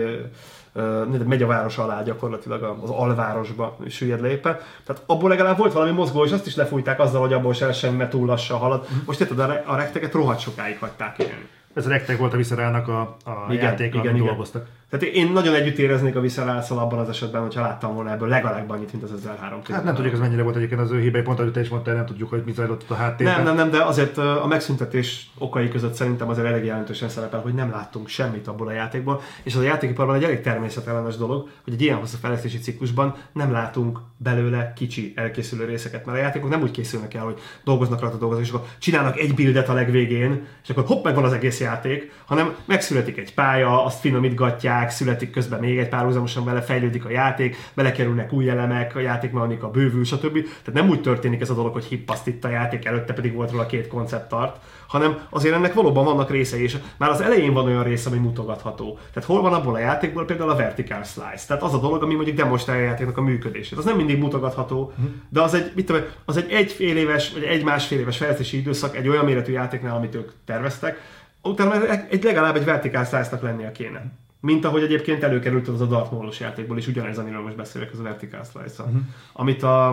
[1.25, 4.57] megy a város alá gyakorlatilag az alvárosba süllyed le éppen.
[4.85, 7.95] Tehát abból legalább volt valami mozgó, és azt is lefújták azzal, hogy abból se sem,
[7.95, 8.85] mert túl lassan halad.
[8.89, 8.99] Mhm.
[9.05, 11.47] Most érted, a rekteket rohadt sokáig hagyták élni.
[11.73, 14.25] Ez a rektek volt a Viszerának a, a igen, játék, igen, igen.
[14.25, 14.67] dolgoztak.
[14.89, 18.69] Tehát én nagyon együtt éreznék a visszalászal abban az esetben, hogyha láttam volna ebből legalább
[18.69, 21.39] annyit, mint az 1003 Hát nem tudjuk, ez mennyire volt egyébként az ő hibái, pont
[21.39, 23.35] ahogy te is mondtál, nem tudjuk, hogy mi zajlott a háttérben.
[23.35, 27.53] Nem, nem, nem, de azért a megszüntetés okai között szerintem azért elég jelentősen szerepel, hogy
[27.53, 31.73] nem láttunk semmit abból a játékból, és az a játékiparban egy elég természetellenes dolog, hogy
[31.73, 36.61] egy ilyen hosszú fejlesztési ciklusban nem látunk belőle kicsi elkészülő részeket, mert a játékok nem
[36.61, 40.69] úgy készülnek el, hogy dolgoznak rajta dolgoznak, és akkor csinálnak egy buildet a legvégén, és
[40.69, 45.77] akkor hopp, megvan az egész játék, hanem megszületik egy pálya, azt finomítgatják, születik közben még
[45.77, 50.33] egy párhuzamosan vele, fejlődik a játék, belekerülnek új elemek, a játékmechanika bővül, stb.
[50.41, 53.51] Tehát nem úgy történik ez a dolog, hogy hippaszt itt a játék, előtte pedig volt
[53.51, 54.57] róla két koncept tart,
[54.87, 58.99] hanem azért ennek valóban vannak részei, és már az elején van olyan rész, ami mutogatható.
[59.13, 61.47] Tehát hol van abból a játékból például a vertical slice.
[61.47, 63.77] Tehát az a dolog, ami mondjuk demonstrálja a játéknak a működését.
[63.77, 64.93] Az nem mindig mutogatható,
[65.29, 68.57] de az egy, mit tudom, az egy egy fél éves, vagy egy másfél éves fejlesztési
[68.57, 71.01] időszak egy olyan méretű játéknál, amit ők terveztek,
[71.43, 74.05] utána egy, legalább egy vertical slice-nak lennie kéne.
[74.39, 77.99] Mint ahogy egyébként előkerült az a Darth Maul-os játékból is, ugyanez, amiről most beszélek, az
[77.99, 79.01] a vertical slice uh-huh.
[79.33, 79.89] Amit a,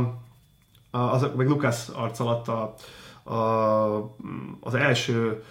[0.91, 2.75] a, az, meg Lucas arc alatt a,
[3.33, 4.15] a,
[4.61, 5.43] az első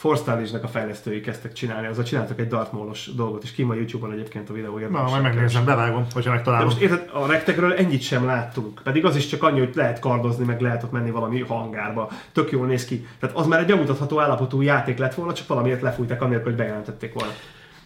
[0.00, 4.12] Force a fejlesztői kezdtek csinálni, azzal csináltak egy Darth Maul-os dolgot, és ki a YouTube-on
[4.12, 5.10] egyébként a videó érdemes.
[5.10, 6.68] Na, majd megnézem, bevágom, hogyha megtalálom.
[6.68, 9.98] De most érted, a rektekről ennyit sem láttunk, pedig az is csak annyi, hogy lehet
[9.98, 12.10] kardozni, meg lehet ott menni valami hangárba.
[12.32, 13.06] Tök jól néz ki.
[13.18, 17.12] Tehát az már egy bemutatható állapotú játék lett volna, csak valamiért lefújták, anélkül, hogy bejelentették
[17.12, 17.32] volna.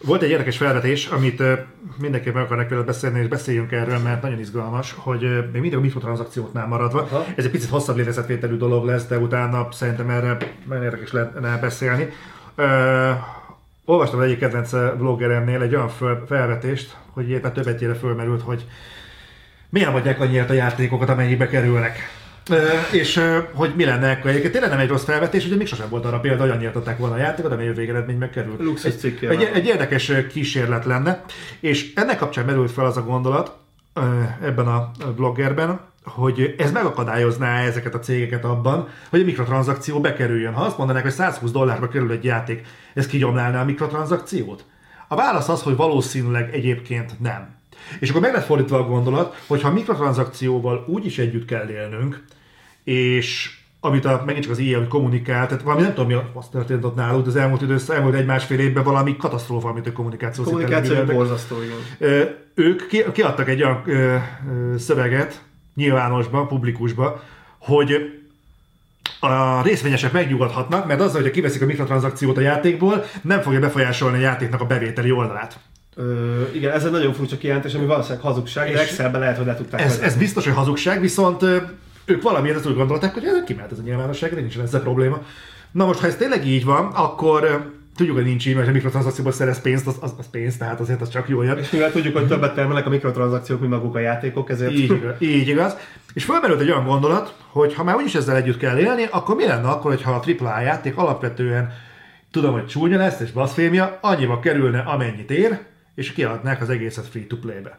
[0.03, 1.43] Volt egy érdekes felvetés, amit
[1.97, 5.21] mindenképp meg akarnak vele beszélni, és beszéljünk erről, mert nagyon izgalmas, hogy
[5.51, 7.01] még mindig a mikrotranszakcióknál maradva.
[7.01, 7.25] Aha.
[7.35, 10.37] Ez egy picit hosszabb lélezetvételű dolog lesz, de utána szerintem erre
[10.67, 12.09] nagyon érdekes lenne beszélni.
[12.57, 12.65] Uh,
[13.85, 15.89] olvastam egyik kedvenc bloggeremnél egy olyan
[16.27, 18.65] felvetést, hogy éppen többetjére fölmerült, hogy
[19.69, 22.14] miért adják annyiért a játékokat, amennyibe kerülnek
[22.91, 23.21] és
[23.53, 26.19] hogy mi lenne akkor egyébként tényleg nem egy rossz felvetés, ugye még sosem volt arra
[26.19, 28.59] példa, hogy annyira adták volna a játékot, amely végeredmény megkerült.
[29.29, 31.23] egy, egy, egy, érdekes kísérlet lenne,
[31.59, 33.57] és ennek kapcsán merült fel az a gondolat
[34.41, 40.53] ebben a bloggerben, hogy ez megakadályozná ezeket a cégeket abban, hogy a mikrotranszakció bekerüljön.
[40.53, 44.65] Ha azt mondanák, hogy 120 dollárba kerül egy játék, ez kigyomlálná a mikrotranszakciót?
[45.07, 47.55] A válasz az, hogy valószínűleg egyébként nem.
[47.99, 52.23] És akkor meg lett fordítva a gondolat, hogy ha mikrotranszakcióval úgy is együtt kell élnünk,
[52.83, 56.83] és amit a, megint csak az ilyen kommunikált, tehát valami nem tudom, mi az történt
[56.83, 61.55] ott náluk, az elmúlt időszak, elmúlt egy-másfél évben valami katasztrófa, amit a kommunikáció Kommunikáció borzasztó,
[61.61, 62.35] igen.
[62.53, 65.41] Ők ki, kiadtak egy olyan ö, ö, szöveget,
[65.75, 67.23] nyilvánosba, publikusba,
[67.57, 68.11] hogy
[69.19, 74.21] a részvényesek megnyugodhatnak, mert azzal, hogyha kiveszik a mikrotranszakciót a játékból, nem fogja befolyásolni a
[74.21, 75.59] játéknak a bevételi oldalát.
[75.95, 79.55] Ö, igen, ez egy nagyon furcsa kijelentés, ami valószínűleg hazugság, és Excelben lehet, hogy le
[79.55, 81.43] tudták ez, ez biztos, hogy hazugság, viszont
[82.05, 85.21] ők valamiért ezt úgy gondolták, hogy ez kimelt ez a nyilvánosságra, nincs ezzel probléma.
[85.71, 89.31] Na most, ha ez tényleg így van, akkor tudjuk, hogy nincs így, mert a mikrotranszakcióból
[89.31, 91.57] szerez pénzt, az, az, az pénz, tehát azért az csak jó jön.
[91.57, 94.71] És mivel tudjuk, hogy többet termelnek a mikrotranszakciók, mint maguk a játékok, ezért...
[94.71, 95.15] Így igaz.
[95.19, 95.77] Így igaz.
[96.13, 99.45] És felmerült egy olyan gondolat, hogy ha már úgyis ezzel együtt kell élni, akkor mi
[99.45, 101.73] lenne akkor, ha a AAA játék alapvetően
[102.31, 105.59] tudom, hogy csúnya lesz és baszfémia, annyiba kerülne, amennyit ér,
[105.95, 107.77] és kiadnák az egészet free-to-play-be.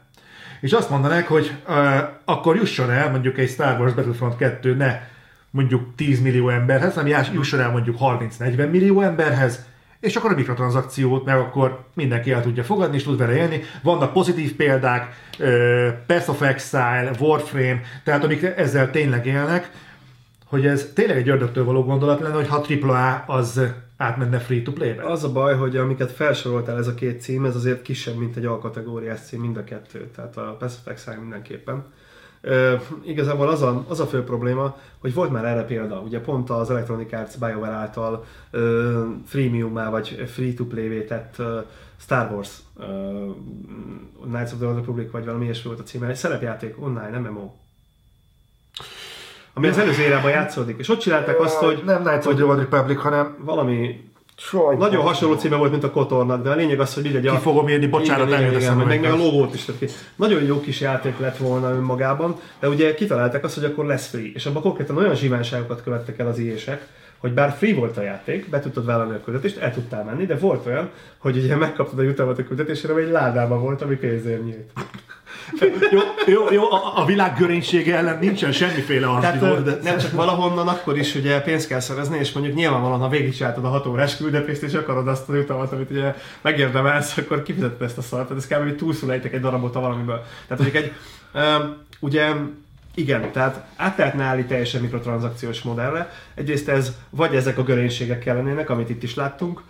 [0.60, 5.00] És azt mondanák, hogy uh, akkor jusson el mondjuk egy Star Wars Battlefront 2 ne
[5.50, 9.64] mondjuk 10 millió emberhez, hanem jusson el mondjuk 30-40 millió emberhez,
[10.00, 13.60] és akkor a mikrotranszakciót meg akkor mindenki el tudja fogadni, és tud vele élni.
[13.82, 19.70] Vannak pozitív példák, uh, Path of Exile, Warframe, tehát amik ezzel tényleg élnek,
[20.46, 23.60] hogy ez tényleg egy ördögtől való gondolat lenne, hogy ha AAA az
[23.96, 25.02] átmenne free-to-play-be?
[25.02, 28.44] Az a baj, hogy amiket felsoroltál ez a két cím, ez azért kisebb, mint egy
[28.44, 30.10] alkategóriás cím, mind a kettő.
[30.14, 31.84] Tehát a of Exile mindenképpen.
[32.42, 36.50] Uh, igazából az a, az a fő probléma, hogy volt már erre példa, ugye pont
[36.50, 38.60] az Electronic Arts BioWare által uh,
[39.24, 41.46] freemium vagy free-to-play-vé tett uh,
[41.96, 42.84] Star Wars uh,
[44.22, 47.65] Knights of the Old Republic, vagy valami ilyesmi volt a címe, egy szerepjáték online, MMO.
[49.56, 50.78] Ami az előző érában játszódik.
[50.78, 51.82] És ott csinálták azt, hogy...
[51.84, 54.04] Nem Knights of the Old Republic, hanem valami
[54.38, 54.80] Sajnos.
[54.80, 57.30] Nagyon hasonló címe volt, mint a Kotornak, de a lényeg az, hogy így egy...
[57.30, 59.86] Ki fogom írni, bocsánat, igen, igen, igen, meg, meg a logót is ki.
[60.16, 64.30] Nagyon jó kis játék lett volna önmagában, de ugye kitalálták azt, hogy akkor lesz free,
[64.34, 66.86] és abban konkrétan olyan zsívánságokat követtek el az iések,
[67.18, 70.36] hogy bár free volt a játék, be tudtad vállalni a küldetést, el tudtál menni, de
[70.36, 74.44] volt olyan, hogy ugye megkaptad a jutalmat a küldetésre, vagy egy ládában volt, ami pénzért
[74.44, 74.70] nyílt.
[75.90, 79.78] Jó, jó, jó, a, a világ görénysége ellen nincsen semmiféle antidót, de...
[79.82, 83.68] Nem csak valahonnan, akkor is ugye pénzt kell szerezni, és mondjuk nyilvánvalóan, ha végigcsináltad a
[83.68, 88.02] 6 órás küldetést, és akarod azt a jutalmat, amit ugye megérdemelsz, akkor kifizeted ezt a
[88.02, 88.28] szart.
[88.28, 88.62] Tehát ez kb.
[88.62, 90.22] hogy túlszulejtek egy darabot a valamiből.
[90.48, 90.92] Tehát mondjuk egy,
[91.34, 92.32] um, ugye
[92.94, 96.12] igen, tehát át lehetne állni teljesen mikrotranszakciós modellre.
[96.34, 99.62] Egyrészt ez vagy ezek a görénységek kellenének, amit itt is láttunk,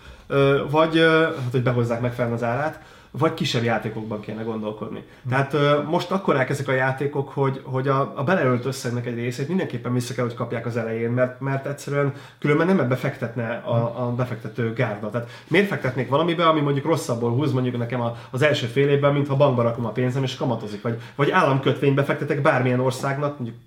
[0.70, 2.80] vagy hát, hogy behozzák megfelelően az árát,
[3.18, 5.02] vagy kisebb játékokban kéne gondolkodni.
[5.28, 5.56] Tehát
[5.90, 10.14] most akkor ezek a játékok, hogy, hogy a, a beleölt összegnek egy részét mindenképpen vissza
[10.14, 14.72] kell, hogy kapják az elején, mert, mert egyszerűen különben nem ebbe fektetne a, a befektető
[14.72, 15.10] gárda.
[15.10, 19.36] Tehát miért fektetnék valamibe, ami mondjuk rosszabbul húz mondjuk nekem az első fél évben, mintha
[19.36, 23.60] bankba rakom a pénzem és kamatozik, vagy, vagy államkötvénybe fektetek bármilyen országnak, mondjuk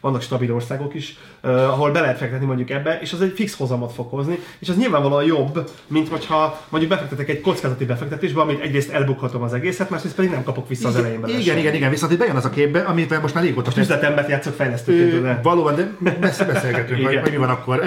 [0.00, 3.56] vannak stabil országok is, uh, ahol be lehet fektetni mondjuk ebbe, és az egy fix
[3.56, 8.60] hozamot fog hozni, és az nyilvánvalóan jobb, mint hogyha mondjuk befektetek egy kockázati befektetésbe, amit
[8.60, 11.90] egyrészt elbukhatom az egészet, másrészt pedig nem kapok vissza az elején Igen, igen, igen, igen,
[11.90, 13.62] viszont itt bejön az a képbe, amit most már régóta...
[13.64, 15.40] Most üzletembert játszok fejlesztőként, de...
[15.42, 16.10] Valóban, de
[16.46, 17.82] beszélgetünk, hogy, hogy mi van akkor.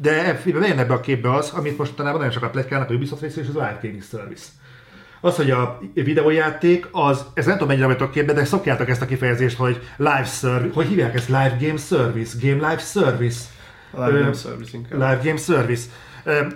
[0.00, 3.44] De bejön ebbe a képbe az, amit most talán nagyon sokat pletykálnak a Ubisoft részéről,
[3.44, 4.46] és az Live Gaming Service.
[5.20, 9.06] Az, hogy a videójáték, az, ez nem tudom mennyire vagytok képbe, de szokjátok ezt a
[9.06, 11.28] kifejezést, hogy live service, hogy hívják ezt?
[11.28, 13.38] Live Game Service, Game Live Service.
[13.90, 14.92] Live Game Service inkább.
[14.92, 15.88] Live Game Service.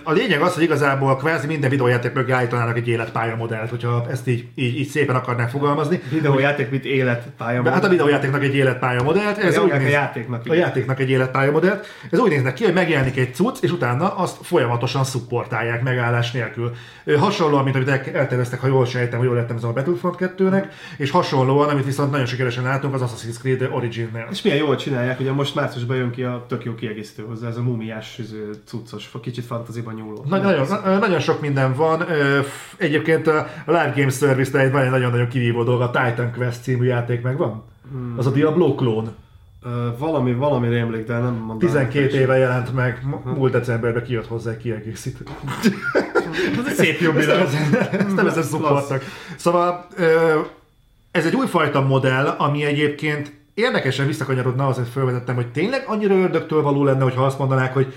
[0.03, 4.47] A lényeg az, hogy igazából kvázi minden videójáték mögé állítanának egy életpályamodellt, hogyha ezt így,
[4.55, 6.01] így, így szépen akarnák fogalmazni.
[6.09, 7.75] Videójáték, mint életpályamodellt.
[7.75, 9.37] Hát a videójátéknak egy életpályamodellt.
[9.37, 10.45] Ez úgy néz, a játéknak.
[10.47, 11.87] A játéknak egy életpályamodellt.
[12.11, 16.71] Ez úgy néznek ki, hogy megjelenik egy cucc, és utána azt folyamatosan szupportálják megállás nélkül.
[17.17, 20.65] Hasonlóan, mint amit elterveztek, ha jól sejtem, hogy jól lettem ez a Battlefront 2-nek,
[20.97, 24.27] és hasonlóan, amit viszont nagyon sikeresen látunk, az Assassin's Creed Origin-nél.
[24.31, 27.57] És milyen jól csinálják, ugye most márciusban jön ki a tök jó kiegészítő hozzá, ez
[27.57, 28.19] a mumiás
[28.65, 30.25] cuccos, kicsit fantaziban nyúló.
[30.27, 30.67] Na, nagyon,
[30.99, 32.05] nagyon sok minden van.
[32.77, 37.63] Egyébként a Live Game Service-re egy nagyon-nagyon kivívó dolog, a Titan Quest című játék megvan?
[37.91, 38.15] Hmm.
[38.17, 39.15] Az a Diablo klón.
[39.65, 41.59] Uh, valami, valami rémlik, de nem mondom.
[41.59, 45.23] 12 éve jelent meg, múlt decemberben kijött hozzá egy kiegészítő.
[46.59, 49.03] ez egy szép jobb Ezt nem ezen szupportak.
[49.35, 49.87] Szóval
[51.11, 56.83] ez egy újfajta modell, ami egyébként érdekesen visszakanyarodna, azért felvetettem, hogy tényleg annyira ördögtől való
[56.83, 57.93] lenne, hogyha azt mondanák, hogy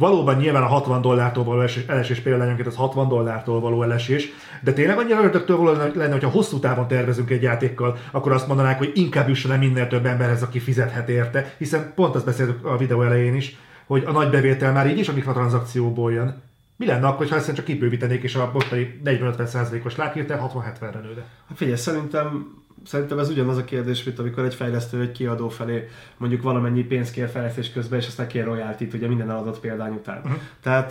[0.00, 4.28] Valóban nyilván a 60 dollártól való elesés például az 60 dollártól való elesés,
[4.62, 8.78] de tényleg annyira ördögtől való lenne, hogyha hosszú távon tervezünk egy játékkal, akkor azt mondanák,
[8.78, 12.76] hogy inkább jusson el minél több emberhez, aki fizethet érte, hiszen pont azt beszéltük a
[12.76, 16.42] videó elején is, hogy a nagy bevétel már így is a mikrotranszakcióból jön.
[16.76, 21.24] Mi lenne akkor, ha ezt csak kibővítenék, és a botai 40-50%-os láthírtel 60-70-re nőne?
[21.48, 25.88] Hát figyelj, szerintem Szerintem ez ugyanaz a kérdés, mint amikor egy fejlesztő egy kiadó felé
[26.16, 30.20] mondjuk valamennyi pénzt kér fejlesztés közben, és aztán kér royalty ugye minden eladott példány után.
[30.24, 30.40] Uh-huh.
[30.62, 30.90] Tehát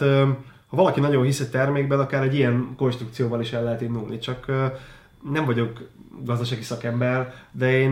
[0.67, 4.45] ha valaki nagyon hisz egy termékben, akár egy ilyen konstrukcióval is el lehet indulni, csak
[5.31, 5.87] nem vagyok
[6.23, 7.91] gazdasági szakember, de én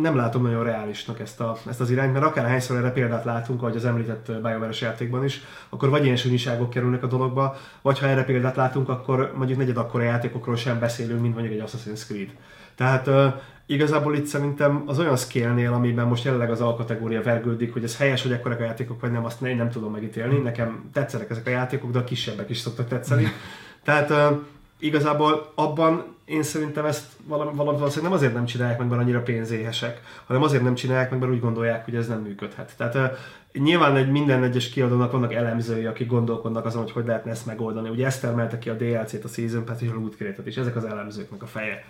[0.00, 3.62] nem látom nagyon reálisnak ezt, a, ezt az irányt, mert akár hányszor erre példát látunk,
[3.62, 8.06] ahogy az említett bioware játékban is, akkor vagy ilyen súnyiságok kerülnek a dologba, vagy ha
[8.06, 12.30] erre példát látunk, akkor mondjuk negyed akkora játékokról sem beszélünk, mint mondjuk egy Assassin's Creed.
[12.76, 13.32] Tehát uh,
[13.66, 18.22] igazából itt szerintem az olyan scale-nél, amiben most jelenleg az alkategória vergődik, hogy ez helyes,
[18.22, 20.38] hogy ekkorek a játékok, vagy nem, azt én nem tudom megítélni.
[20.38, 23.26] Nekem tetszenek ezek a játékok, de a kisebbek is szoktak tetszeni.
[23.84, 24.38] Tehát uh,
[24.78, 29.22] igazából abban én szerintem ezt valami, valami valószínűleg nem azért nem csinálják meg, mert annyira
[29.22, 32.72] pénzéhesek, hanem azért nem csinálják meg, mert úgy gondolják, hogy ez nem működhet.
[32.76, 33.18] Tehát uh,
[33.62, 37.88] nyilván egy minden egyes kiadónak vannak elemzői, akik gondolkodnak azon, hogy hogy lehetne ezt megoldani.
[37.88, 40.76] Ugye ezt termelte ki a DLC-t, a Season Pass és a Loot Crate-et, és ezek
[40.76, 41.84] az elemzőknek a feje.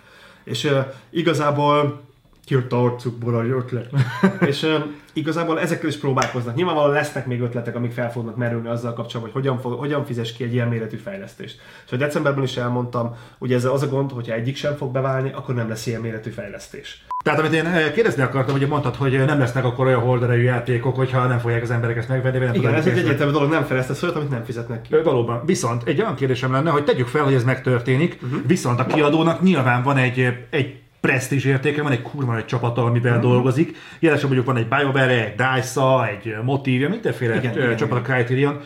[0.47, 0.69] És
[1.09, 2.06] igazából
[2.47, 3.89] Kijött a arcukból a ötlet.
[4.49, 4.83] és uh,
[5.13, 6.55] igazából ezekkel is próbálkoznak.
[6.55, 10.33] Nyilvánvalóan lesznek még ötletek, amik fel fognak merülni azzal kapcsolatban, hogy hogyan, fog, hogyan fizes
[10.33, 11.59] ki egy ilyen méretű fejlesztést.
[11.83, 15.31] És hogy decemberben is elmondtam, hogy ez az a gond, hogyha egyik sem fog beválni,
[15.33, 17.05] akkor nem lesz ilyen méretű fejlesztés.
[17.23, 21.27] Tehát amit én kérdezni akartam, hogy mondtad, hogy nem lesznek akkor olyan horderejű játékok, hogyha
[21.27, 22.37] nem fogják az emberek ezt megvenni.
[22.37, 24.95] Nem Igen, ez egy egyértelmű dolog, nem fejlesztesz olyat, amit nem fizetnek ki.
[25.03, 25.41] Valóban.
[25.45, 28.39] Viszont egy olyan kérdésem lenne, hogy tegyük fel, hogy ez megtörténik, uh-huh.
[28.45, 30.75] viszont a kiadónak nyilván van egy, egy
[31.07, 33.21] presztízs értéke, van egy kurva egy csapata, amivel mm.
[33.21, 33.77] dolgozik.
[33.99, 38.59] Jelesen mondjuk van egy BioWare, egy DICE, egy Motivia, mindenféle igen, igen, csapat a Criterion.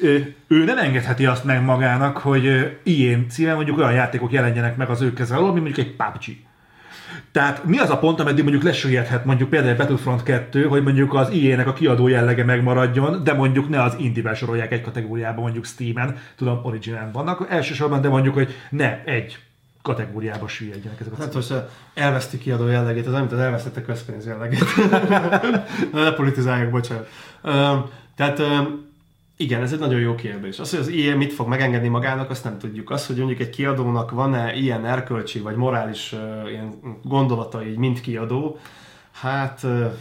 [0.00, 4.88] Ő, ő nem engedheti azt meg magának, hogy ilyen címen mondjuk olyan játékok jelenjenek meg
[4.88, 6.36] az ő kezre alól, mint mondjuk egy PUBG.
[7.32, 11.30] Tehát mi az a pont, ameddig mondjuk lesüllyedhet mondjuk például Battlefront 2, hogy mondjuk az
[11.30, 16.16] IE-nek a kiadó jellege megmaradjon, de mondjuk ne az indie sorolják egy kategóriába, mondjuk Steam-en,
[16.36, 19.38] tudom, Origin-en vannak elsősorban, de mondjuk, hogy ne egy
[19.84, 21.54] kategóriába süllyedjenek ezek a Hát most
[21.94, 24.64] elveszti kiadó jellegét, az amit az elvesztette közpénz jellegét.
[25.92, 27.08] ne politizáljuk, bocsánat.
[28.16, 28.40] Tehát
[29.36, 30.58] igen, ez egy nagyon jó kérdés.
[30.58, 32.90] Az, hogy az IE mit fog megengedni magának, azt nem tudjuk.
[32.90, 38.58] Az, hogy mondjuk egy kiadónak van-e ilyen erkölcsi vagy morális uh, ilyen gondolatai, mint kiadó,
[39.12, 39.92] hát uh,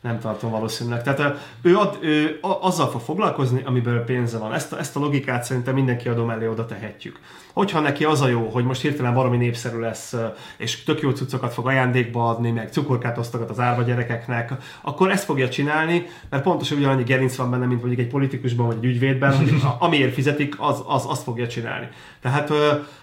[0.00, 1.02] nem tartom valószínűleg.
[1.02, 4.54] Tehát ő, ad, ő azzal fog foglalkozni, amiből pénze van.
[4.54, 7.20] Ezt a, ezt a logikát szerintem minden kiadó mellé oda tehetjük.
[7.56, 10.14] Hogyha neki az a jó, hogy most hirtelen valami népszerű lesz,
[10.56, 15.24] és tök jó cuccokat fog ajándékba adni, meg cukorkát osztogat az árva gyerekeknek, akkor ezt
[15.24, 19.36] fogja csinálni, mert pontosan ugyanannyi gerinc van benne, mint mondjuk egy politikusban vagy egy ügyvédben,
[19.36, 21.88] hogy amiért fizetik, az, az azt fogja csinálni.
[22.20, 22.52] Tehát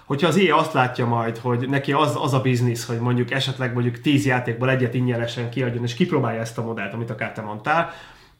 [0.05, 3.73] hogyha az ilyen azt látja majd, hogy neki az, az a biznisz, hogy mondjuk esetleg
[3.73, 7.91] mondjuk 10 játékból egyet ingyenesen kiadjon, és kipróbálja ezt a modellt, amit akár te mondtál,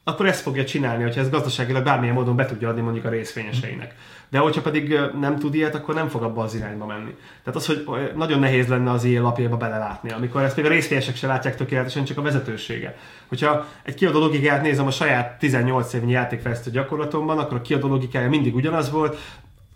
[0.04, 3.94] akkor ezt fogja csinálni, hogyha ez gazdaságilag bármilyen módon be tudja adni mondjuk a részvényeseinek.
[4.34, 7.14] De hogyha pedig nem tud ilyet, akkor nem fog abba az irányba menni.
[7.44, 11.16] Tehát az, hogy nagyon nehéz lenne az ilyen lapjába belelátni, amikor ezt még a részvényesek
[11.16, 12.96] se látják tökéletesen, csak a vezetősége.
[13.28, 18.28] Hogyha egy kiadó logikáját nézem a saját 18 évnyi játékfejlesztő gyakorlatomban, akkor a kiadó logikája
[18.28, 19.18] mindig ugyanaz volt,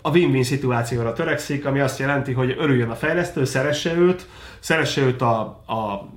[0.03, 4.27] a win-win szituációra törekszik, ami azt jelenti, hogy örüljön a fejlesztő, szeresse őt,
[4.59, 6.09] szeresse őt a, a,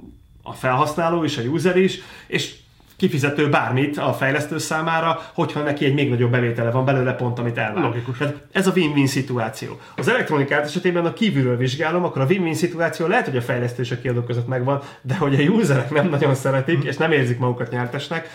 [0.43, 2.55] a felhasználó is, a user is, és
[3.01, 7.57] kifizető bármit a fejlesztő számára, hogyha neki egy még nagyobb bevétele van belőle pont, amit
[7.57, 7.83] elvár.
[7.83, 8.17] Logikus.
[8.17, 9.79] Tehát ez a win-win szituáció.
[9.95, 13.91] Az elektronikát esetében, a kívülről vizsgálom, akkor a win-win szituáció lehet, hogy a fejlesztő és
[13.91, 17.71] a kiadók között megvan, de hogy a userek nem nagyon szeretik, és nem érzik magukat
[17.71, 18.29] nyertesnek,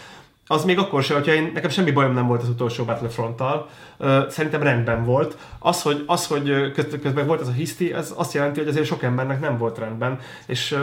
[0.46, 3.68] az még akkor sem, hogyha én, nekem semmi bajom nem volt az utolsó Battlefront-tal,
[4.28, 5.36] szerintem rendben volt.
[5.58, 6.72] Az, hogy, az, hogy
[7.02, 10.18] közben volt ez a hiszti, ez azt jelenti, hogy azért sok embernek nem volt rendben,
[10.46, 10.76] és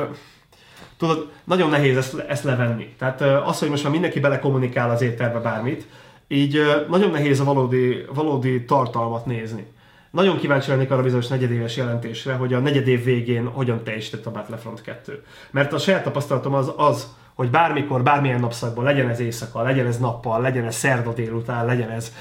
[1.08, 2.94] tudod, nagyon nehéz ezt, ezt levenni.
[2.98, 5.88] Tehát az, hogy most már mindenki belekommunikál az étterbe bármit,
[6.28, 9.68] így nagyon nehéz a valódi, valódi tartalmat nézni.
[10.12, 14.82] Nagyon kíváncsi lennék arra bizonyos negyedéves jelentésre, hogy a negyedév végén hogyan teljesített a Battlefront
[14.82, 15.24] 2.
[15.52, 19.98] Mert a saját tapasztalatom az, az hogy bármikor, bármilyen napszakban, legyen ez éjszaka, legyen ez
[19.98, 22.14] nappal, legyen ez szerda délután, legyen ez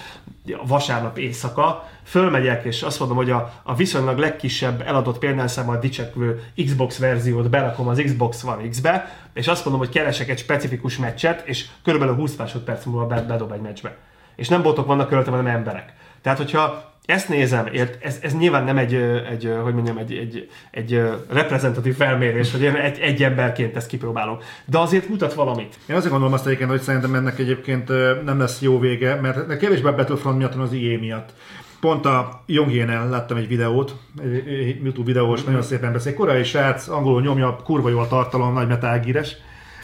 [0.67, 6.99] vasárnap éjszaka, fölmegyek és azt mondom, hogy a, a viszonylag legkisebb eladott példányszámmal dicsekvő Xbox
[6.99, 11.67] verziót berakom az Xbox One X-be, és azt mondom, hogy keresek egy specifikus meccset, és
[11.85, 13.97] körülbelül 20 másodperc múlva bedob egy meccsbe.
[14.37, 15.93] És nem botok vannak körülöttem, hanem emberek.
[16.23, 17.69] Tehát, hogyha ezt nézem,
[18.01, 18.95] ez, ez nyilván nem egy,
[19.31, 24.39] egy, hogy mondjam, egy, egy, egy reprezentatív felmérés, hogy én egy, egy emberként ezt kipróbálom.
[24.65, 25.79] De azért mutat valamit.
[25.87, 27.89] Én azért gondolom azt egyébként, hogy szerintem ennek egyébként
[28.25, 31.33] nem lesz jó vége, mert kevésbé a Battlefront miatt, hanem az IE miatt.
[31.81, 35.51] Pont a Jongjénen láttam egy videót, egy YouTube videós, mm-hmm.
[35.51, 36.15] nagyon szépen beszél.
[36.15, 39.37] Korai srác, angolul nyomja, kurva jó a tartalom, nagy metágíres.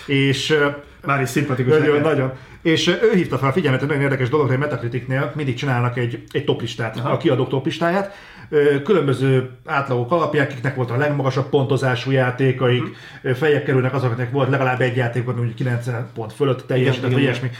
[0.06, 0.58] És
[1.06, 1.78] már is szimpatikus.
[1.78, 2.32] Nagyon, nagyon.
[2.62, 6.22] És ő hívta fel a figyelmet egy nagyon érdekes dolog, hogy Metacriticnél mindig csinálnak egy,
[6.30, 7.10] egy toplistát, Aha.
[7.10, 8.14] a kiadók toplistáját.
[8.84, 12.82] Különböző átlagok alapján, kiknek volt a legmagasabb pontozású játékaik,
[13.22, 13.34] hmm.
[13.34, 17.50] fejek kerülnek azoknak volt legalább egy játék, mondjuk 90 pont fölött teljesített, vagy ilyesmi.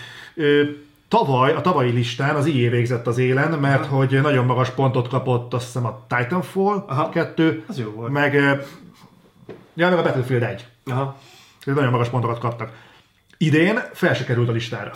[1.08, 3.96] Tavaly, a tavalyi listán az IE végzett az élen, mert Aha.
[3.96, 7.08] hogy nagyon magas pontot kapott azt hiszem a Titanfall Aha.
[7.08, 8.12] 2, az jó volt.
[8.12, 8.34] meg,
[9.74, 10.66] ja, meg a Battlefield 1.
[10.84, 11.18] Aha.
[11.64, 12.72] Nagyon magas pontokat kaptak.
[13.38, 14.90] Idén fel se került a listára.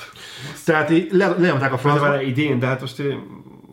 [0.65, 2.11] Tehát így le, lenyomták a francba.
[2.11, 3.03] De idén, de hát most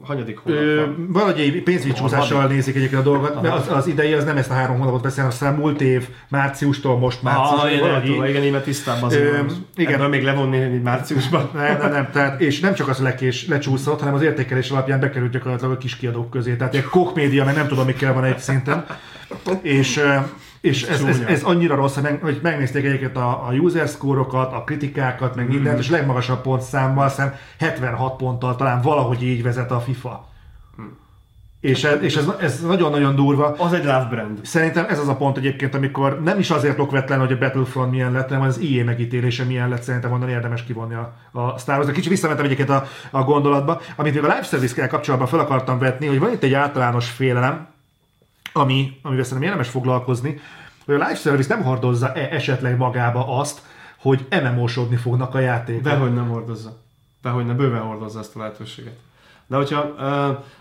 [0.01, 1.63] hanyadik hónap Valahogy
[1.93, 5.01] csúszással nézik egyébként a dolgot, mert az, az idei az nem ezt a három hónapot
[5.01, 7.61] beszél, hanem múlt év márciustól most március.
[7.61, 9.39] Ah, valahogy, igen, igen, tisztában az ö,
[9.75, 9.93] igen.
[9.93, 11.49] Ebből még levonni márciusban.
[11.53, 15.31] Nem, nem, nem, tehát, és nem csak az lekés lecsúszott, hanem az értékelés alapján bekerült
[15.31, 16.55] gyakorlatilag a kis kiadók közé.
[16.55, 18.85] Tehát egy Koch média, meg nem tudom, mikkel van egy szinten.
[19.61, 20.01] És
[20.61, 25.35] és ez, ez, ez, annyira rossz, hogy megnézték egyébként a, a user score-okat, a kritikákat,
[25.35, 25.79] meg mindent, mm.
[25.79, 30.27] és legmagasabb pontszámmal, szem 76 ponttal talán valahogy így vezet a FIFA.
[30.81, 30.85] Mm.
[31.59, 33.51] És, ez, és ez, ez nagyon-nagyon durva.
[33.57, 34.39] Az egy love brand.
[34.45, 38.11] Szerintem ez az a pont egyébként, amikor nem is azért okvetlen, hogy a Battlefront milyen
[38.11, 41.91] lett, hanem az IE megítélése milyen lett, szerintem onnan érdemes kivonni a, a Star Wars.
[41.91, 46.07] Kicsit visszamentem egyébként a, a gondolatba, amit még a live service kapcsolatban fel akartam vetni,
[46.07, 47.67] hogy van itt egy általános félelem,
[48.53, 50.39] ami, amivel szerintem érdemes foglalkozni,
[50.85, 53.61] hogy a live service nem hordozza -e esetleg magába azt,
[53.97, 55.83] hogy MMO-sodni fognak a játékok.
[55.83, 56.77] Dehogy nem hordozza.
[57.21, 58.97] Dehogy nem, bőven hordozza ezt a lehetőséget.
[59.47, 59.79] De hogyha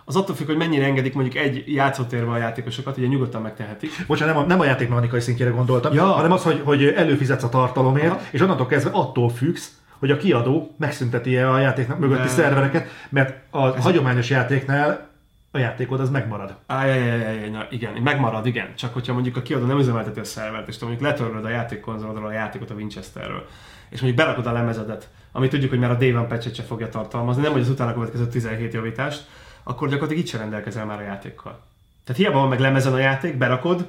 [0.04, 3.90] az attól függ, hogy mennyire engedik mondjuk egy játszótérbe a játékosokat, ugye nyugodtan megtehetik.
[4.06, 6.04] Bocsánat, nem a, nem a játékmechanikai szintjére gondoltam, ja.
[6.04, 8.20] hanem az, hogy, hogy előfizetsz a tartalomért, Aha.
[8.30, 12.28] és onnantól kezdve attól függsz, hogy a kiadó megszünteti-e a játék mögötti De...
[12.28, 15.08] szervereket, mert a Ez hagyományos játéknál
[15.50, 16.56] a játékod az megmarad.
[16.66, 18.74] Ájjajjajjaj, igen, megmarad, igen.
[18.74, 19.78] Csak hogyha mondjuk a kiadó nem
[20.20, 23.46] a szervert, és mondjuk letöröd a játékkonzolodról a játékot a Winchesterről,
[23.88, 26.88] és mondjuk berakod a lemezedet, amit tudjuk, hogy már a Dévan patch se fogja
[27.36, 29.26] nem hogy az utána következő 17 javítást,
[29.62, 31.60] akkor gyakorlatilag így sem rendelkezel a játékkal.
[32.04, 33.88] Tehát hiába van meg lemezen a játék, berakod,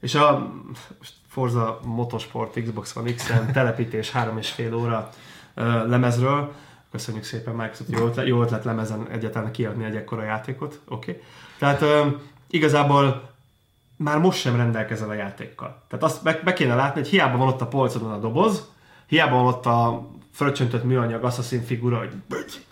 [0.00, 0.52] és a
[1.28, 5.10] Forza Motorsport Xbox One X-en telepítés 3,5 óra
[5.86, 6.52] lemezről,
[6.96, 11.10] köszönjük szépen Microsoft, jó ötlet, jó ötlet lemezen egyáltalán kiadni egy ekkora játékot, oké.
[11.10, 11.22] Okay.
[11.58, 12.16] Tehát um,
[12.50, 13.30] igazából
[13.96, 15.82] már most sem rendelkezel a játékkal.
[15.88, 18.70] Tehát azt be, be kéne látni, hogy hiába van ott a polcodon a doboz,
[19.06, 22.12] hiába van ott a fölcsöntött műanyag assassin figura, hogy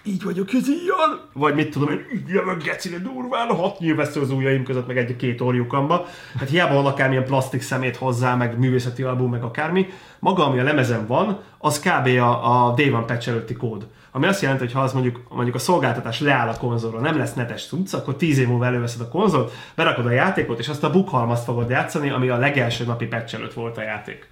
[0.02, 4.30] így vagyok ez ilyen, vagy mit tudom én, így jövök gecire durván, hat nyilvesző az
[4.30, 6.06] ujjaim között, meg egy-két orjukamba.
[6.38, 9.86] Hát hiába van akármilyen plastik szemét hozzá, meg művészeti album, meg akármi.
[10.18, 12.06] Maga, ami a lemezen van, az kb.
[12.06, 13.86] a, a Day One patch előtti kód.
[14.16, 17.34] Ami azt jelenti, hogy ha az mondjuk, mondjuk a szolgáltatás leáll a konzolra, nem lesz
[17.34, 20.90] netes tudsz, akkor 10 év múlva előveszed a konzolt, berakod a játékot, és azt a
[20.90, 24.28] bukhalmazt fogod játszani, ami a legelső napi patch előtt volt a játék.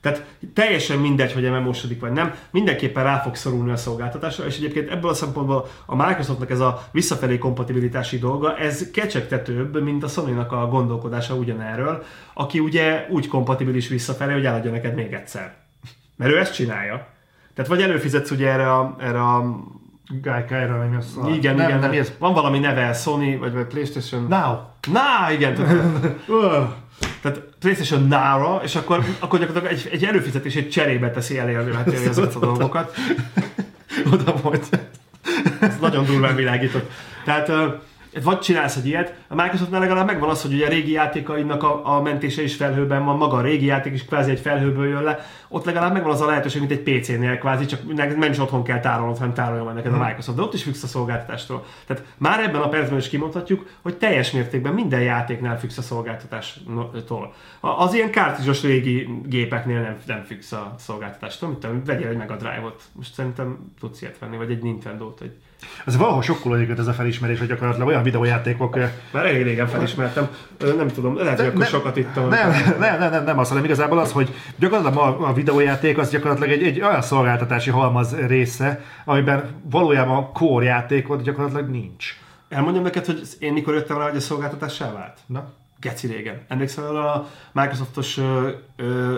[0.00, 4.90] Tehát teljesen mindegy, hogy mmo vagy nem, mindenképpen rá fog szorulni a szolgáltatásra, és egyébként
[4.90, 10.36] ebből a szempontból a Microsoftnak ez a visszafelé kompatibilitási dolga, ez kecsegtetőbb, mint a sony
[10.36, 12.04] a gondolkodása ugyanerről,
[12.34, 15.54] aki ugye úgy kompatibilis visszafelé, hogy eladja neked még egyszer.
[16.16, 17.12] Mert ő ezt csinálja.
[17.54, 19.62] Tehát vagy előfizetsz ugye erre a, erre a
[20.22, 21.78] Geica, erre nem jössz Igen, nem, igen.
[21.78, 24.26] Nem, nem, van valami neve, Sony, vagy, vagy PlayStation.
[24.28, 24.56] Now.
[24.92, 25.54] Now, igen.
[27.22, 32.34] Tehát PlayStation Now-ra, és akkor, akkor gyakorlatilag egy, egy előfizetés, egy cserébe teszi elérhetővé ezeket
[32.34, 32.94] a dolgokat.
[34.12, 34.78] Oda volt.
[35.60, 36.90] Ez nagyon durván világított.
[37.24, 37.50] Tehát
[38.22, 41.96] vagy csinálsz egy ilyet, a Microsoftnál legalább megvan az, hogy ugye a régi játékainak a,
[41.96, 45.18] a mentése is felhőben van, maga a régi játék is kvázi egy felhőből jön le,
[45.48, 48.80] ott legalább megvan az a lehetőség, mint egy PC-nél kvázi, csak nem is otthon kell
[48.80, 50.04] tárolnod, hanem tárolja majd neked a hmm.
[50.04, 51.64] Microsoft, de ott is függsz a szolgáltatástól.
[51.86, 57.34] Tehát már ebben a percben is kimondhatjuk, hogy teljes mértékben minden játéknál függsz a szolgáltatástól.
[57.60, 62.82] Az ilyen kártizsos régi gépeknél nem, nem függsz a szolgáltatástól, tudom, vegyél egy Mega Drive-ot.
[62.92, 65.36] Most szerintem tudsz ilyet venni, vagy egy Nintendo-t, egy
[65.86, 68.76] ez valahol sokkal egyébként ez a felismerés, hogy gyakorlatilag olyan videójátékok...
[69.10, 70.28] Már elég régen felismertem,
[70.76, 72.28] nem tudom, lehet, hogy akkor sokat ittam.
[72.28, 76.10] Nem, nem, nem, nem, nem az, hanem igazából az, hogy gyakorlatilag a, a videójáték az
[76.10, 82.16] gyakorlatilag egy, egy olyan szolgáltatási halmaz része, amiben valójában a core játékot gyakorlatilag nincs.
[82.48, 85.18] Elmondjam neked, hogy én mikor jöttem rá, hogy a szolgáltatás vált?
[85.26, 85.52] Na?
[85.84, 86.44] Geci régen.
[86.48, 88.20] Emlékszel a Microsoftos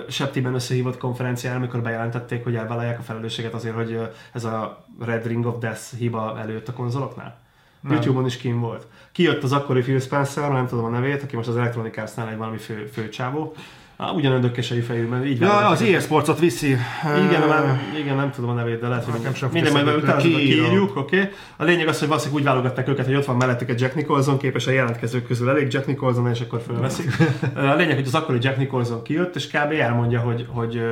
[0.08, 4.00] Septiben összehívott konferencián, amikor bejelentették, hogy elvállalják a felelősséget azért, hogy
[4.32, 7.38] ez a Red Ring of Death hiba előtt a konzoloknál?
[7.80, 7.92] Nem.
[7.92, 8.86] YouTube-on is kim volt.
[9.12, 12.36] Kijött az akkori Phil Spencer, nem tudom a nevét, aki most az Electronic Arts-nál egy
[12.36, 13.54] valami fő, főcsávó,
[13.98, 16.76] Ah, ugyanolyan dökkesei fejű, mert így Ja, az EA Sportsot viszi.
[17.02, 20.16] Igen, nem, igen, nem tudom a nevét, de lehet, hogy nem sem minden majd utána
[20.16, 21.18] kiírjuk, oké.
[21.18, 21.30] Okay.
[21.56, 24.38] A lényeg az, hogy valószínűleg úgy válogatták őket, hogy ott van mellettük egy Jack Nicholson,
[24.38, 27.12] képes a jelentkezők közül elég Jack Nicholson, és akkor fölveszik.
[27.54, 29.72] a lényeg, hogy az akkori Jack Nicholson kijött, és kb.
[29.72, 30.82] elmondja, hogy, hogy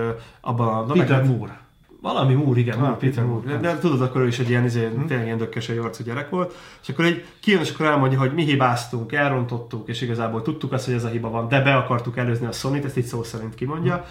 [0.40, 0.93] abban a...
[0.93, 1.64] Peter Moore.
[2.05, 3.47] Valami Moore, igen, ah, Peter Moore.
[3.47, 5.06] De, de tudod, akkor ő is egy ilyen, izé, hmm.
[5.06, 6.55] tényleg ilyen dökkes arcú gyerek volt.
[6.82, 10.85] És akkor egy kijön, és akkor elmondja, hogy mi hibáztunk, elrontottuk, és igazából tudtuk azt,
[10.85, 13.55] hogy ez a hiba van, de be akartuk előzni a Sony-t, ezt így szó szerint
[13.55, 13.94] kimondja.
[13.94, 14.05] Hmm.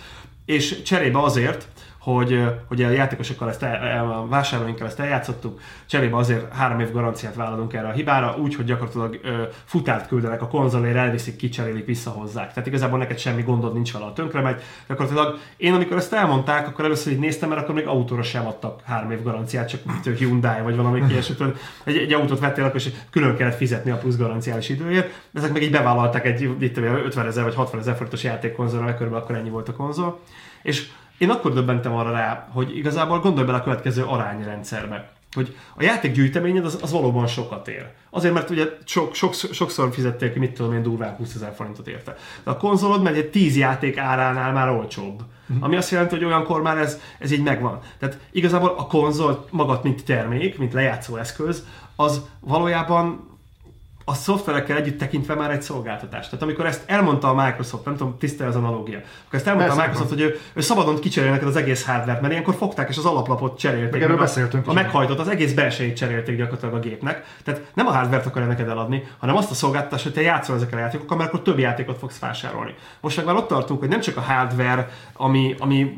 [0.46, 1.68] És cserébe azért,
[2.04, 7.36] hogy, hogy a játékosokkal ezt, el, a vásárlóinkkal ezt eljátszottuk, cserébe azért három év garanciát
[7.36, 12.54] vállalunk erre a hibára, úgy, hogy gyakorlatilag ö, futárt küldenek a konzolért, elviszik, kicserélik, visszahozzák.
[12.54, 14.62] Tehát igazából neked semmi gondod nincs vele, a tönkre megy.
[14.88, 18.82] Gyakorlatilag én amikor ezt elmondták, akkor először így néztem, mert akkor még autóra sem adtak
[18.84, 19.70] három év garanciát,
[20.04, 21.44] csak Hyundai vagy valami ilyesmit.
[21.84, 25.10] Egy, egy autót vettél, akkor és külön kellett fizetni a plusz garanciális időért.
[25.34, 29.50] Ezek meg így bevállalták egy 50 ezer vagy 60 ezer forintos játékkonzolra, körülbelül akkor ennyi
[29.50, 30.20] volt a konzol.
[30.64, 35.84] És én akkor döbbentem arra rá, hogy igazából gondolj bele a következő arányrendszerbe hogy a
[35.84, 37.88] játék gyűjteményed az, az valóban sokat ér.
[38.10, 42.16] Azért, mert ugye sok, sok, sokszor fizették, mit tudom én, durván 20 ezer forintot érte.
[42.44, 45.22] De a konzolod megy egy 10 játék áránál már olcsóbb.
[45.50, 45.66] Uh-huh.
[45.66, 47.80] Ami azt jelenti, hogy olyankor már ez, ez így megvan.
[48.00, 51.66] Tehát igazából a konzol magad, mint termék, mint lejátszó eszköz,
[51.96, 53.33] az valójában
[54.06, 56.26] a szoftverekkel együtt tekintve már egy szolgáltatás.
[56.26, 59.84] Tehát amikor ezt elmondta a Microsoft, nem tudom, tisztel az analógia, akkor ezt elmondta Persze,
[59.84, 62.98] a Microsoft, hogy ő, ő szabadon kicserél neked az egész hardware mert ilyenkor fogták és
[62.98, 63.92] az alaplapot cserélték.
[63.92, 64.76] Meg erről a- beszéltünk A is.
[64.76, 67.26] meghajtott, az egész belsejét cserélték gyakorlatilag a gépnek.
[67.44, 70.78] Tehát nem a hardware-t akarja neked eladni, hanem azt a szolgáltatást, hogy te játszol ezekkel
[70.78, 72.76] a játékokkal, mert akkor több játékot fogsz vásárolni.
[73.02, 75.98] Most meg már ott tartunk, hogy nem csak a hardware, ami, ami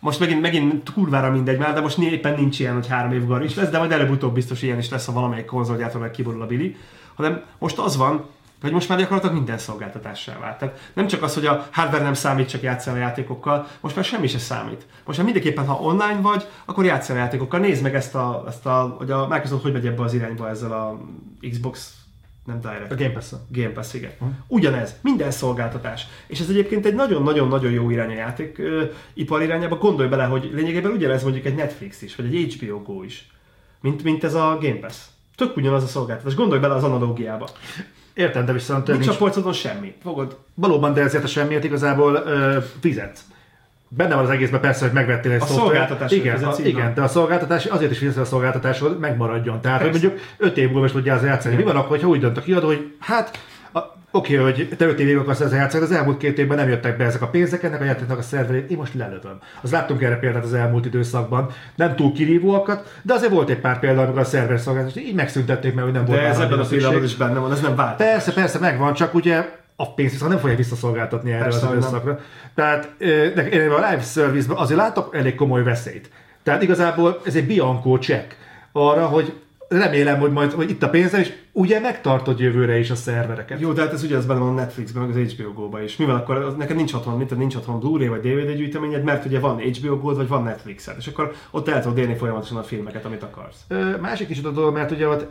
[0.00, 3.44] most megint, megint kurvára mindegy már, de most éppen nincs ilyen, hogy három év gar
[3.44, 6.76] is lesz, de majd előbb-utóbb biztos ilyen is lesz, ha valamelyik konzolgyártónak kiborul a Billy,
[7.14, 8.24] hanem most az van,
[8.60, 10.58] hogy most már gyakorlatilag minden szolgáltatássá vált.
[10.58, 14.04] Tehát nem csak az, hogy a hardware nem számít, csak játszol a játékokkal, most már
[14.04, 14.86] semmi se számít.
[15.04, 17.60] Most már mindenképpen, ha online vagy, akkor játszol a játékokkal.
[17.60, 20.72] Nézd meg ezt a, ezt a hogy a Microsoft hogy megy ebbe az irányba ezzel
[20.72, 21.00] a
[21.50, 21.97] Xbox,
[22.48, 22.92] nem Direct.
[22.92, 24.10] A Game pass Game Pass, igen.
[24.46, 26.06] Ugyanez, minden szolgáltatás.
[26.26, 28.84] És ez egyébként egy nagyon-nagyon-nagyon jó irány a játék ö,
[29.14, 29.76] ipar irányába.
[29.76, 33.30] Gondolj bele, hogy lényegében ugyanez mondjuk egy Netflix is, vagy egy HBO Go is,
[33.80, 34.96] mint, mint ez a Game Pass.
[35.36, 36.34] Tök ugyanaz a szolgáltatás.
[36.34, 37.48] Gondolj bele az analógiába.
[38.14, 39.94] Értem, de viszont Nincs, nincs, a polcodon semmi.
[40.02, 43.24] Fogod, valóban, de ezért a semmiért igazából ö, fizetsz.
[43.88, 45.66] Benne van az egészben persze, hogy megvettél egy A szoftvert.
[45.66, 49.60] szolgáltatásért igen, a, igen, de a szolgáltatás azért is fizetsz a szolgáltatáshoz, hogy megmaradjon.
[49.60, 50.06] Tehát, hogy Persze.
[50.06, 51.56] mondjuk 5 év múlva is ezzel játszani.
[51.56, 53.38] Mi van akkor, hogyha úgy dönt a kiadó, hogy hát
[54.10, 56.96] Oké, hogy te 5 évig akarsz ezzel játszani, de az elmúlt két évben nem jöttek
[56.96, 59.38] be ezek a pénzek, ennek a játéknak a szerverét, én most lelövöm.
[59.60, 61.50] Az láttunk erre példát az elmúlt időszakban.
[61.74, 65.74] Nem túl kirívóakat, de azért volt egy pár példa, amikor a szerver szolgáltatás így megszüntették,
[65.74, 67.96] mert hogy nem volt de ez ebben a pillanatban is benne van, ez nem vált.
[67.96, 69.44] Persze, persze, megvan, csak ugye
[69.80, 71.88] a pénzt viszont nem fogja visszaszolgáltatni erre Persze, az hogy nem.
[71.88, 72.20] időszakra.
[72.54, 72.94] Tehát
[73.52, 76.10] én a live service azért látok elég komoly veszélyt.
[76.42, 78.36] Tehát igazából ez egy bianco check
[78.72, 79.32] arra, hogy
[79.68, 83.60] remélem, hogy majd hogy itt a pénzem, és ugye megtartod jövőre is a szervereket.
[83.60, 85.96] Jó, de hát ez ugyanaz benne van a Netflixben, meg az HBO Go-ba is.
[85.96, 89.38] Mivel akkor az, neked nincs otthon, mint nincs otthon Blu-ray vagy DVD gyűjteményed, mert ugye
[89.38, 93.04] van HBO Go vagy van Netflixed, és akkor ott el tudod élni folyamatosan a filmeket,
[93.04, 93.64] amit akarsz.
[93.68, 95.26] Ö, másik kicsit a dolog, mert ugye ott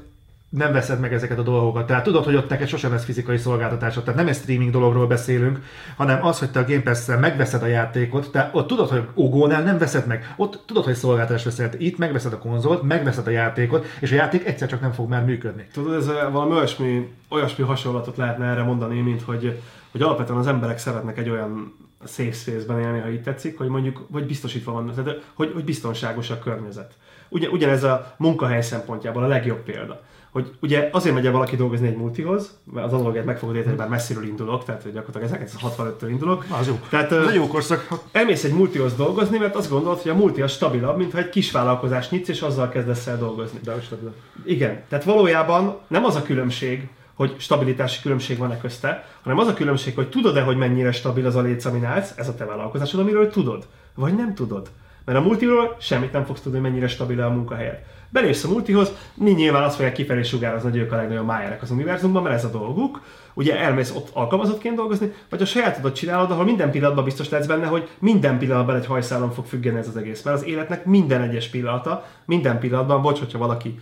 [0.50, 1.88] nem veszed meg ezeket a dolgokat.
[1.88, 4.04] Tehát tudod, hogy ott neked sosem lesz fizikai szolgáltatásod.
[4.04, 5.60] Tehát nem egy streaming dologról beszélünk,
[5.96, 9.64] hanem az, hogy te a Game Pass-szel megveszed a játékot, te ott tudod, hogy Ogónál
[9.64, 10.34] nem veszed meg.
[10.36, 11.70] Ott tudod, hogy szolgáltatás veszel.
[11.78, 15.26] Itt megveszed a konzolt, megveszed a játékot, és a játék egyszer csak nem fog már
[15.26, 15.68] működni.
[15.74, 19.62] Tudod, ez eh, valami olyasmi, olyasmi hasonlatot lehetne erre mondani, mint hogy,
[19.92, 21.74] hogy alapvetően az emberek szeretnek egy olyan
[22.06, 26.30] safe space-ben élni, ha így tetszik, hogy mondjuk, hogy biztosítva van, tehát, hogy, hogy biztonságos
[26.30, 26.94] a környezet.
[27.30, 30.02] Ugye, ugyanez a munkahely szempontjából a legjobb példa.
[30.32, 33.76] Hogy ugye azért megy el valaki dolgozni egy multihoz, mert az analógiát meg fogod érteni,
[33.76, 36.46] bár messziről indulok, tehát hogy gyakorlatilag 1965-től indulok.
[36.60, 36.80] Az jó.
[36.90, 37.88] Tehát, Ez egy jó korszak.
[38.12, 41.30] elmész egy multihoz dolgozni, mert azt gondolod, hogy a multi az stabilabb, mint ha egy
[41.30, 43.60] kis vállalkozást nyitsz, és azzal kezdesz el dolgozni.
[43.64, 44.14] De tudod.
[44.46, 49.54] Igen, tehát valójában nem az a különbség, hogy stabilitási különbség van-e közte, hanem az a
[49.54, 53.00] különbség, hogy tudod-e, hogy mennyire stabil az a léc, amin állsz, ez a te vállalkozásod,
[53.00, 54.70] amiről tudod, vagy nem tudod.
[55.06, 57.84] Mert a multiról semmit nem fogsz tudni, hogy mennyire stabil a munkahelyed.
[58.10, 61.72] Belépsz a multihoz, mi nyilván azt fogják kifelé sugározni, hogy ők a legnagyobb májerek az
[61.72, 63.02] univerzumban, mert ez a dolguk.
[63.38, 67.66] Ugye elmész ott alkalmazottként dolgozni, vagy a sajátodat csinálod, ahol minden pillanatban biztos lehetsz benne,
[67.66, 70.22] hogy minden pillanatban egy hajszálon fog függeni ez az egész.
[70.22, 73.80] Mert az életnek minden egyes pillanata, minden pillanatban, bocs, hogyha valaki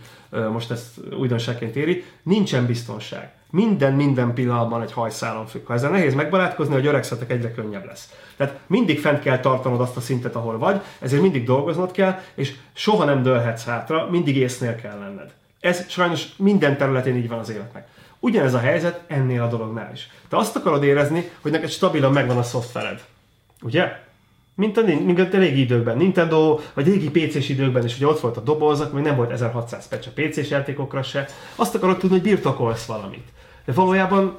[0.52, 3.32] most ezt újdonságként éri, nincsen biztonság.
[3.50, 5.66] Minden, minden pillanatban egy hajszálon függ.
[5.66, 8.12] Ha ezzel nehéz megbarátkozni, hogy öregszetek egyre könnyebb lesz.
[8.36, 12.54] Tehát mindig fent kell tartanod azt a szintet, ahol vagy, ezért mindig dolgoznod kell, és
[12.72, 15.32] soha nem dőlhetsz hátra, mindig észnél kell lenned.
[15.60, 17.88] Ez sajnos minden területén így van az életnek.
[18.20, 20.10] Ugyanez a helyzet ennél a dolognál is.
[20.28, 23.04] Te azt akarod érezni, hogy neked stabilan megvan a szoftvered.
[23.62, 24.04] Ugye?
[24.54, 28.36] Mint a, mint a régi időkben, Nintendo, vagy régi PC-s időkben is, ugye ott volt
[28.36, 31.28] a dobozak, még nem volt 1600 patch a PC-s játékokra se.
[31.54, 33.28] Azt akarod tudni, hogy birtokolsz valamit.
[33.64, 34.38] De valójában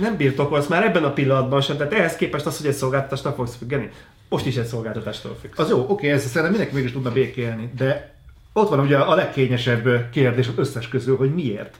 [0.00, 3.34] nem birtokolsz már ebben a pillanatban sem, tehát ehhez képest az, hogy egy szolgáltatást nem
[3.34, 3.90] fogsz függeni.
[4.28, 5.50] Most is egy szolgáltatástól függ.
[5.56, 8.14] Az jó, oké, ez szerintem mindenki mégis tudna békélni, de
[8.52, 11.78] ott van ugye a legkényesebb kérdés az összes közül, hogy miért.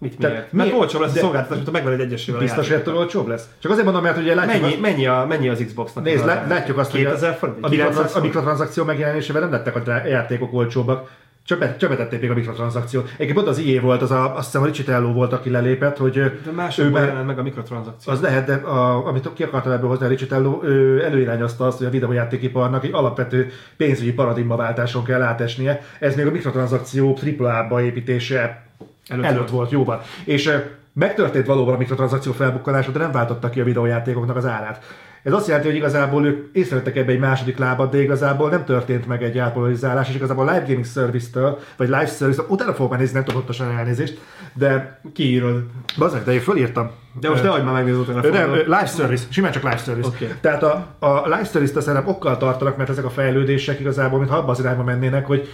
[0.00, 0.52] Mit De miért?
[0.52, 0.80] Mert miért?
[0.80, 3.48] olcsóbb lesz a szolgáltatás, mint ha megvened egyesével a Biztos, hogy ettől olcsóbb lesz?
[3.58, 6.04] Csak azért mondom, mert ugye látjuk, Mennyi, azt, mennyi, a, mennyi az Xboxnak?
[6.04, 7.64] nézd, lá- látjuk azt, hogy a, 2000 forint?
[7.64, 11.10] a, 900 mikrotransz, a mikrotranszakció megjelenésével nem lettek a játékok olcsóbbak.
[11.44, 13.04] Csöpet, csöpetették még a mikrotranszakciót.
[13.04, 16.12] Egyébként pont az IE volt, az a, azt hiszem a Richitello volt, aki lelépett, hogy
[16.12, 18.12] De másokban jelent meg a mikrotranszakció.
[18.12, 21.86] Az lehet, de a, amit ki akartam ebből hozni, a Richitello ő előirányozta azt, hogy
[21.86, 25.82] a videójátékiparnak egy alapvető pénzügyi paradigmaváltáson kell átesnie.
[25.98, 28.69] Ez még a mikrotranszakció AAA-ba építése
[29.10, 29.50] Előtt előtt, volt.
[29.50, 30.00] volt jóban.
[30.24, 30.50] És
[30.92, 34.84] megtörtént valóban a mikrotranszakció felbukkanása, de nem váltotta ki a videójátékoknak az árát.
[35.22, 39.06] Ez azt jelenti, hogy igazából ők észrevettek ebbe egy második lábat, de igazából nem történt
[39.06, 42.98] meg egy árpolarizálás, és igazából a Live Gaming Service-től, vagy Live Service-től, utána fogok már
[42.98, 44.18] nézni, nem tudom pontosan elnézést,
[44.52, 45.62] de Kiírod.
[45.98, 46.90] bazdmeg, de én fölírtam.
[47.20, 50.08] De most nehogy már megnézd utána Ö, Nem, live service, simán csak live service.
[50.08, 50.34] Oké.
[50.40, 54.50] Tehát a, a live service-t szerintem okkal tartanak, mert ezek a fejlődések igazából, mintha abban
[54.50, 55.48] az irányba mennének, hogy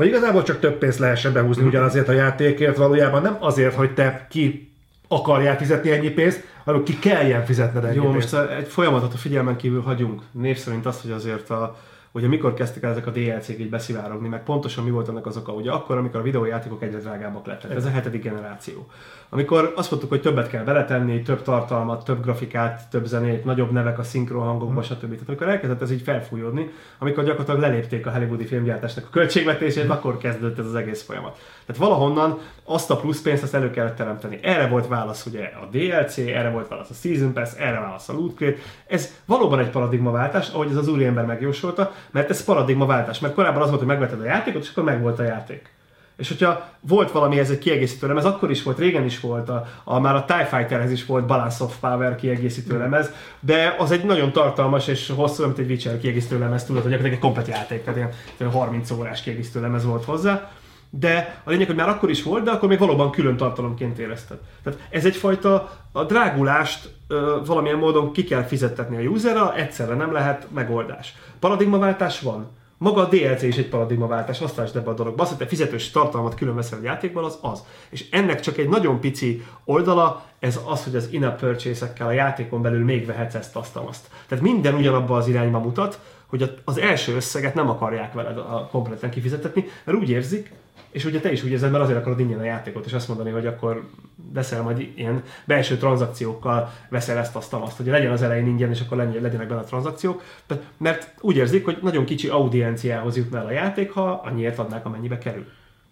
[0.00, 4.26] hogy igazából csak több pénzt lehessen behúzni ugyanazért a játékért, valójában nem azért, hogy te
[4.30, 4.72] ki
[5.08, 8.32] akarjál fizetni ennyi pénzt, hanem ki kelljen fizetned ennyi Jó, pénzt.
[8.32, 10.22] most egy folyamatot a figyelmen kívül hagyunk.
[10.32, 11.78] Név szerint azt, hogy azért a,
[12.12, 15.52] hogy mikor kezdtek ezek a DLC-k így beszivárogni, meg pontosan mi volt ennek az oka.
[15.52, 17.70] Ugye akkor, amikor a videójátékok egyre drágábbak lettek.
[17.70, 18.86] Ez a hetedik generáció.
[19.28, 23.98] Amikor azt mondtuk, hogy többet kell beletenni, több tartalmat, több grafikát, több zenét, nagyobb nevek
[23.98, 25.10] a szinkronhangokba, stb.
[25.10, 30.18] Tehát amikor elkezdett ez így felfújódni, amikor gyakorlatilag lelépték a hollywoodi filmgyártásnak a költségvetését, akkor
[30.18, 31.38] kezdődött ez az egész folyamat.
[31.66, 34.38] Tehát valahonnan azt a plusz pénzt azt elő kellett teremteni.
[34.42, 38.12] Erre volt válasz ugye a DLC, erre volt válasz a Season Pass, erre válasz a
[38.12, 38.58] Loot Crate.
[38.86, 43.18] Ez valóban egy paradigmaváltás, ahogy ez az úriember megjósolta, mert ez paradigmaváltás.
[43.18, 45.70] Mert korábban az volt, hogy megvetted a játékot, és akkor megvolt a játék.
[46.20, 49.66] És hogyha volt valami, ez egy kiegészítő lemez, akkor is volt, régen is volt, a,
[49.84, 53.10] a már a TIE Fighterhez is volt Balance of Power kiegészítő lemez,
[53.40, 57.18] de az egy nagyon tartalmas és hosszú, mint egy Witcher kiegészítő lemez, tudod, hogy egy
[57.18, 60.50] komplet játék, tehát ilyen 30 órás kiegészítő lemez volt hozzá.
[60.90, 64.38] De a lényeg, hogy már akkor is volt, de akkor még valóban külön tartalomként érezted.
[64.62, 70.12] Tehát ez egyfajta a drágulást ö, valamilyen módon ki kell fizettetni a userra, egyszerre nem
[70.12, 71.14] lehet megoldás.
[71.38, 72.48] Paradigmaváltás van.
[72.78, 75.22] Maga a DLC is egy paradigmaváltás, azt lásd ebbe a dologba.
[75.22, 77.64] Az, hogy te fizetős tartalmat külön veszel a játékból, az az.
[77.90, 82.62] És ennek csak egy nagyon pici oldala, ez az, hogy az in-app purchase-ekkel a játékon
[82.62, 84.08] belül még vehetsz ezt, azt, azt.
[84.28, 89.10] Tehát minden ugyanabba az irányba mutat, hogy az első összeget nem akarják veled a kompletten
[89.10, 90.52] kifizetetni, mert úgy érzik,
[90.90, 93.30] és ugye te is úgy érzed, mert azért akarod ingyen a játékot, és azt mondani,
[93.30, 93.88] hogy akkor
[94.32, 98.80] veszel majd ilyen belső tranzakciókkal veszel ezt, azt, azt, hogy legyen az elején ingyen, és
[98.80, 100.22] akkor legyen- legyenek benne a tranzakciók.
[100.76, 105.18] Mert úgy érzik, hogy nagyon kicsi audienciához jutna el a játék, ha annyiért adnák, amennyibe
[105.18, 105.46] kerül.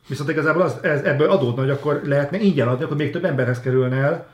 [0.08, 3.60] Viszont igazából az, ez, ebből adódna, hogy akkor lehetne ingyen adni, akkor még több emberhez
[3.60, 4.26] kerülne el.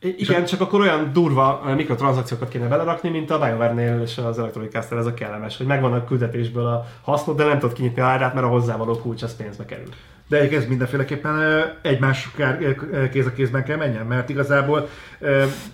[0.00, 4.74] Igen, csak akkor olyan durva eh, mikrotranszakciókat kéne belerakni, mint a BioWare-nél és az Electronic
[4.74, 8.04] Arts-nél ez a kellemes, hogy megvan a küldetésből a hasznot, de nem tudod kinyitni a
[8.04, 9.88] árát, mert a hozzávaló kulcs az pénzbe kerül.
[10.28, 14.88] De ez mindenféleképpen ö, egymás ö, kéz a kézben kell menjen, mert igazából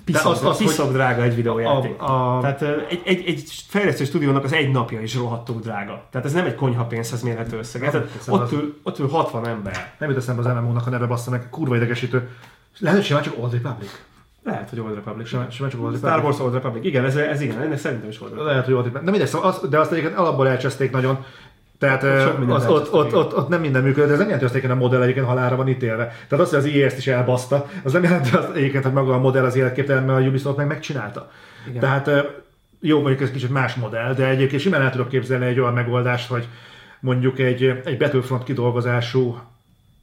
[0.05, 2.03] Piszok, az, az, piszok hogy drága egy videójáték.
[2.03, 6.07] A- a- Tehát egy, egy, egy fejlesztő stúdiónak az egy napja is rohadtul drága.
[6.11, 7.81] Tehát ez nem egy konyha pénzhez mérhető összeg.
[7.91, 9.93] Tehát hiszem, az- ott, ül, ott ül 60 ember.
[9.99, 12.29] nem jut eszembe az MMO-nak a neve bassza meg, kurva idegesítő.
[12.79, 13.91] Lehet, hogy simán csak Old Republic.
[14.45, 15.29] Lehet, hogy Old Republic.
[15.29, 16.39] Simán, simán csak Old Star Republic.
[16.39, 16.85] Wars Old Republic.
[16.85, 18.53] Igen, ez, ez igen, ennek szerintem is Old Republic.
[18.53, 19.05] Lehet, hogy Old Republic.
[19.07, 21.25] De mindegy, szóval az, de azt egyébként alapból elcseszték nagyon.
[21.79, 24.71] Tehát Sok az, ott, ott, ott, ott, nem minden működött, de ez nem jelenti, hogy
[24.71, 26.17] a modell egyébként halálra van ítélve.
[26.29, 29.15] Tehát az, hogy az IE ezt is elbaszta, az nem jelenti azt egyébként, hogy maga
[29.15, 31.31] a modell az életképtelen, mert a Ubisoft meg megcsinálta.
[31.69, 31.81] Igen.
[31.81, 32.11] Tehát
[32.81, 36.29] jó, mondjuk ez kicsit más modell, de egyébként simán el tudok képzelni egy olyan megoldást,
[36.29, 36.49] hogy
[37.01, 39.39] mondjuk egy, egy Battlefront kidolgozású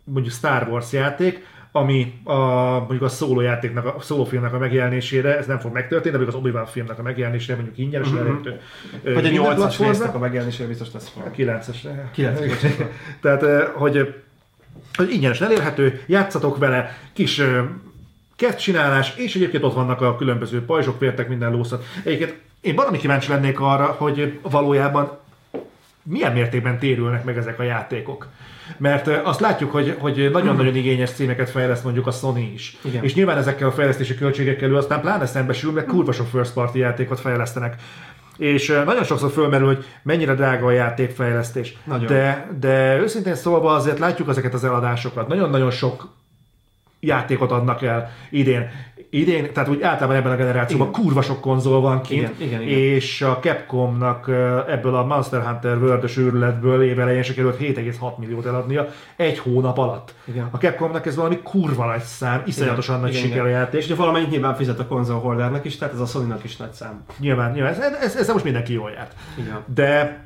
[0.03, 2.35] mondjuk Star Wars játék, ami a,
[2.79, 6.35] mondjuk a szóló játéknak, a szóló filmnek a megjelenésére, ez nem fog megtörténni, de mondjuk
[6.37, 8.17] az Obi-Wan filmnek a megjelenésére mondjuk ingyenes Mhm.
[8.17, 8.59] elérhető.
[9.03, 9.91] Vagy a minden 8-as platformra.
[9.91, 11.33] résznek a megjelenésére biztos lesz valami.
[11.37, 11.75] 9-es.
[12.15, 12.85] 9-es.
[13.21, 14.15] Tehát, hogy,
[14.93, 17.41] hogy ingyenesen elérhető, játszatok vele, kis
[18.57, 21.83] csinálás, és egyébként ott vannak a különböző pajzsok, vértek, minden lószat.
[22.03, 25.17] Egyébként én valami kíváncsi lennék arra, hogy valójában
[26.03, 28.27] milyen mértékben térülnek meg ezek a játékok.
[28.77, 32.77] Mert azt látjuk, hogy, hogy nagyon-nagyon igényes címeket fejleszt mondjuk a Sony is.
[32.81, 33.03] Igen.
[33.03, 36.77] És nyilván ezekkel a fejlesztési költségekkel ő aztán pláne szembesül, mert kurva sok first party
[36.77, 37.75] játékot fejlesztenek.
[38.37, 41.73] És nagyon sokszor fölmerül, hogy mennyire drága a játékfejlesztés.
[41.83, 42.07] Nagyon.
[42.07, 45.27] De, de őszintén szólva azért látjuk ezeket az eladásokat.
[45.27, 46.07] Nagyon-nagyon sok
[46.99, 48.69] játékot adnak el idén.
[49.13, 51.01] Idén, tehát úgy általában ebben a generációban Igen.
[51.01, 52.77] kurva sok konzol van kint, Igen, igen, igen.
[52.77, 54.27] és a Capcomnak
[54.67, 60.13] ebből a Monster Hunter world őrületből évelején sikerült 7,6 milliót eladnia egy hónap alatt.
[60.25, 60.47] Igen.
[60.51, 63.59] A Capcomnak ez valami kurva nagy szám, iszonyatosan nagy Igen, siker a igen.
[63.59, 63.79] játék.
[63.79, 66.73] És ugye valamennyit nyilván fizet a konzol holdernek is, tehát ez a Sony-nak is nagy
[66.73, 67.03] szám.
[67.19, 69.15] Nyilván, nyilván ez, ez, ezzel most mindenki jól járt.
[69.37, 69.59] Igen.
[69.73, 70.21] De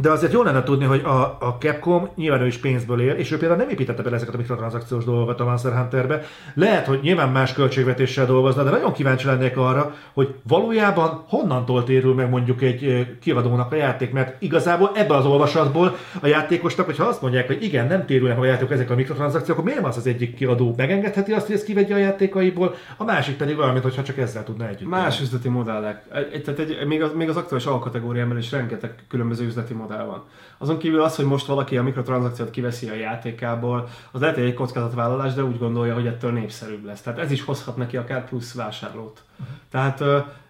[0.00, 3.30] de azért jó lenne tudni, hogy a, a Capcom nyilván ő is pénzből él, és
[3.30, 6.22] ő például nem építette bele ezeket a mikrotranszakciós dolgokat a Monster Hunterbe.
[6.54, 12.14] Lehet, hogy nyilván más költségvetéssel dolgozna, de nagyon kíváncsi lennék arra, hogy valójában honnantól térül
[12.14, 17.22] meg mondjuk egy kiadónak a játék, mert igazából ebbe az olvasatból a játékosnak, hogyha azt
[17.22, 20.34] mondják, hogy igen, nem térülnek a játékok ezek a mikrotranszakciók, akkor miért az az egyik
[20.34, 24.44] kiadó megengedheti azt, hogy ezt kivegye a játékaiból, a másik pedig olyan, mintha csak ezzel
[24.44, 24.88] tudna együtt.
[24.88, 26.02] Más üzleti modellek.
[26.32, 30.22] Egy- tehát egy, még, az, még az aktuális alkategóriában is rengeteg különböző üzleti modell van.
[30.58, 35.34] Azon kívül az, hogy most valaki a mikrotranszakciót kiveszi a játékából, az lehet egy kockázatvállalás,
[35.34, 37.00] de úgy gondolja, hogy ettől népszerűbb lesz.
[37.00, 39.22] Tehát ez is hozhat neki akár plusz vásárlót.
[39.70, 40.04] Tehát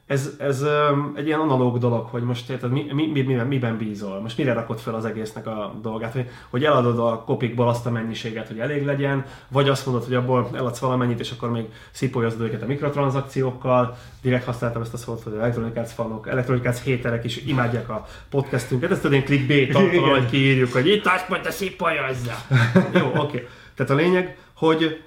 [0.06, 3.76] ez, ez um, egy ilyen analóg dolog, hogy most érted, mi, mi, mi, miben, miben
[3.76, 7.86] bízol, most mire rakod fel az egésznek a dolgát, hogy, hogy eladod a kopikból azt
[7.86, 11.64] a mennyiséget, hogy elég legyen, vagy azt mondod, hogy abból eladsz valamennyit, és akkor még
[11.90, 17.36] szípolyozod őket a mikrotranszakciókkal, direkt használtam ezt a szót, hogy elektronikác fanok, elektronikác héterek is
[17.36, 22.34] imádják a podcastünket, ezt tudod én clickbait hogy kiírjuk, hogy itt azt mondta szípolyozza.
[23.00, 23.18] Jó, oké.
[23.18, 23.46] Okay.
[23.74, 25.02] Tehát a lényeg, hogy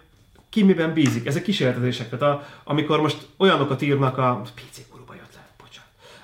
[0.56, 1.26] ki miben bízik.
[1.26, 2.10] Ezek kísérletezések.
[2.10, 4.95] Tehát a, amikor most olyanokat írnak a PC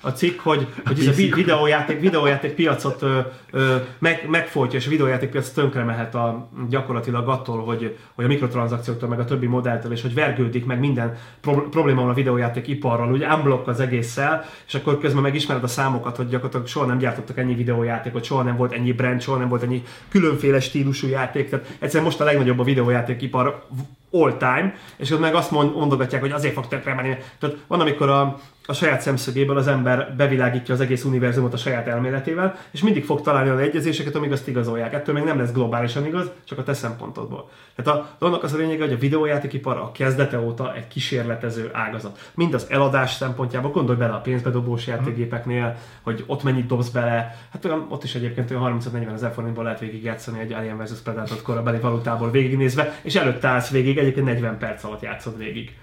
[0.02, 3.20] a cikk, hogy, hogy ez a videójáték, videójáték piacot ö,
[3.52, 8.28] ö, meg, megfolytja, és a videójáték piac tönkre mehet a, gyakorlatilag attól, hogy, hogy a
[8.28, 13.12] mikrotranszakcióktól, meg a többi modelltől, és hogy vergődik meg minden pro, probléma a videójáték iparral,
[13.12, 17.38] ugye unblock az egésszel, és akkor közben megismered a számokat, hogy gyakorlatilag soha nem gyártottak
[17.38, 21.76] ennyi videójátékot, soha nem volt ennyi brand, soha nem volt ennyi különféle stílusú játék, tehát
[21.80, 23.66] egyszerűen most a legnagyobb a videójátékipar
[24.12, 27.16] all time, és ott meg azt mondogatják, hogy azért fog tönkre menni.
[27.40, 31.88] Tehát van, amikor a, a saját szemszögéből az ember bevilágítja az egész univerzumot a saját
[31.88, 34.94] elméletével, és mindig fog találni olyan egyezéseket, amíg azt igazolják.
[34.94, 37.50] Ettől még nem lesz globálisan igaz, csak a te szempontodból.
[37.76, 42.32] Tehát a, annak az a lényege, hogy a videójátékipar a kezdete óta egy kísérletező ágazat.
[42.36, 47.38] Mind az eladás szempontjából, gondolj bele a pénzbedobós játékgépeknél, hogy ott mennyit dobsz bele.
[47.52, 51.80] Hát ott is egyébként olyan 30-40 ezer forintból lehet végigjátszani egy Alien vs Predator korabeli
[51.80, 55.76] valutából végignézve, és előtt állsz végig, egyébként 40 perc alatt játszod végig.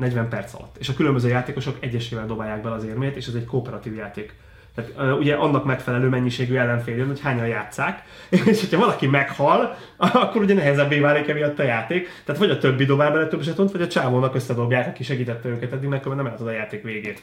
[0.00, 0.76] 40 perc alatt.
[0.78, 4.34] És a különböző játékosok egyesével dobálják be az érmét, és ez egy kooperatív játék.
[4.74, 10.42] Tehát ugye annak megfelelő mennyiségű ellenfél jön, hogy hányan játszák, és hogyha valaki meghal, akkor
[10.42, 12.08] ugye nehezebbé válik emiatt a játék.
[12.24, 15.72] Tehát vagy a többi dobál bele több zsetont, vagy a csávónak összedobják, aki segítette őket
[15.72, 17.22] eddig, meg nem látod a játék végét.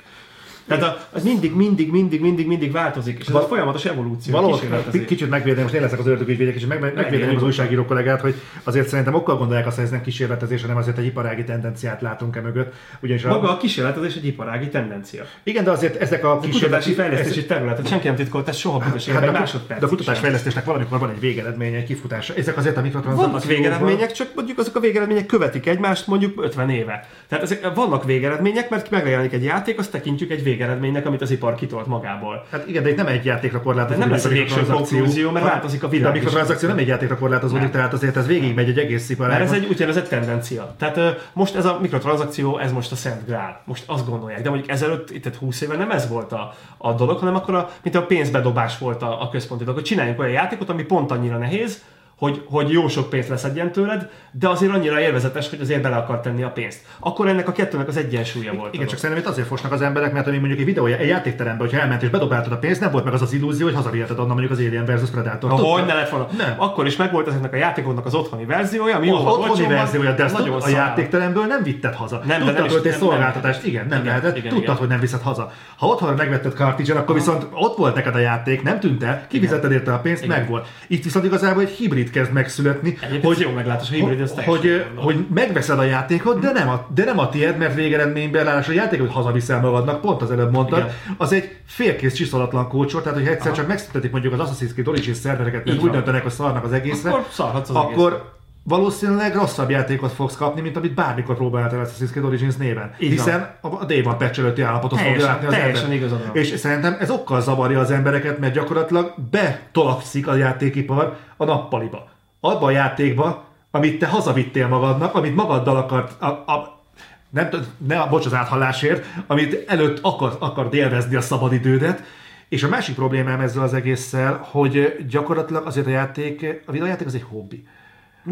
[0.67, 4.33] Tehát a, az mindig, mindig, mindig, mindig, mindig változik, és ez Val- a folyamatos evolúció.
[4.33, 4.59] Valahol
[5.05, 8.87] kicsit megvédem, most én leszek az ördögügyvédek, és meg, megvédem az újságíró kollégát, hogy azért
[8.87, 12.41] szerintem okkal gondolják azt, hogy ez nem kísérletezés, hanem azért egy iparági tendenciát látunk e
[12.41, 12.73] mögött.
[12.99, 13.27] Ugyanis a...
[13.27, 15.23] Maga a kísérletezés egy iparági tendencia.
[15.43, 19.23] Igen, de azért ezek a kísérleti fejlesztési területet senki nem titkolt, ez soha büdös hát,
[19.23, 19.79] egy másodperc.
[19.79, 22.33] De a kutatásfejlesztésnek valamikor van egy végeredménye, egy kifutása.
[22.33, 23.31] Ezek azért a mikrotranszakciók.
[23.31, 27.07] Vannak végeredmények, csak mondjuk azok a végeredmények követik egymást mondjuk 50 éve.
[27.27, 30.56] Tehát ezek vannak végeredmények, mert megjelenik egy játék, azt tekintjük egy végeredménynek,
[31.05, 32.45] amit az ipar kitolt magából.
[32.51, 34.03] Hát igen, de itt nem egy játékra korlátozódik.
[34.03, 36.11] Nem lesz a végső konklúzió, mert változik a világ.
[36.11, 39.27] A mikrotranszakció nem egy játékra korlátozódik, tehát azért ez végigmegy egy egész ipar.
[39.27, 40.75] Mert ez egy úgynevezett tendencia.
[40.77, 43.61] Tehát most ez a mikrotranszakció, ez most a Szent Grál.
[43.65, 44.41] Most azt gondolják.
[44.41, 47.69] De mondjuk ezelőtt, itt 20 éve nem ez volt a, a dolog, hanem akkor a,
[47.83, 49.79] mint a pénzbedobás volt a, a központi dolog.
[49.79, 51.81] Hogy csináljunk olyan játékot, ami pont annyira nehéz,
[52.17, 56.19] hogy, hogy jó sok pénzt leszedjen tőled, de azért annyira élvezetes, hogy azért bele akar
[56.19, 56.81] tenni a pénzt.
[56.99, 58.73] Akkor ennek a kettőnek az egyensúlya volt.
[58.73, 61.67] Igen, csak szerintem itt azért fosnak az emberek, mert ami mondjuk egy videó, egy játékteremben,
[61.67, 64.31] hogyha elment és bedobáltad a pénzt, nem volt meg az az illúzió, hogy hazaviheted onnan
[64.31, 65.51] mondjuk az Alien vs Predator.
[65.51, 66.27] Ahogy ne lett volna.
[66.37, 66.53] Nem.
[66.57, 70.37] Akkor is megvolt ezeknek a játékoknak az otthoni verziója, ami oh, otthoni verziója, de ezt
[70.37, 72.21] nagyon a játékteremből nem vitted haza.
[72.25, 74.37] Nem, Tudtad, hogy egy szolgáltatást, igen, nem lehetett.
[74.37, 75.51] Igen, Tudtad, hogy nem viszed haza.
[75.77, 79.71] Ha otthon megvetted cartridge akkor viszont ott volt neked a játék, nem tűnt el, kifizetted
[79.71, 80.67] érte a pénzt, megvolt.
[80.87, 84.85] Itt viszont igazából egy hibrid kezd megszületni, Egyébként hogy, jó meglátás, hogy hibrid, hogy, hogy,
[84.95, 88.77] hogy megveszed a játékot, de nem a, de nem a tiéd, mert végeredményben ráadásul a
[88.77, 90.93] játékot hazaviszel magadnak, pont az előbb mondtad, Igen.
[91.17, 93.55] az egy félkész csiszolatlan kócsor, tehát hogy egyszer Aha.
[93.55, 97.09] csak megszüntetik mondjuk az Assassin's Creed Origins szervereket, mert úgy döntenek, hogy szarnak az egészre,
[97.09, 98.36] akkor, az akkor
[98.67, 102.93] valószínűleg rosszabb játékot fogsz kapni, mint amit bármikor próbáltál Assassin's Creed Origins néven.
[102.99, 106.29] Így Hiszen a Day One patch előtti állapotot fogja látni az teljesen ember.
[106.33, 112.65] És szerintem ez okkal zavarja az embereket, mert gyakorlatilag betolakszik a játékipar a nappaliba abba
[112.65, 116.81] a játékba, amit te hazavittél magadnak, amit magaddal akart, a, a,
[117.29, 117.49] nem,
[117.87, 122.03] ne, bocs az áthallásért, amit előtt akar, akart élvezni a szabadidődet,
[122.49, 127.15] és a másik problémám ezzel az egésszel, hogy gyakorlatilag azért a játék, a videójáték az
[127.15, 127.67] egy hobbi.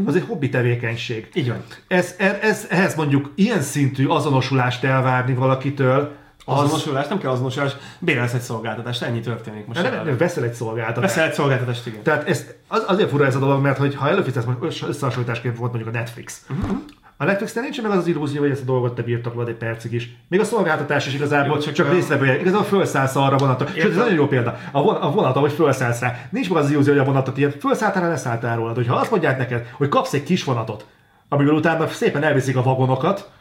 [0.06, 1.30] Az egy hobbi tevékenység.
[1.34, 1.64] Így van.
[1.88, 6.16] Ez, ez, ehhez mondjuk ilyen szintű azonosulást elvárni valakitől,
[6.48, 6.60] az...
[6.60, 9.82] Azonosulás, nem kell azonosulás, bérelsz egy szolgáltatást, ennyi történik most.
[9.82, 11.14] Nem, nem, veszel egy szolgáltatást.
[11.14, 12.04] Veszel egy szolgáltatást, igen.
[12.04, 15.72] Tehát ez, az, azért fura ez a dolog, mert hogy ha előfizetsz, most összehasonlításként volt
[15.74, 16.42] mondjuk a Netflix.
[16.50, 16.78] Uh-huh.
[17.18, 19.94] A Netflixnél nincs meg az az illúzió, hogy ezt a dolgot te birtoklod egy percig
[19.94, 20.16] is.
[20.28, 22.40] Még a szolgáltatás is igazából Jó, csak, csak részvevője.
[22.40, 23.68] Igazából felszállsz arra vonatra.
[23.68, 24.58] Sőt, ez nagyon jó példa.
[24.72, 26.28] A, von, a vonat, ahogy felszállsz rá.
[26.30, 28.76] Nincs meg az illúzió, hogy a vonatot ilyen felszálltál, leszálltál rólad.
[28.76, 30.86] Hogyha azt mondják neked, hogy kapsz egy kis vonatot,
[31.30, 33.32] amiből utána szépen elviszik a vagonokat,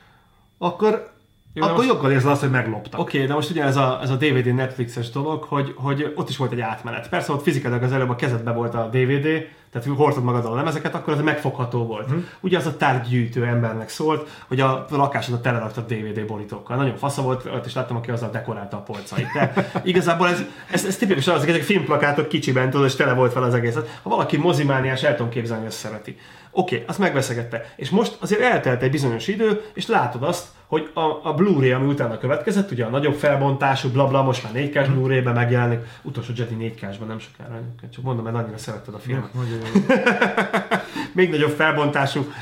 [0.58, 1.13] akkor
[1.54, 1.88] jó, akkor most...
[1.88, 3.00] joggal érzed azt, hogy megloptak.
[3.00, 6.28] Oké, okay, de most ugye ez a, ez a DVD Netflixes dolog, hogy, hogy ott
[6.28, 7.08] is volt egy átmenet.
[7.08, 10.94] Persze ott fizikailag az előbb a kezedbe volt a DVD, tehát hordtad magaddal a lemezeket,
[10.94, 12.08] akkor az megfogható volt.
[12.08, 12.28] Hmm.
[12.40, 16.76] Ugye az a tárgygyűjtő embernek szólt, hogy a lakásod tele rakta DVD borítókkal.
[16.76, 19.26] Nagyon fasza volt, ott is láttam, aki azzal dekorálta a polcait.
[19.32, 23.42] De igazából ez, ez, ez tipikus az, ezek filmplakátok kicsiben, tudod, és tele volt fel
[23.42, 23.74] az egész.
[23.74, 26.16] Ha valaki mozimániás, el tudom képzelni, hogy ezt szereti.
[26.50, 27.72] Oké, okay, azt megveszegette.
[27.76, 31.86] És most azért eltelt egy bizonyos idő, és látod azt, hogy a, a Blu-ray, ami
[31.86, 36.74] utána következett, ugye a nagyobb felbontású, blabla, bla, most már 4K Blu-ray-ben megjelnik, utolsó Jedi
[36.80, 37.60] 4K-ban nem sokára,
[37.92, 39.30] csak mondom, mert annyira szeretted a filmet.
[41.14, 42.32] Még nagyobb felbontású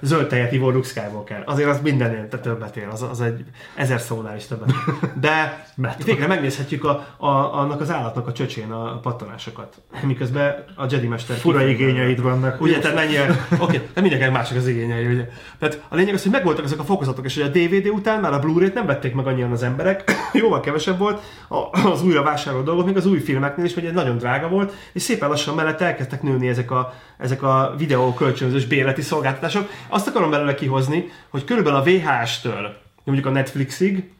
[0.00, 1.42] zöld tejet ivó Luke Skywalker.
[1.46, 3.44] Azért az mindennél te többet ér, az, az egy
[3.74, 4.72] ezer szónál is többet.
[5.20, 5.64] De
[6.04, 9.82] végre megnézhetjük a, a, annak az állatnak a csöcsén a pattanásokat.
[10.02, 11.36] Miközben a Jedi Mester...
[11.36, 12.60] Fura igényeid vannak.
[12.60, 15.28] Ugye, tehát mennyire, oké, okay, de mindenkinek mások az igényei, ugye.
[15.58, 18.32] Tehát a lényeg az, hogy megvoltak ezek a fokozatok, és hogy a DVD után már
[18.32, 22.64] a Blu-ray-t nem vették meg annyian az emberek, jóval kevesebb volt a- az újra vásárolt
[22.64, 25.80] dolgok, még az új filmeknél is, hogy ez nagyon drága volt, és szépen lassan mellett
[25.80, 29.68] elkezdtek nőni ezek a, ezek a videó kölcsönzős bérleti szolgáltatások.
[29.88, 34.10] Azt akarom belőle kihozni, hogy körülbelül a VHS-től, mondjuk a Netflixig,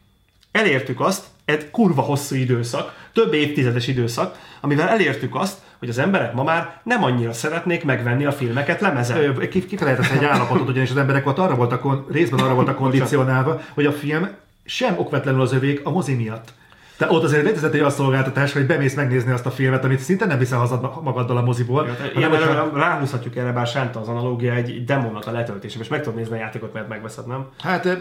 [0.52, 6.32] elértük azt, egy kurva hosszú időszak, több évtizedes időszak, amivel elértük azt, hogy az emberek
[6.34, 9.16] ma már nem annyira szeretnék megvenni a filmeket lemezen.
[9.16, 13.60] Ö, ki- Kifelejtesz egy állapotot, ugyanis az emberek ott arra voltak, részben arra voltak kondicionálva,
[13.74, 14.28] hogy a film
[14.64, 16.52] sem okvetlenül az övék a mozi miatt.
[16.96, 20.26] Tehát ott azért létezett egy olyan szolgáltatás, hogy bemész megnézni azt a filmet, amit szinte
[20.26, 21.82] nem viszel haza magaddal a moziból.
[21.84, 25.88] hanem Ilyen hogyha- előre ráhúzhatjuk erre, bár sánta az analógia egy demónak a letöltése, és
[25.88, 27.46] meg tudod nézni a játékot, mert megveszed, nem?
[27.62, 27.98] Hát,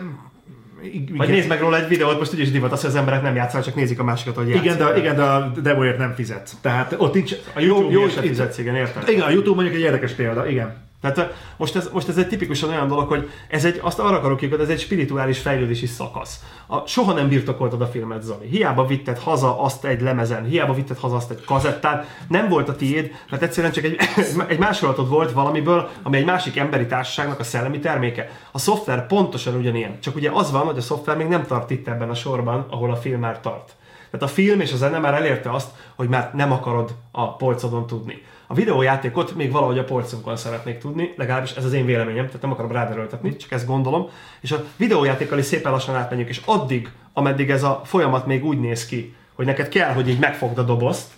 [0.84, 3.36] igen, Vagy nézd meg róla egy videót, most úgyis divat az, hogy az emberek nem
[3.36, 4.64] játszanak, csak nézik a másikat, hogy játszik.
[4.64, 6.56] igen, de, igen, de a demoért nem fizetsz.
[6.62, 7.34] Tehát ott nincs...
[7.54, 9.10] A YouTube jó, jó, fizetsz, igen, érted?
[9.10, 10.90] igen, a YouTube mondjuk egy érdekes példa, igen.
[11.02, 14.38] Tehát most ez, most ez egy tipikusan olyan dolog, hogy ez egy, azt arra akarok
[14.38, 16.44] kiukat, ez egy spirituális fejlődési szakasz.
[16.68, 18.48] A, soha nem birtokoltad a filmet, Zoli.
[18.48, 22.76] Hiába vitted haza azt egy lemezen, hiába vitted haza azt egy kazettán, nem volt a
[22.76, 23.98] tiéd, mert egyszerűen csak egy,
[24.48, 28.30] egy másolatod volt valamiből, ami egy másik emberi társaságnak a szellemi terméke.
[28.52, 31.88] A szoftver pontosan ugyanilyen, csak ugye az van, hogy a szoftver még nem tart itt
[31.88, 33.76] ebben a sorban, ahol a film már tart.
[34.12, 37.88] Tehát a film és a zene már elérte azt, hogy már nem akarod a polcodon
[37.88, 38.22] tudni.
[38.52, 42.52] A videójátékot még valahogy a polcunkon szeretnék tudni, legalábbis ez az én véleményem, tehát nem
[42.52, 44.10] akarom ráderőltetni, csak ezt gondolom.
[44.42, 48.60] És a videójátékkal is szépen lassan átmenjünk, és addig, ameddig ez a folyamat még úgy
[48.60, 51.14] néz ki, hogy neked kell, hogy így megfogd a dobozt,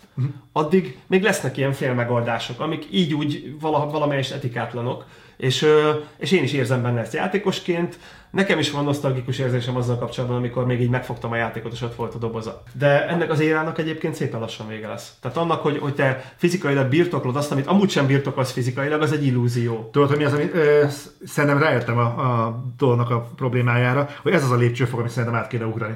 [0.52, 5.06] addig még lesznek ilyen félmegoldások, amik így úgy vala, valamelyes etikátlanok,
[5.44, 5.68] és,
[6.18, 7.98] és én is érzem benne ezt játékosként.
[8.32, 11.96] Nekem is van nosztalgikus érzésem azzal kapcsolatban, amikor még így megfogtam a játékot, és ott
[11.96, 12.64] volt a doboza.
[12.74, 15.14] De ennek az érának egyébként szépen lassan vége lesz.
[15.22, 19.26] Tehát annak, hogy, hogy te fizikailag birtoklod azt, amit amúgy sem birtokolsz fizikailag, az egy
[19.26, 19.90] illúzió.
[19.92, 20.86] Tudod, hogy mi az, ami ö,
[21.26, 25.48] szerintem ráértem a, a dolognak a problémájára, hogy ez az a lépcsőfok, amit szerintem át
[25.48, 25.96] kéne ugrani.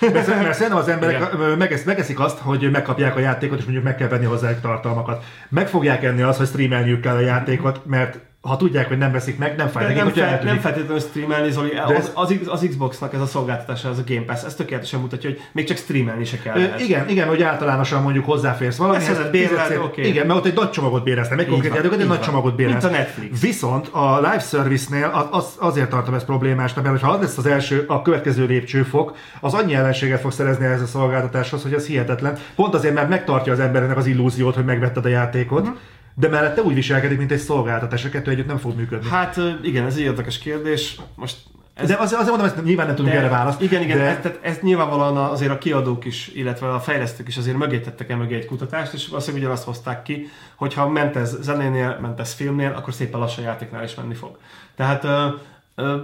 [0.00, 3.96] Mert, mert szerintem az emberek megesz, megeszik azt, hogy megkapják a játékot, és mondjuk meg
[3.96, 5.24] kell venni hozzá tartalmakat.
[5.48, 8.18] Meg fogják enni azt, hogy streamelniük kell a játékot, mert
[8.48, 11.70] ha tudják, hogy nem veszik meg, nem fáj nekik, nem, fel, nem feltétlenül streamelni, Zoli.
[11.76, 15.30] Az, ez- az, az, Xboxnak ez a szolgáltatása, ez a Game Pass, ez tökéletesen mutatja,
[15.30, 16.56] hogy még csak streamelni se kell.
[16.56, 19.18] Ö, igen, igen, hogy általánosan mondjuk hozzáférsz valamihez.
[19.18, 20.08] Ezt bérled, oké.
[20.08, 22.82] Igen, mert ott egy nagy csomagot egy Így konkrét játékot, egy nagy csomagot bérelsz.
[22.82, 23.40] Mint a Netflix.
[23.40, 27.46] Viszont a live service-nél az, az, azért tartom ezt problémásnak, mert ha az lesz az
[27.46, 32.38] első, a következő lépcsőfok, az annyi ellenséget fog szerezni ehhez a szolgáltatáshoz, hogy az hihetetlen.
[32.54, 35.72] Pont azért, mert megtartja az embernek az illúziót, hogy megvetted a játékot, Mhm.
[36.18, 39.08] De mellette úgy viselkedik, mint egy szolgáltatás, a kettő együtt nem fog működni.
[39.08, 41.00] Hát igen, ez egy érdekes kérdés.
[41.14, 41.36] Most
[41.74, 43.60] ez de azért, azért mondom, ezt nyilván nem tudunk erre választ.
[43.60, 44.04] Igen, igen, de...
[44.04, 48.10] ez, tehát ez nyilvánvalóan azért a kiadók is, illetve a fejlesztők is azért mögé tettek
[48.10, 52.20] el mögé egy kutatást, és valószínűleg ugyanazt hozták ki, hogy ha ment ez zenénél, ment
[52.20, 54.38] ez filmnél, akkor szépen lassan játéknál is menni fog.
[54.76, 55.26] Tehát ö,
[55.74, 55.96] ö,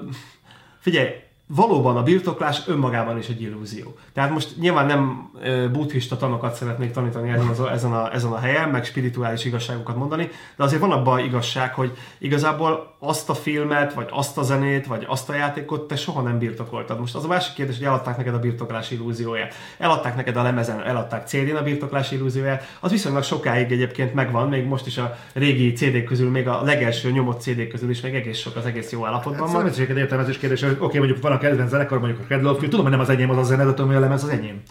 [0.79, 1.09] figyelj,
[1.47, 3.95] valóban a birtoklás önmagában is egy illúzió.
[4.13, 5.31] Tehát most nyilván nem
[5.73, 10.29] buddhista tanokat szeretnék tanítani ezen, az, ezen, a, ezen a helyen, meg spirituális igazságokat mondani,
[10.57, 15.05] de azért van abban igazság, hogy igazából azt a filmet, vagy azt a zenét, vagy
[15.09, 17.01] azt a játékot te soha nem birtokoltad.
[17.01, 19.55] Most az a másik kérdés, hogy eladták neked a birtoklás illúzióját.
[19.79, 22.77] Eladták neked a lemezen, eladták CD-n a birtoklás illúzióját.
[22.81, 27.11] Az viszonylag sokáig egyébként megvan, még most is a régi CD-k közül, még a legelső
[27.11, 29.61] nyomott CD-k közül is még egész sok, az egész jó állapotban Hát van.
[29.61, 32.83] Szemetségeket értelmezés kérdés, hogy oké, mondjuk van a kedvenc zenekar, mondjuk a of Filth, tudom,
[32.83, 34.63] hogy nem az enyém az a zene, de tudom, hogy a lemez az enyém.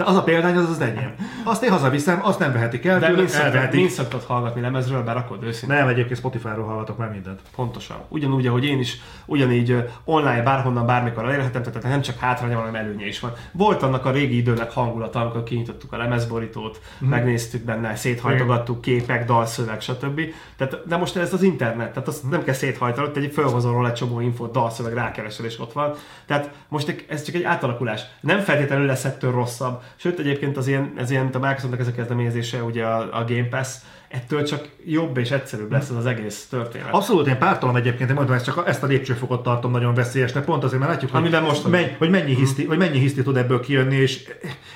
[0.00, 1.14] De az a példány, az az enyém.
[1.44, 5.42] Azt én hazaviszem, azt nem vehetik el, De mind szoktad, mind szoktad hallgatni lemezről, berakod
[5.42, 5.76] őszintén.
[5.78, 7.40] Nem, egyébként Spotify-ról hallgatok már mindent.
[7.56, 7.96] Pontosan.
[8.08, 13.06] Ugyanúgy, ahogy én is, ugyanígy online bárhonnan bármikor elérhetem, tehát nem csak hátránya, hanem előnye
[13.06, 13.32] is van.
[13.52, 17.06] Volt annak a régi időnek hangulata, amikor kinyitottuk a lemezborítót, Mhm.
[17.06, 17.10] mm.
[17.10, 20.20] megnéztük benne, széthajtogattuk, képek, dalszöveg, stb.
[20.56, 23.94] Tehát, de most ez az internet, tehát azt nem kell széthajtani, egy fölhozol róla egy
[23.94, 25.94] csomó infót, dalszöveg, rákeresel és ott van.
[26.26, 28.02] Tehát most ez csak egy átalakulás.
[28.20, 31.92] Nem feltétlenül lesz ettől rosszabb, Sőt, egyébként az ilyen, ez ilyen, a Microsoftnak ez a
[31.92, 33.68] kezdeményezése, ugye a, a Game Pass,
[34.10, 36.88] ettől csak jobb és egyszerűbb lesz ez az egész történet.
[36.90, 40.64] Abszolút, én pártolom egyébként, én mondom, ezt csak ezt a lépcsőfokot tartom nagyon veszélyesnek, pont
[40.64, 43.60] azért, mert látjuk, Amiben hogy, most menny, hogy, mennyi hiszti, hogy mennyi hiszti tud ebből
[43.60, 44.28] kijönni, és,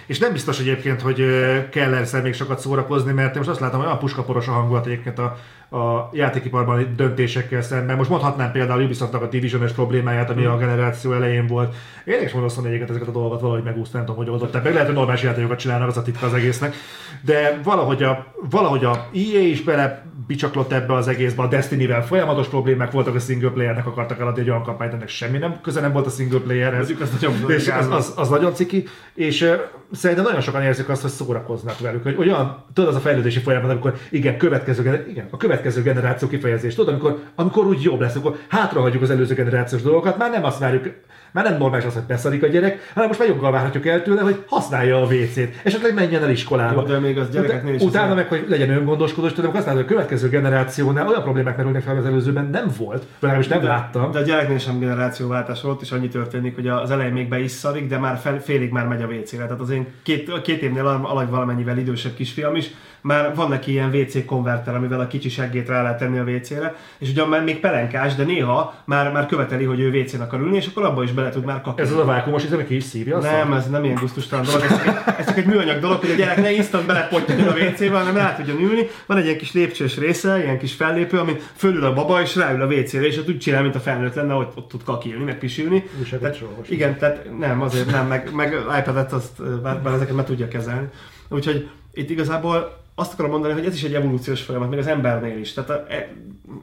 [0.07, 1.25] és nem biztos egyébként, hogy
[1.71, 4.87] kell ezzel még sokat szórakozni, mert én most azt látom, hogy olyan puskaporos a hangulat
[4.87, 5.39] egyébként a,
[5.75, 7.97] a játékiparban döntésekkel szemben.
[7.97, 11.75] Most mondhatnám például Ubisoftnak a division problémáját, ami a generáció elején volt.
[12.05, 14.73] Én is mondom, hogy egyébként ezeket a dolgokat valahogy megúszta, nem tudom, hogy oldották meg.
[14.73, 16.75] Lehet, hogy normális játékokat csinálnak, az a titka az egésznek.
[17.21, 22.49] De valahogy a, valahogy a EA is bele bicsaklott ebbe az egészbe, a Destiny-vel folyamatos
[22.49, 25.93] problémák voltak, a single playernek akartak eladni egy olyan kampányt, ennek semmi nem köze nem
[25.93, 26.91] volt a single playerhez.
[26.91, 28.85] Ez, az nagyon és az, az, az, nagyon ciki,
[29.15, 29.55] és uh,
[29.93, 33.71] szerintem nagyon sokan érzik azt, hogy szórakoznak velük, hogy olyan, tudod, az a fejlődési folyamat,
[33.71, 38.37] amikor igen, következő, igen, a következő generáció kifejezés, tudod, amikor, amikor úgy jobb lesz, akkor
[38.49, 40.91] hátrahagyjuk az előző generációs dolgokat, már nem azt várjuk,
[41.33, 44.21] már nem normális az, hogy beszarik a gyerek, hanem most már joggal várhatjuk el tőle,
[44.21, 46.81] hogy használja a WC-t, esetleg menjen el iskolába.
[46.81, 49.91] Jó, de még az gyerekeknél is Utána meg, hogy legyen öngondoskodós, tudom, azt látod, hogy
[49.91, 54.11] a következő generációnál olyan problémák merülnek fel, az előzőben nem volt, legalábbis nem de, láttam.
[54.11, 57.51] De a gyereknél sem generációváltás volt, és annyi történik, hogy az elején még be is
[57.51, 59.45] szarik, de már fel, félig már megy a WC-re.
[59.45, 62.71] Tehát az én két, két évnél alatt valamennyivel idősebb kisfiam is,
[63.05, 66.75] már van neki ilyen WC konverter, amivel a kicsi seggét rá lehet tenni a WC-re,
[66.99, 70.57] és ugyan már még pelenkás, de néha már, már követeli, hogy ő WC-n akar ülni,
[70.57, 71.83] és akkor abba is bele tud már kapni.
[71.83, 73.19] Ez az a vákumos, ez ki is szívja?
[73.19, 76.11] Nem, ez nem ilyen gusztustalan dolog, ez csak, egy, ez csak egy műanyag dolog, hogy
[76.11, 78.87] a gyerek ne instant belepottyan a WC-be, hanem rá tudjon ülni.
[79.07, 82.63] Van egy ilyen kis lépcsős része, ilyen kis fellépő, ami fölül a baba, és ráül
[82.63, 85.39] a WC-re, és ott úgy csinál, mint a felnőtt lenne, hogy ott tud kakilni, meg
[85.39, 85.85] pisilni.
[86.11, 90.49] Tehát, igen, tehát nem, azért nem, meg, meg iPad-et azt, bár, bár ezeket meg tudja
[90.49, 90.89] kezelni.
[91.29, 95.39] Úgyhogy itt igazából azt akarom mondani, hogy ez is egy evolúciós folyamat, még az embernél
[95.39, 95.53] is.
[95.53, 96.13] Tehát a, e,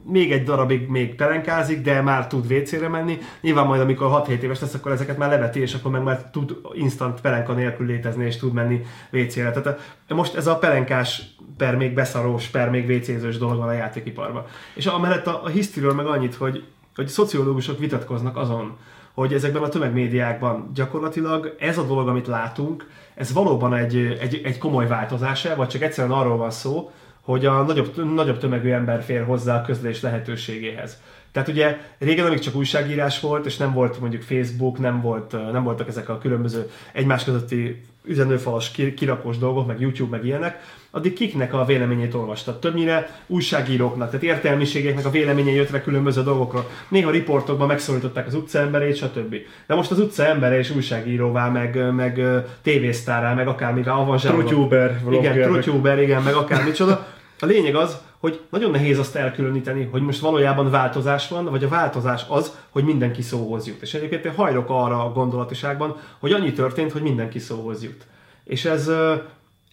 [0.04, 3.18] még egy darabig még pelenkázik, de már tud WC-re menni.
[3.40, 6.56] Nyilván majd, amikor 6-7 éves lesz, akkor ezeket már leveti, és akkor meg már tud
[6.72, 8.82] instant pelenka nélkül létezni, és tud menni
[9.12, 9.50] WC-re.
[9.50, 11.22] Tehát a, most ez a pelenkás
[11.56, 14.44] per még beszarós, per még WC-zős dolog van a játékiparban.
[14.74, 16.64] És amellett a, a hisztiről meg annyit, hogy,
[16.94, 18.76] hogy szociológusok vitatkoznak azon,
[19.14, 24.58] hogy ezekben a tömegmédiákban gyakorlatilag ez a dolog, amit látunk, ez valóban egy, egy, egy
[24.58, 26.90] komoly változása, vagy csak egyszerűen arról van szó,
[27.20, 31.00] hogy a nagyobb, nagyobb tömegű ember fér hozzá a közlés lehetőségéhez.
[31.32, 35.62] Tehát ugye régen amíg csak újságírás volt, és nem volt mondjuk Facebook, nem, volt, nem
[35.62, 40.60] voltak ezek a különböző egymás közötti üzenőfalas kirakós dolgok, meg YouTube, meg ilyenek,
[40.94, 42.58] addig kiknek a véleményét olvastad.
[42.58, 46.68] Többnyire újságíróknak, tehát értelmiségeknek a véleményei jött le különböző dolgokról.
[46.88, 49.36] Néha riportokban megszólították az utcaemberét, stb.
[49.66, 52.22] De most az utcaembere és újságíróvá, meg, meg
[52.62, 54.38] tévésztárá, meg akármire avanzsálva.
[54.38, 57.06] Trutyuber, Igen, trutyuber, igen, meg akármicsoda.
[57.40, 61.68] A lényeg az, hogy nagyon nehéz azt elkülöníteni, hogy most valójában változás van, vagy a
[61.68, 63.82] változás az, hogy mindenki szóhoz jut.
[63.82, 68.06] És egyébként én hajlok arra a gondolatiságban, hogy annyi történt, hogy mindenki szóhoz jut.
[68.44, 68.90] És ez,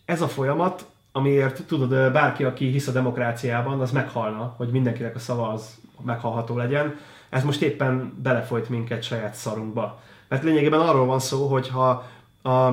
[0.05, 5.19] ez a folyamat, amiért tudod, bárki, aki hisz a demokráciában, az meghalna, hogy mindenkinek a
[5.19, 6.95] szava az meghalható legyen.
[7.29, 10.01] Ez most éppen belefolyt minket saját szarunkba.
[10.27, 11.89] Mert lényegében arról van szó, hogy ha
[12.43, 12.71] a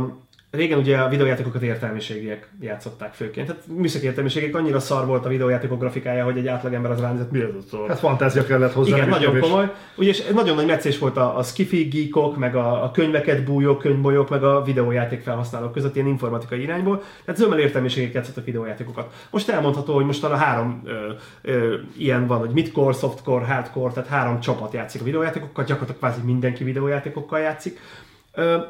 [0.56, 3.46] Régen ugye a videójátékokat értelmiségiek játszották főként.
[3.46, 7.40] Tehát műszaki értelmiségek annyira szar volt a videójátékok grafikája, hogy egy átlagember az ránézett, mi
[7.40, 7.86] ez a szó?
[7.86, 8.96] Hát fantázia kellett hozzá.
[8.96, 9.48] Igen, nagyon kevés.
[9.48, 9.72] komoly.
[9.96, 13.78] Ugye, és nagyon nagy meccés volt a, a skifi geekok, meg a, a könyveket bújók,
[13.78, 17.02] könyvbolyók, meg a videójáték felhasználók között ilyen informatikai irányból.
[17.24, 19.12] Tehát zömmel értelmiségek játszottak videójátékokat.
[19.30, 21.12] Most elmondható, hogy most a három ö,
[21.42, 26.26] ö, ilyen van, hogy midcore, softcore, hardcore, tehát három csapat játszik a videójátékokkal, gyakorlatilag kvázi
[26.26, 27.78] mindenki videójátékokkal játszik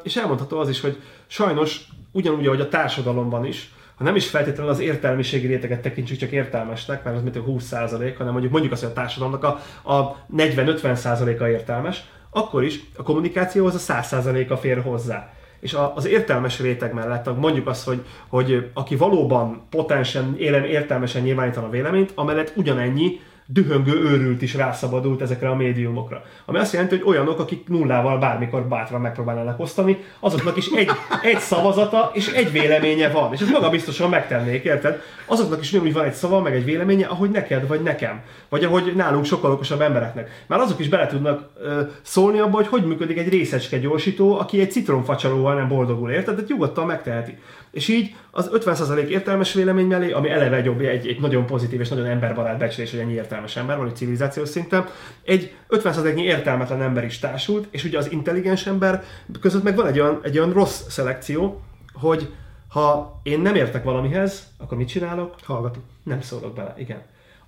[0.03, 4.71] és elmondható az is, hogy sajnos ugyanúgy, ahogy a társadalomban is, ha nem is feltétlenül
[4.71, 8.91] az értelmiségi réteget tekintsük csak értelmesnek, mert az mint 20% hanem mondjuk mondjuk azt, hogy
[8.91, 9.59] a társadalomnak a,
[9.93, 15.33] a 40-50 a értelmes, akkor is a kommunikációhoz a 100 a fér hozzá.
[15.59, 21.67] És az értelmes réteg mellett mondjuk azt, hogy, hogy aki valóban potensen, élem értelmesen nyilvánítana
[21.67, 26.23] a véleményt, amellett ugyanennyi dühöngő őrült is rászabadult ezekre a médiumokra.
[26.45, 30.89] Ami azt jelenti, hogy olyanok, akik nullával bármikor bátran megpróbálnának osztani, azoknak is egy,
[31.23, 33.33] egy szavazata és egy véleménye van.
[33.33, 35.01] És ezt maga biztosan megtennék, érted?
[35.25, 38.21] Azoknak is ugyanúgy van egy szava, meg egy véleménye, ahogy neked vagy nekem.
[38.49, 40.43] Vagy ahogy nálunk sokkal okosabb embereknek.
[40.47, 44.59] Már azok is bele tudnak ö, szólni abba, hogy hogy működik egy részecske gyorsító, aki
[44.59, 46.35] egy citromfacsaróval nem boldogul, érted?
[46.35, 47.37] De nyugodtan megteheti.
[47.77, 51.89] És így az 50% értelmes vélemény mellé, ami eleve egy, egy, egy nagyon pozitív és
[51.89, 54.85] nagyon emberbarát becslés, hogy ennyi értelmes ember van, egy civilizációs szinten,
[55.23, 59.03] egy 50%-nyi értelmetlen ember is társult, és ugye az intelligens ember
[59.41, 61.61] között meg van egy olyan, egy olyan rossz szelekció,
[61.93, 62.33] hogy
[62.67, 65.35] ha én nem értek valamihez, akkor mit csinálok?
[65.43, 65.83] Hallgatok.
[66.03, 67.01] Nem szólok bele, igen.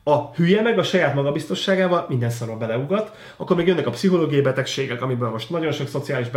[0.09, 5.01] A hülye meg a saját magabiztosságával minden szarra beleugat, akkor még jönnek a pszichológiai betegségek,
[5.01, 6.27] amiből most nagyon sok szociális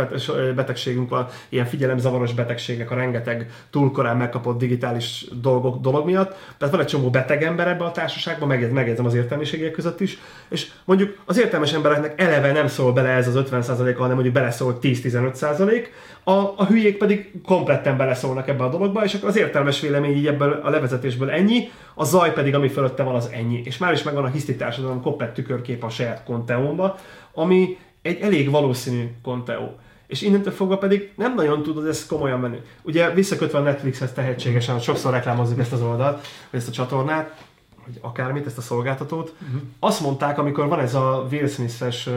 [0.55, 6.35] betegségünk van, ilyen figyelemzavaros betegségek, a rengeteg túlkorán megkapott digitális dolgok, dolog miatt.
[6.57, 10.17] Tehát van egy csomó beteg ember ebbe a társaságban, megjegyzem az értelmiségiek között is,
[10.49, 14.77] és mondjuk az értelmes embereknek eleve nem szól bele ez az 50%-a, hanem mondjuk beleszól
[14.81, 15.85] 10-15%,
[16.23, 20.27] a, a hülyék pedig kompletten beleszólnak ebbe a dologba, és akkor az értelmes vélemény így
[20.27, 23.61] ebből a levezetésből ennyi, a zaj pedig, ami fölötte van, az ennyi.
[23.65, 26.95] És már is megvan a hiszti társadalom komplett tükörkép a saját konteómba,
[27.33, 29.75] ami egy elég valószínű konteó.
[30.07, 32.61] És innentől fogva pedig nem nagyon tudod ezt komolyan menni.
[32.81, 37.43] Ugye visszakötve a Netflixhez tehetségesen, sokszor reklámozzuk ezt az oldalt, vagy ezt a csatornát,
[37.83, 39.33] hogy akármit, ezt a szolgáltatót.
[39.41, 39.61] Uh-huh.
[39.79, 42.09] Azt mondták, amikor van ez a Will Smith-es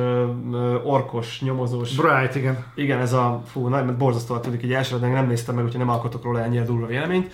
[0.85, 1.95] orkos, nyomozós...
[1.95, 2.65] Bright, igen.
[2.75, 5.91] Igen, ez a, fú, nagyon borzasztóan tudik, így elsőre, de nem néztem meg, úgyhogy nem
[5.91, 7.33] alkotok róla ennyire durva véleményt.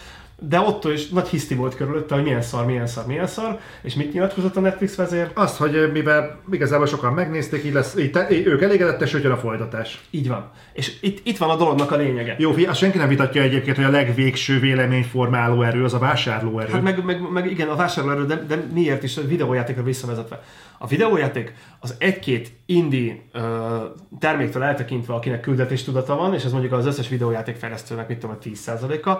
[0.49, 3.95] De ott is nagy hiszti volt körülötte, hogy milyen szar, milyen szar, milyen szar, és
[3.95, 5.31] mit nyilatkozott a Netflix vezér?
[5.35, 10.01] Azt, hogy mivel igazából sokan megnézték, így lesz, így te, ők elégedettes, hogy a folytatás.
[10.11, 10.51] Így van.
[10.73, 12.37] És itt, itt van a dolognak a lényege.
[12.39, 16.73] Jó, azt senki nem vitatja egyébként, hogy a legvégső véleményformáló erő az a vásárlóerő.
[16.73, 20.43] Hát meg, meg, meg igen, a vásárlóerő, de, de miért is a videójátékra visszavezetve.
[20.79, 23.43] A videójáték az egy-két indie uh,
[24.19, 28.45] terméktől eltekintve, akinek küldetéstudata van, és ez mondjuk az összes videójáték fejlesztőnek, mit tudom, a
[28.45, 29.11] 10%-a,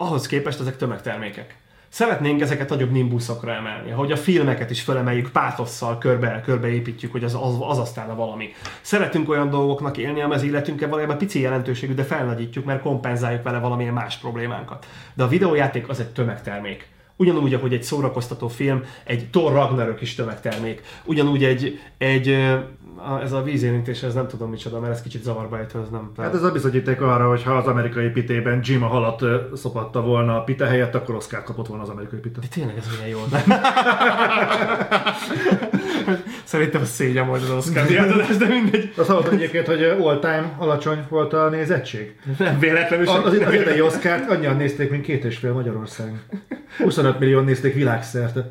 [0.00, 1.56] ahhoz képest ezek tömegtermékek.
[1.88, 7.34] Szeretnénk ezeket nagyobb nimbuszokra emelni, hogy a filmeket is felemeljük pátosszal, körbe, körbeépítjük, hogy az,
[7.34, 8.52] az, az aztán a valami.
[8.80, 13.58] Szeretünk olyan dolgoknak élni, amely az életünkkel valójában pici jelentőségű, de felnagyítjuk, mert kompenzáljuk vele
[13.58, 14.86] valamilyen más problémánkat.
[15.14, 16.88] De a videójáték az egy tömegtermék.
[17.20, 20.82] Ugyanúgy, ahogy egy szórakoztató film, egy Thor Ragnarök is tömegtermék.
[21.04, 22.28] Ugyanúgy egy, egy
[23.22, 26.12] ez a vízérintés, ez nem tudom micsoda, mert ez kicsit zavarba ejtő, ez nem.
[26.16, 29.24] Hát ez a bizonyíték arra, hogy ha az amerikai pitében Jim a halat
[29.54, 32.40] szopatta volna a pite helyett, akkor Oscar kapott volna az amerikai pite.
[32.40, 33.18] De tényleg ez milyen jó.
[36.44, 38.92] Szerintem a szégyen volt az Oscar diadalás, de mindegy.
[38.96, 42.14] Azt hallottam egyébként, hogy all-time alacsony volt a nézettség.
[42.38, 43.08] Nem véletlenül.
[43.08, 46.12] Az, az idei Oscar-t annyian nézték, mint két és fél Magyarország.
[46.78, 48.50] 25 millió nézték világszerte.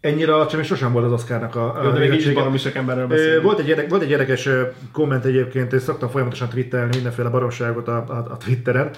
[0.00, 3.06] Ennyire alacsony, és sosem volt az Oscarnak a, Jó, de még így baromi sok emberről
[3.06, 3.42] beszélünk.
[3.42, 4.48] Volt egy, érdek, volt egy érdekes
[4.92, 8.90] komment egyébként, és szoktam folyamatosan twittelni mindenféle baromságot a, a, a Twitteren.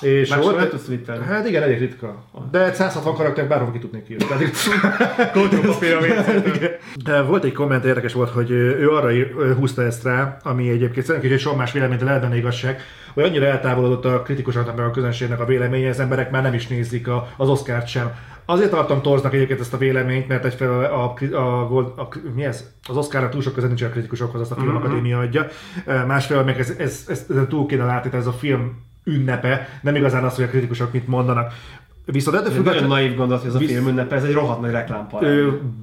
[0.00, 1.24] És Más volt, tudsz Twitteren?
[1.24, 2.24] Hát igen, elég ritka.
[2.50, 4.24] De 160 karakter bárhol ki tudnék írni.
[7.26, 9.10] Volt egy komment, érdekes volt, hogy ő arra
[9.54, 12.80] húzta ezt rá, ami egyébként szerintem egy sok más véleményt lehet benne igazság,
[13.14, 16.66] hogy annyira eltávolodott a kritikusoknak meg a közönségnek a véleménye, az emberek már nem is
[16.66, 18.14] nézik a, az Oscar-t sem.
[18.44, 22.70] Azért tartom torznak egyébként ezt a véleményt, mert egyfelől a, a, a, a, mi ez?
[22.88, 25.26] az Oscar túl sok köze nincs a kritikusokhoz, azt a filmakadémia mhm.
[25.26, 25.46] adja.
[26.06, 30.24] Másfelől meg ez, ez, ez, ez, túl kéne látni, ez a film ünnepe, nem igazán
[30.24, 31.52] az, hogy a kritikusok mit mondanak.
[32.06, 32.88] Viszont ettől függetlenül...
[32.88, 35.26] Nagyon naív gondolat, hogy ez a film ünnepe, ez egy rohadt nagy reklámpar.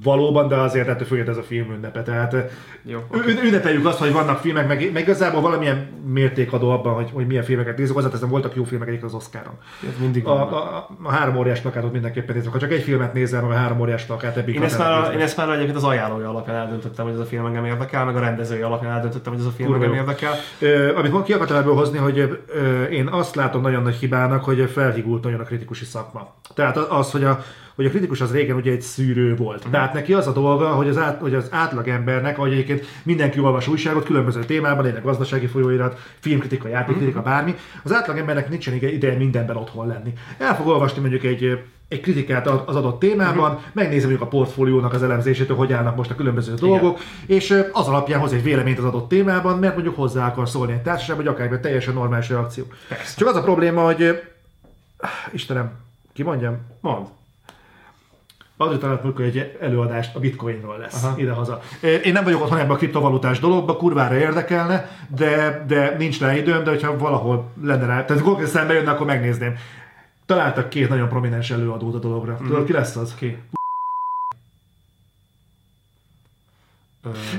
[0.02, 2.02] Valóban, de azért ettől függetlenül ez a film ünnepe.
[2.02, 2.36] Tehát
[2.82, 3.38] Jó, okay.
[3.44, 7.76] ünnepeljük azt, hogy vannak filmek, meg, meg igazából valamilyen mértékadó abban, hogy, hogy milyen filmeket
[7.76, 7.96] nézünk.
[7.96, 9.54] Hozzáteszem, voltak jó filmek egyik az Oscaron.
[9.82, 12.52] Ez mindig a, a, a, három óriás plakátot mindenképpen nézem.
[12.52, 15.20] Ha csak egy filmet nézem, meg a három óriás plakát, ebből én ezt, már, én
[15.20, 18.20] ezt már egyébként az ajánlója alapján eldöntöttem, hogy ez a film engem érdekel, meg a
[18.20, 20.32] rendezői alapján eldöntöttem, hogy ez a film Kurva engem érdekel.
[20.58, 24.70] Ö, amit ki akartam ebből hozni, hogy ö, én azt látom nagyon nagy hibának, hogy
[24.72, 25.84] felhigult nagyon a kritikusi
[26.14, 26.34] szakma.
[26.54, 29.56] Tehát az, hogy a, hogy a kritikus az régen ugye egy szűrő volt.
[29.56, 29.72] Uh-huh.
[29.72, 33.40] Tehát neki az a dolga, hogy az, át, hogy az átlag embernek, ahogy egyébként mindenki
[33.40, 37.34] olvas újságot, különböző témában, legyen gazdasági folyóirat, filmkritika, játékkritika, uh-huh.
[37.34, 40.12] bármi, az átlag embernek nincsen ideje mindenben otthon lenni.
[40.38, 41.58] El fog olvasni mondjuk egy
[41.88, 43.64] egy kritikát az adott témában, uh-huh.
[43.72, 46.68] megnézi mondjuk a portfóliónak az elemzését, hogy állnak most a különböző Igen.
[46.68, 50.72] dolgok, és az alapján hoz egy véleményt az adott témában, mert mondjuk hozzá akar szólni
[50.72, 52.64] egy társaság, vagy akár egy teljesen normális reakció.
[52.88, 53.16] Persze.
[53.16, 54.20] Csak az a probléma, hogy
[55.32, 55.83] Istenem,
[56.14, 56.56] ki mondjam?
[56.80, 57.06] Mond.
[58.56, 61.18] Adri talált egy előadást a bitcoinról lesz Aha.
[61.18, 61.60] idehaza.
[62.04, 66.64] Én nem vagyok otthon ebben a kriptovalutás dologba, kurvára érdekelne, de, de nincs rá időm,
[66.64, 69.54] de hogyha valahol lenne rá, tehát gondolom, szembe jönne, akkor megnézném.
[70.26, 72.38] Találtak két nagyon prominens előadót a dologra.
[72.42, 72.46] Mm.
[72.46, 73.14] Tudod, ki lesz az?
[73.14, 73.38] Ki?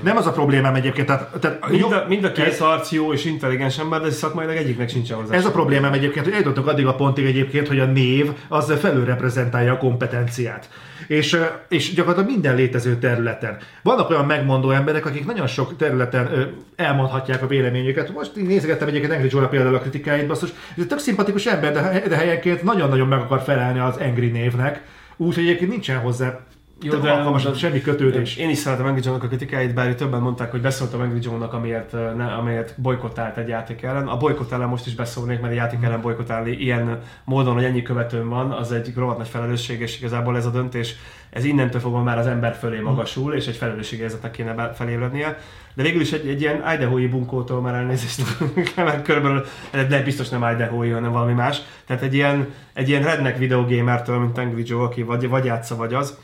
[0.03, 1.07] Nem az a problémám egyébként.
[1.07, 4.55] Tehát, tehát mind, a, mind a két ez, arc jó és intelligens ember, de szakmailag
[4.55, 5.35] egyiknek sincs hozzá.
[5.35, 9.73] Ez a problémám egyébként, hogy eljutottunk addig a pontig egyébként, hogy a név az felülreprezentálja
[9.73, 10.69] a kompetenciát.
[11.07, 11.39] És,
[11.69, 13.57] és gyakorlatilag minden létező területen.
[13.83, 18.13] Vannak olyan megmondó emberek, akik nagyon sok területen elmondhatják a véleményüket.
[18.13, 21.73] Most én nézegettem egyébként Angry Joe például a kritikáit, basszus, ez egy tök szimpatikus ember,
[21.73, 24.81] de, de helyenként nagyon-nagyon meg akar felelni az Angry névnek.
[25.17, 26.39] Úgyhogy egyébként nincsen hozzá
[26.81, 28.35] jó, de alkalmas, semmi kötődés.
[28.35, 31.91] Én is szeretem Angry Joe-nak a kritikáit, bár többen mondták, hogy beszóltam Angry Joe-nak, amiért,
[31.91, 34.07] ne, amiért bolykottált egy játék ellen.
[34.07, 37.81] A bolykott ellen most is beszólnék, mert egy játék ellen bolykottálni ilyen módon, hogy ennyi
[37.81, 40.95] követőm van, az egy rohadt nagy felelősség, és igazából ez a döntés
[41.35, 45.37] ez innentől fogva már az ember fölé magasul, és egy felelősségérzetnek kéne felébrednie.
[45.73, 48.21] De végül is egy, egy ilyen Idaho-i bunkótól már elnézést,
[48.75, 51.61] mert körülbelül, de biztos nem Idaho-i, hanem valami más.
[51.85, 55.93] Tehát egy ilyen, egy ilyen redneck videogamertől, mint Angry Joe, aki vagy, vagy játsza, vagy
[55.93, 56.17] az,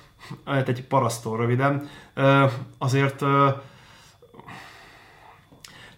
[0.65, 1.89] egy parasztól röviden,
[2.77, 3.23] azért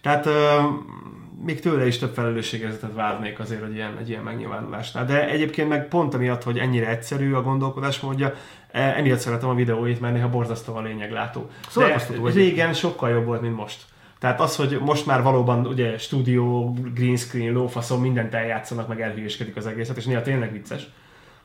[0.00, 0.28] tehát
[1.44, 5.04] még tőle is több felelősségérzetet várnék azért egy ilyen, egy ilyen megnyilvánulásnál.
[5.04, 8.34] De egyébként meg pont amiatt, hogy ennyire egyszerű a gondolkodásmódja,
[8.70, 11.50] e, emiatt szeretem a videóit, mert néha borzasztó a lényeglátó.
[11.68, 13.82] Szórakoztató régen sokkal jobb volt, mint most.
[14.18, 19.56] Tehát az, hogy most már valóban ugye stúdió, green screen, lófaszom, mindent eljátszanak, meg elhülyéskedik
[19.56, 20.86] az egészet, és néha tényleg vicces.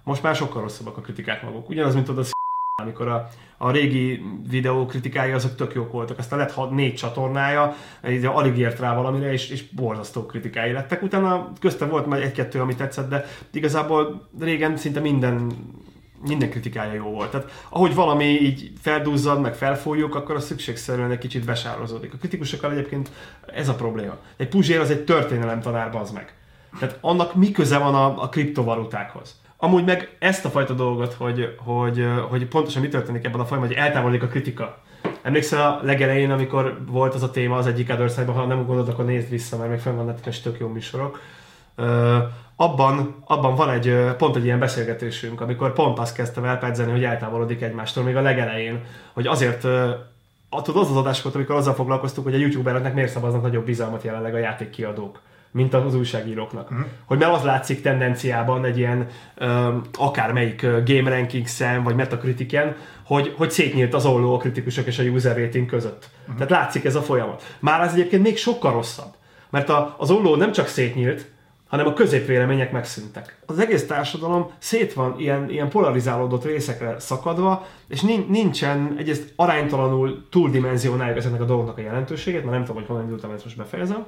[0.04, 1.70] Most már sokkal rosszabbak a kritikák maguk.
[1.70, 2.24] Ugyanaz, mint oda
[2.82, 6.18] amikor a, a régi videó kritikái azok tök jók voltak.
[6.18, 7.76] Aztán lett hat, négy csatornája,
[8.10, 11.04] így alig ért rá valamire, és, és borzasztó kritikái lettek.
[11.04, 15.52] Utána közte volt majd egy-kettő, ami tetszett, de igazából régen szinte minden
[16.28, 17.32] minden kritikája jó volt.
[17.32, 22.14] Tehát ahogy valami így feldúzzad, meg felfújjuk, akkor az szükségszerűen egy kicsit besározódik.
[22.14, 23.12] A kritikusokkal egyébként
[23.56, 24.18] ez a probléma.
[24.38, 26.34] Egy Puzsér az egy történelem tanár, az meg.
[26.80, 29.42] Tehát annak mi köze van a, a kriptovalutákhoz?
[29.62, 33.74] Amúgy meg ezt a fajta dolgot, hogy, hogy, hogy pontosan mi történik ebben a folyamban,
[33.74, 34.78] hogy eltávolodik a kritika.
[35.22, 39.06] Emlékszel a legelején, amikor volt az a téma az egyik Otherszide-ban, ha nem gondolod, akkor
[39.06, 41.20] nézd vissza, mert még fenn van és tök jó műsorok.
[42.56, 47.62] Abban, abban van egy, pont egy ilyen beszélgetésünk, amikor pont azt kezdtem elpedzeni, hogy eltávolodik
[47.62, 48.84] egymástól még a legelején,
[49.14, 49.64] hogy azért
[50.50, 53.66] a- tudod, az az adás volt, amikor azzal foglalkoztuk, hogy a youtubereknek miért szavaznak nagyobb
[53.66, 55.22] bizalmat jelenleg a játékkiadók,
[55.52, 56.72] mint az újságíróknak.
[56.72, 56.86] Uh-huh.
[57.06, 63.52] Hogy mert az látszik tendenciában egy ilyen ö, akármelyik Game Rankings-en, vagy Metacritic-en, hogy, hogy
[63.52, 66.10] szétnyílt az olló a kritikusok és a user rating között.
[66.22, 66.36] Uh-huh.
[66.36, 67.56] Tehát látszik ez a folyamat.
[67.60, 69.14] Már ez egyébként még sokkal rosszabb.
[69.50, 71.26] Mert a, az olló nem csak szétnyílt,
[71.68, 73.38] hanem a középvélemények megszűntek.
[73.46, 80.28] Az egész társadalom szét van ilyen, ilyen polarizálódott részekre szakadva, és nin- nincsen egyrészt aránytalanul
[80.30, 84.06] túldimenzionáljuk ezeknek a dolgoknak a jelentőségét, mert nem tudom, hogy honnan indultam, ezt most befejezem.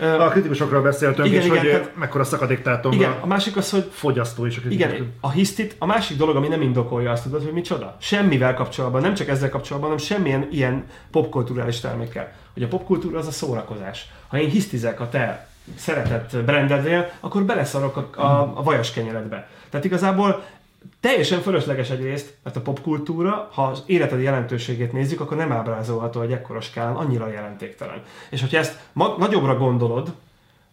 [0.00, 3.90] A kritikusokról beszéltünk, Igen, és igen, hogy tehát- mekkora szakadéktátom igen, a másik az, hogy
[3.92, 4.86] fogyasztó és a kritikus.
[4.92, 7.96] igen, a hisztit, a másik dolog, ami nem indokolja azt, tudod, hogy micsoda?
[8.00, 12.32] Semmivel kapcsolatban, nem csak ezzel kapcsolatban, hanem semmilyen ilyen popkulturális termékkel.
[12.54, 14.06] Hogy a popkultúra az a szórakozás.
[14.28, 19.48] Ha én hisztizek a te szeretett brandednél, akkor beleszarok a, a, a vajas kenyeredbe.
[19.70, 20.44] Tehát igazából
[21.00, 26.32] teljesen fölösleges egyrészt, mert a popkultúra, ha az életed jelentőségét nézzük, akkor nem ábrázolható egy
[26.32, 28.02] ekkora skálán, annyira jelentéktelen.
[28.30, 30.12] És hogyha ezt ma- nagyobbra gondolod,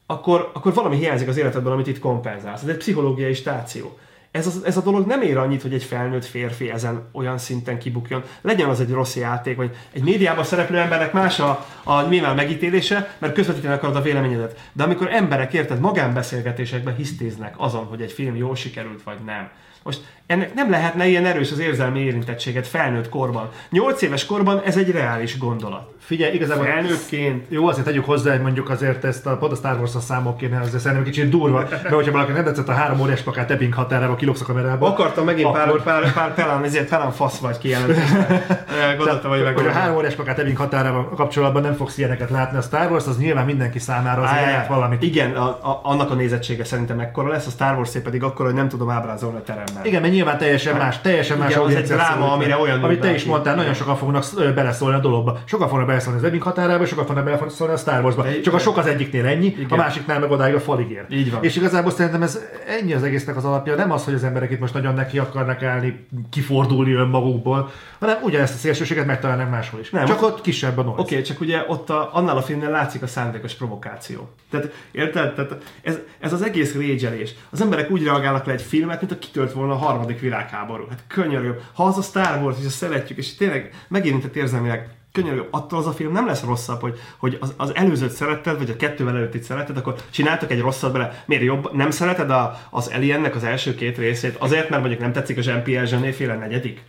[0.06, 2.61] akkor, akkor valami hiányzik az életedben, amit itt kompenzálsz.
[2.61, 3.98] Ez egy pszichológiai stáció.
[4.34, 7.80] Ez, az, ez a dolog nem ér annyit, hogy egy felnőtt férfi ezen olyan szinten
[7.80, 8.23] kibukjon.
[8.41, 13.15] Legyen az egy rossz játék, vagy egy médiában szereplő embernek más a, a nyilván megítélése,
[13.18, 14.60] mert közvetíteni akarod a véleményedet.
[14.73, 19.49] De amikor emberek, érted, magánbeszélgetésekben hisztéznek azon, hogy egy film jól sikerült, vagy nem.
[19.85, 23.49] Most ennek nem lehetne ilyen erős az érzelmi érintettséget felnőtt korban.
[23.69, 25.91] Nyolc éves korban ez egy reális gondolat.
[26.05, 29.77] Figyelj, igazából Felnőttként Jó, azért tegyük hozzá, hogy mondjuk azért ezt a, pont a Star
[29.77, 33.21] Wars-a számok kéne, azért szerintem kicsit durva, mert hogyha valaki nem tetszett a három óriás
[33.21, 34.87] plakát Ebbing határába, kilopsz a kamerába.
[34.87, 38.45] Akartam megint pár, Akkor- pár, pár, pelán, ezért pelán fasz vagy kijelentésre.
[38.97, 42.57] Gondoltam, hogy meg hogy a három óriás plakát Ebbing határával kapcsolatban nem fogsz ilyeneket látni.
[42.57, 45.03] A Star Wars az nyilván mindenki számára az jelent valamit.
[45.03, 48.55] Igen, a, a, annak a nézettsége szerintem mekkora lesz, a Star Wars pedig akkor, hogy
[48.55, 49.85] nem tudom ábrázolni a teremben.
[49.85, 53.23] Igen, nyilván teljesen más, teljesen más Igen, az egy dráma, amire olyan Amit te is
[53.23, 54.26] mondtál, nagyon sokan fognak
[54.56, 55.38] beleszólni a dologba.
[55.45, 58.26] Sokan fognak beleszólni az Ebbing határába, sokan fognak beleszólni a Star Warsba.
[58.44, 61.06] Csak a sok az egyiknél ennyi, a másiknál meg odáig a falig ér.
[61.10, 61.44] Így van.
[61.44, 64.60] És igazából szerintem ez ennyi az egésznek az alapja, nem az, hogy az emberek itt
[64.60, 69.90] most nagyon neki akarnak állni, kifordulni önmagukból, hanem ugyanezt a szélsőséget megtalálnak máshol is.
[69.90, 70.81] Nem, Csak ott kisebb a.
[70.81, 74.30] Oké, okay, csak ugye ott a, annál a filmnél látszik a szándékos provokáció.
[74.49, 75.34] Tehát, érted?
[75.34, 77.34] Tehát ez, ez az egész régyelés.
[77.49, 80.85] Az emberek úgy reagálnak le egy filmet, mint a kitölt volna a harmadik világháború.
[80.89, 81.55] Hát könyörgöm.
[81.73, 85.91] Ha az a Star Wars, és szeretjük, és tényleg megérintett érzelmileg, könyörgöm, attól az a
[85.91, 89.77] film nem lesz rosszabb, hogy, hogy az, az előzőt szeretted, vagy a kettővel előttit szeretted,
[89.77, 91.23] akkor csináltak egy rosszat bele.
[91.25, 91.73] Miért jobb?
[91.73, 94.35] Nem szereted a, az Aliennek az első két részét?
[94.35, 96.81] Azért, mert mondjuk nem tetszik a Jean-Pierre Jeunet féle negyedik?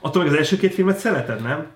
[0.00, 1.66] Attól meg az első két filmet szereted, nem?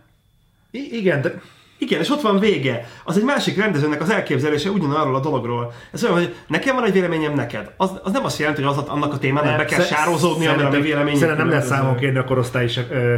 [0.70, 1.40] I- igen, de
[1.84, 2.88] Igen, és ott van vége.
[3.04, 5.72] Az egy másik rendezőnek az elképzelése ugyanarról a dologról.
[5.92, 7.70] Ez olyan, hogy nekem van egy véleményem neked.
[7.76, 10.70] Az, az nem azt jelenti, hogy az, annak a témának be kell sározódni, amire a
[10.70, 11.18] mi véleményünk.
[11.18, 11.74] Szerintem nem különböző.
[11.74, 12.68] számon kérni a korosztályi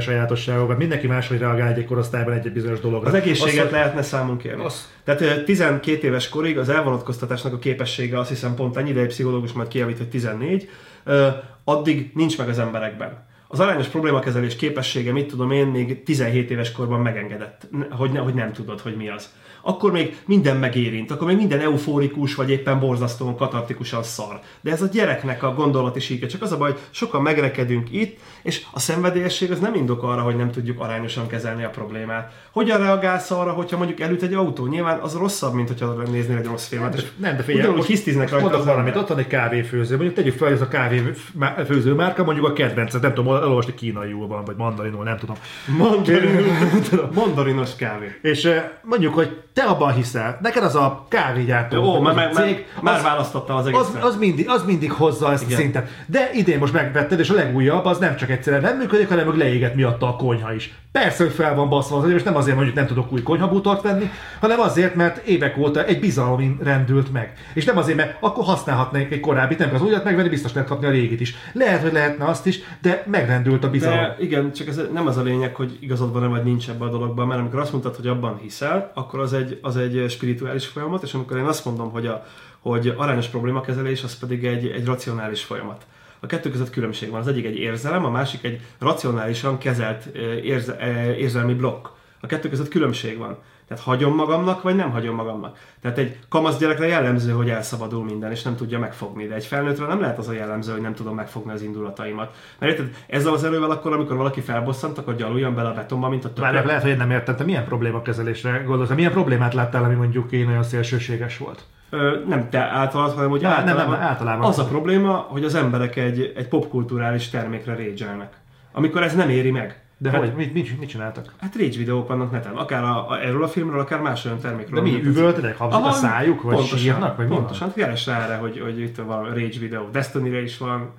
[0.01, 0.79] sajátosságokat.
[0.79, 3.09] Mindenki máshogy reagál egy korosztályban egy, bizonyos dologra.
[3.09, 4.65] Az egészséget hogy- lehetne számon kérni.
[4.65, 9.01] Az- Tehát ö, 12 éves korig az elvonatkoztatásnak a képessége azt hiszem pont ennyi, de
[9.01, 10.69] egy pszichológus majd kijavít, hogy 14,
[11.05, 11.27] ö,
[11.65, 13.25] addig nincs meg az emberekben.
[13.49, 18.35] Az arányos problémakezelés képessége, mit tudom én, még 17 éves korban megengedett, hogy, ne, hogy
[18.35, 19.33] nem tudod, hogy mi az.
[19.67, 24.41] Akkor még minden megérint, akkor még minden euforikus, vagy éppen borzasztóan katartikusan szar.
[24.61, 28.19] De ez a gyereknek a gondolati síke, csak az a baj, hogy sokan megrekedünk itt,
[28.43, 32.33] és a szenvedélyesség az nem indok arra, hogy nem tudjuk arányosan kezelni a problémát.
[32.53, 34.67] Hogyan reagálsz arra, hogyha mondjuk elüt egy autó?
[34.67, 36.95] Nyilván az rosszabb, mint hogyha néznél egy rossz filmet.
[36.95, 40.15] És Nem, de figyelj, ugyanúgy most- hisztiznek rajta mondok valamit, ott van egy kávéfőző, mondjuk
[40.17, 44.57] tegyük fel, ez a kávéfőző márka, mondjuk a kedvencet, nem tudom, elolvasni kínaiul van, vagy
[44.57, 45.37] mandarinul, nem tudom.
[45.79, 46.47] Mandarin,
[47.15, 48.19] mandarinos kávé.
[48.23, 52.33] És eh, mondjuk, hogy te abban hiszel, neked az a kávégyártó, Ó, az már, már,
[52.33, 54.05] cég, már az- választotta az az, egészet.
[54.05, 55.55] az, mindig, az mindig hozza ezt Igen.
[55.57, 55.89] a szintet.
[56.07, 59.37] De idén most megvetted, és a legújabb az nem csak egyszerűen nem működik, hanem meg
[59.37, 60.75] leégett miatta a konyha is.
[60.93, 64.11] Persze, hogy fel van baszva az és nem azért mondjuk nem tudok új konyhabútort venni,
[64.41, 67.33] hanem azért, mert évek óta egy bizalom rendült meg.
[67.55, 70.87] És nem azért, mert akkor használhatnék egy korábbit, nem az újat megvenni, biztos lehet kapni
[70.87, 71.35] a régit is.
[71.53, 73.99] Lehet, hogy lehetne azt is, de megrendült a bizalom.
[73.99, 76.91] De igen, csak ez nem az a lényeg, hogy igazad van vagy nincs ebben a
[76.91, 81.03] dologban, mert amikor azt mondtad, hogy abban hiszel, akkor az egy, az egy spirituális folyamat,
[81.03, 82.27] és amikor én azt mondom, hogy, a,
[82.61, 85.87] hogy arányos problémakezelés, az pedig egy, egy racionális folyamat.
[86.21, 87.21] A kettő között különbség van.
[87.21, 90.05] Az egyik egy érzelem, a másik egy racionálisan kezelt
[90.43, 90.77] érze,
[91.19, 91.87] érzelmi blokk.
[92.21, 93.39] A kettő között különbség van.
[93.69, 95.59] Tehát hagyom magamnak, vagy nem hagyom magamnak.
[95.81, 99.27] Tehát egy kamasz gyerekre jellemző, hogy elszabadul minden, és nem tudja megfogni.
[99.27, 102.35] De egy felnőttre nem lehet az a jellemző, hogy nem tudom megfogni az indulataimat.
[102.59, 106.25] Mert érted, ezzel az erővel akkor, amikor valaki felbosszant, akkor gyaluljon bele a betonba, mint
[106.25, 106.67] a Várjál, tökör.
[106.67, 110.49] lehet, hogy én nem értem, te milyen problémakezelésre gondolsz, milyen problémát láttál, ami mondjuk én
[110.49, 111.65] olyan szélsőséges volt?
[111.91, 114.49] Ö, nem te általad, hanem hogy Nem, nem, általában, nem, általában.
[114.49, 118.31] Az a probléma, hogy az emberek egy, egy popkulturális termékre rage
[118.73, 119.86] Amikor ez nem éri meg.
[119.99, 121.33] De hát, hogy, mit, mit, mit csináltak?
[121.41, 124.83] Hát rage videók vannak neten, akár a, a, erről a filmről, akár más olyan termékről.
[124.83, 127.27] De mi, üvöltenek, habzik a szájuk, vagy pontosan, sírnak, vagy?
[127.27, 129.89] Pontosan, keres rá erre, hogy, hogy itt van rage videó.
[129.93, 130.91] Destiny-re is van,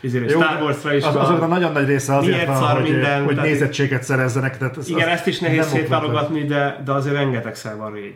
[0.00, 1.22] izére, Jó, Star Wars-ra is az, van.
[1.22, 4.58] azoknak nagyon nagy része azért Miért van, hogy, minden, hogy tehát- nézettséget szerezzenek.
[4.58, 8.12] Tehát ez, Igen, ezt is nehéz szétválogatni, de, de azért rengetegszer van rage.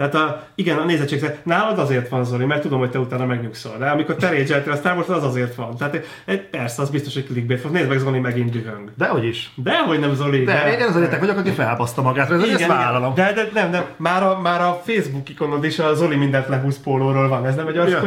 [0.00, 3.76] Tehát a, igen, a nézettség, nálad azért van Zoli, mert tudom, hogy te utána megnyugszol,
[3.78, 5.76] de amikor te rage a Star Wars, az azért van.
[5.76, 7.72] Tehát egy, persze, az biztos, hogy clickbait van.
[7.72, 8.92] Nézd meg, Zoli megint dühöng.
[8.96, 9.52] Dehogy is.
[9.54, 10.44] De hogy nem Zoli.
[10.44, 13.14] De én az egyetek vagyok, aki felbaszta magát, ez ezt vállalom.
[13.14, 16.80] De, de, nem, nem, már a, már a Facebook ikonod is a Zoli mindent lehúz
[16.80, 18.00] pólóról van, ez nem egy Ja.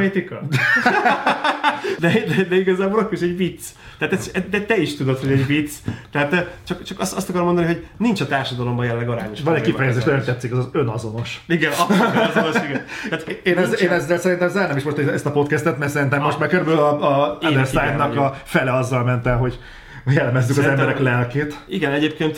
[1.99, 3.61] De, de, de, igazából akkor is egy vicc.
[3.97, 5.71] Tehát ez, de te is tudod, hogy egy vicc.
[6.11, 9.41] Tehát eh, csak, csak azt, azt akarom mondani, hogy nincs a társadalomban jelenleg arányos.
[9.41, 11.43] Van egy kifejezés, nagyon tetszik, az az önazonos.
[11.47, 12.85] Igen, abszolút azonos, igen.
[13.09, 16.39] Tehát Én, ez, én ezzel szerintem zárnám is most ezt a podcastet, mert szerintem most
[16.39, 19.59] már körülbelül a, a Understein-nak a fele azzal ment el, hogy
[20.05, 21.63] jellemezzük az emberek lelkét.
[21.67, 22.37] Igen, egyébként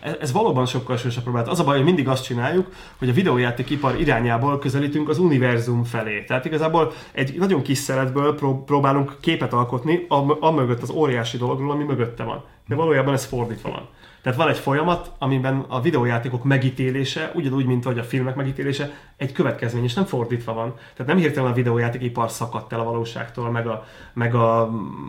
[0.00, 1.50] ez, ez valóban sokkal súlyosabb problémát.
[1.50, 6.24] Az a baj, hogy mindig azt csináljuk, hogy a videójátékipar irányából közelítünk az univerzum felé.
[6.24, 11.70] Tehát igazából egy nagyon kis szeletből pró- próbálunk képet alkotni, am- amögött az óriási dologról,
[11.70, 12.44] ami mögötte van.
[12.68, 13.88] De valójában ez fordítva van.
[14.22, 19.32] Tehát van egy folyamat, amiben a videójátékok megítélése, ugyanúgy, mint ahogy a filmek megítélése, egy
[19.32, 20.74] következmény, és nem fordítva van.
[20.74, 24.62] Tehát nem hirtelen a videójátékipar szakadt el a valóságtól, meg a, meg a,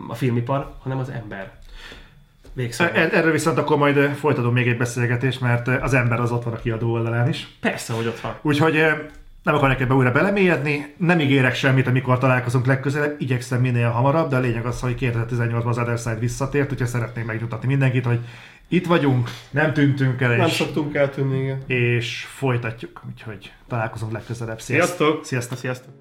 [0.08, 1.57] a filmipar, hanem az ember.
[2.58, 2.92] Végszóval.
[2.92, 6.54] Er- Erről viszont akkor majd folytatom még egy beszélgetést, mert az ember az ott van
[6.54, 7.48] a kiadó oldalán is.
[7.60, 8.34] Persze, hogy ott van.
[8.42, 8.74] Úgyhogy
[9.42, 14.36] nem akarok ebbe újra belemélyedni, nem ígérek semmit, amikor találkozunk legközelebb, igyekszem minél hamarabb, de
[14.36, 18.20] a lényeg az, hogy 2018-ban az Other Side visszatért, úgyhogy szeretnék megnyugtatni mindenkit, hogy
[18.68, 21.62] itt vagyunk, nem tűntünk el, Nem és, szoktunk eltűnni, igen.
[21.66, 23.02] és folytatjuk.
[23.08, 24.60] Úgyhogy találkozunk legközelebb.
[24.60, 25.24] Sziasztok!
[25.24, 25.58] Sziasztok!
[25.58, 25.97] Sziasztok!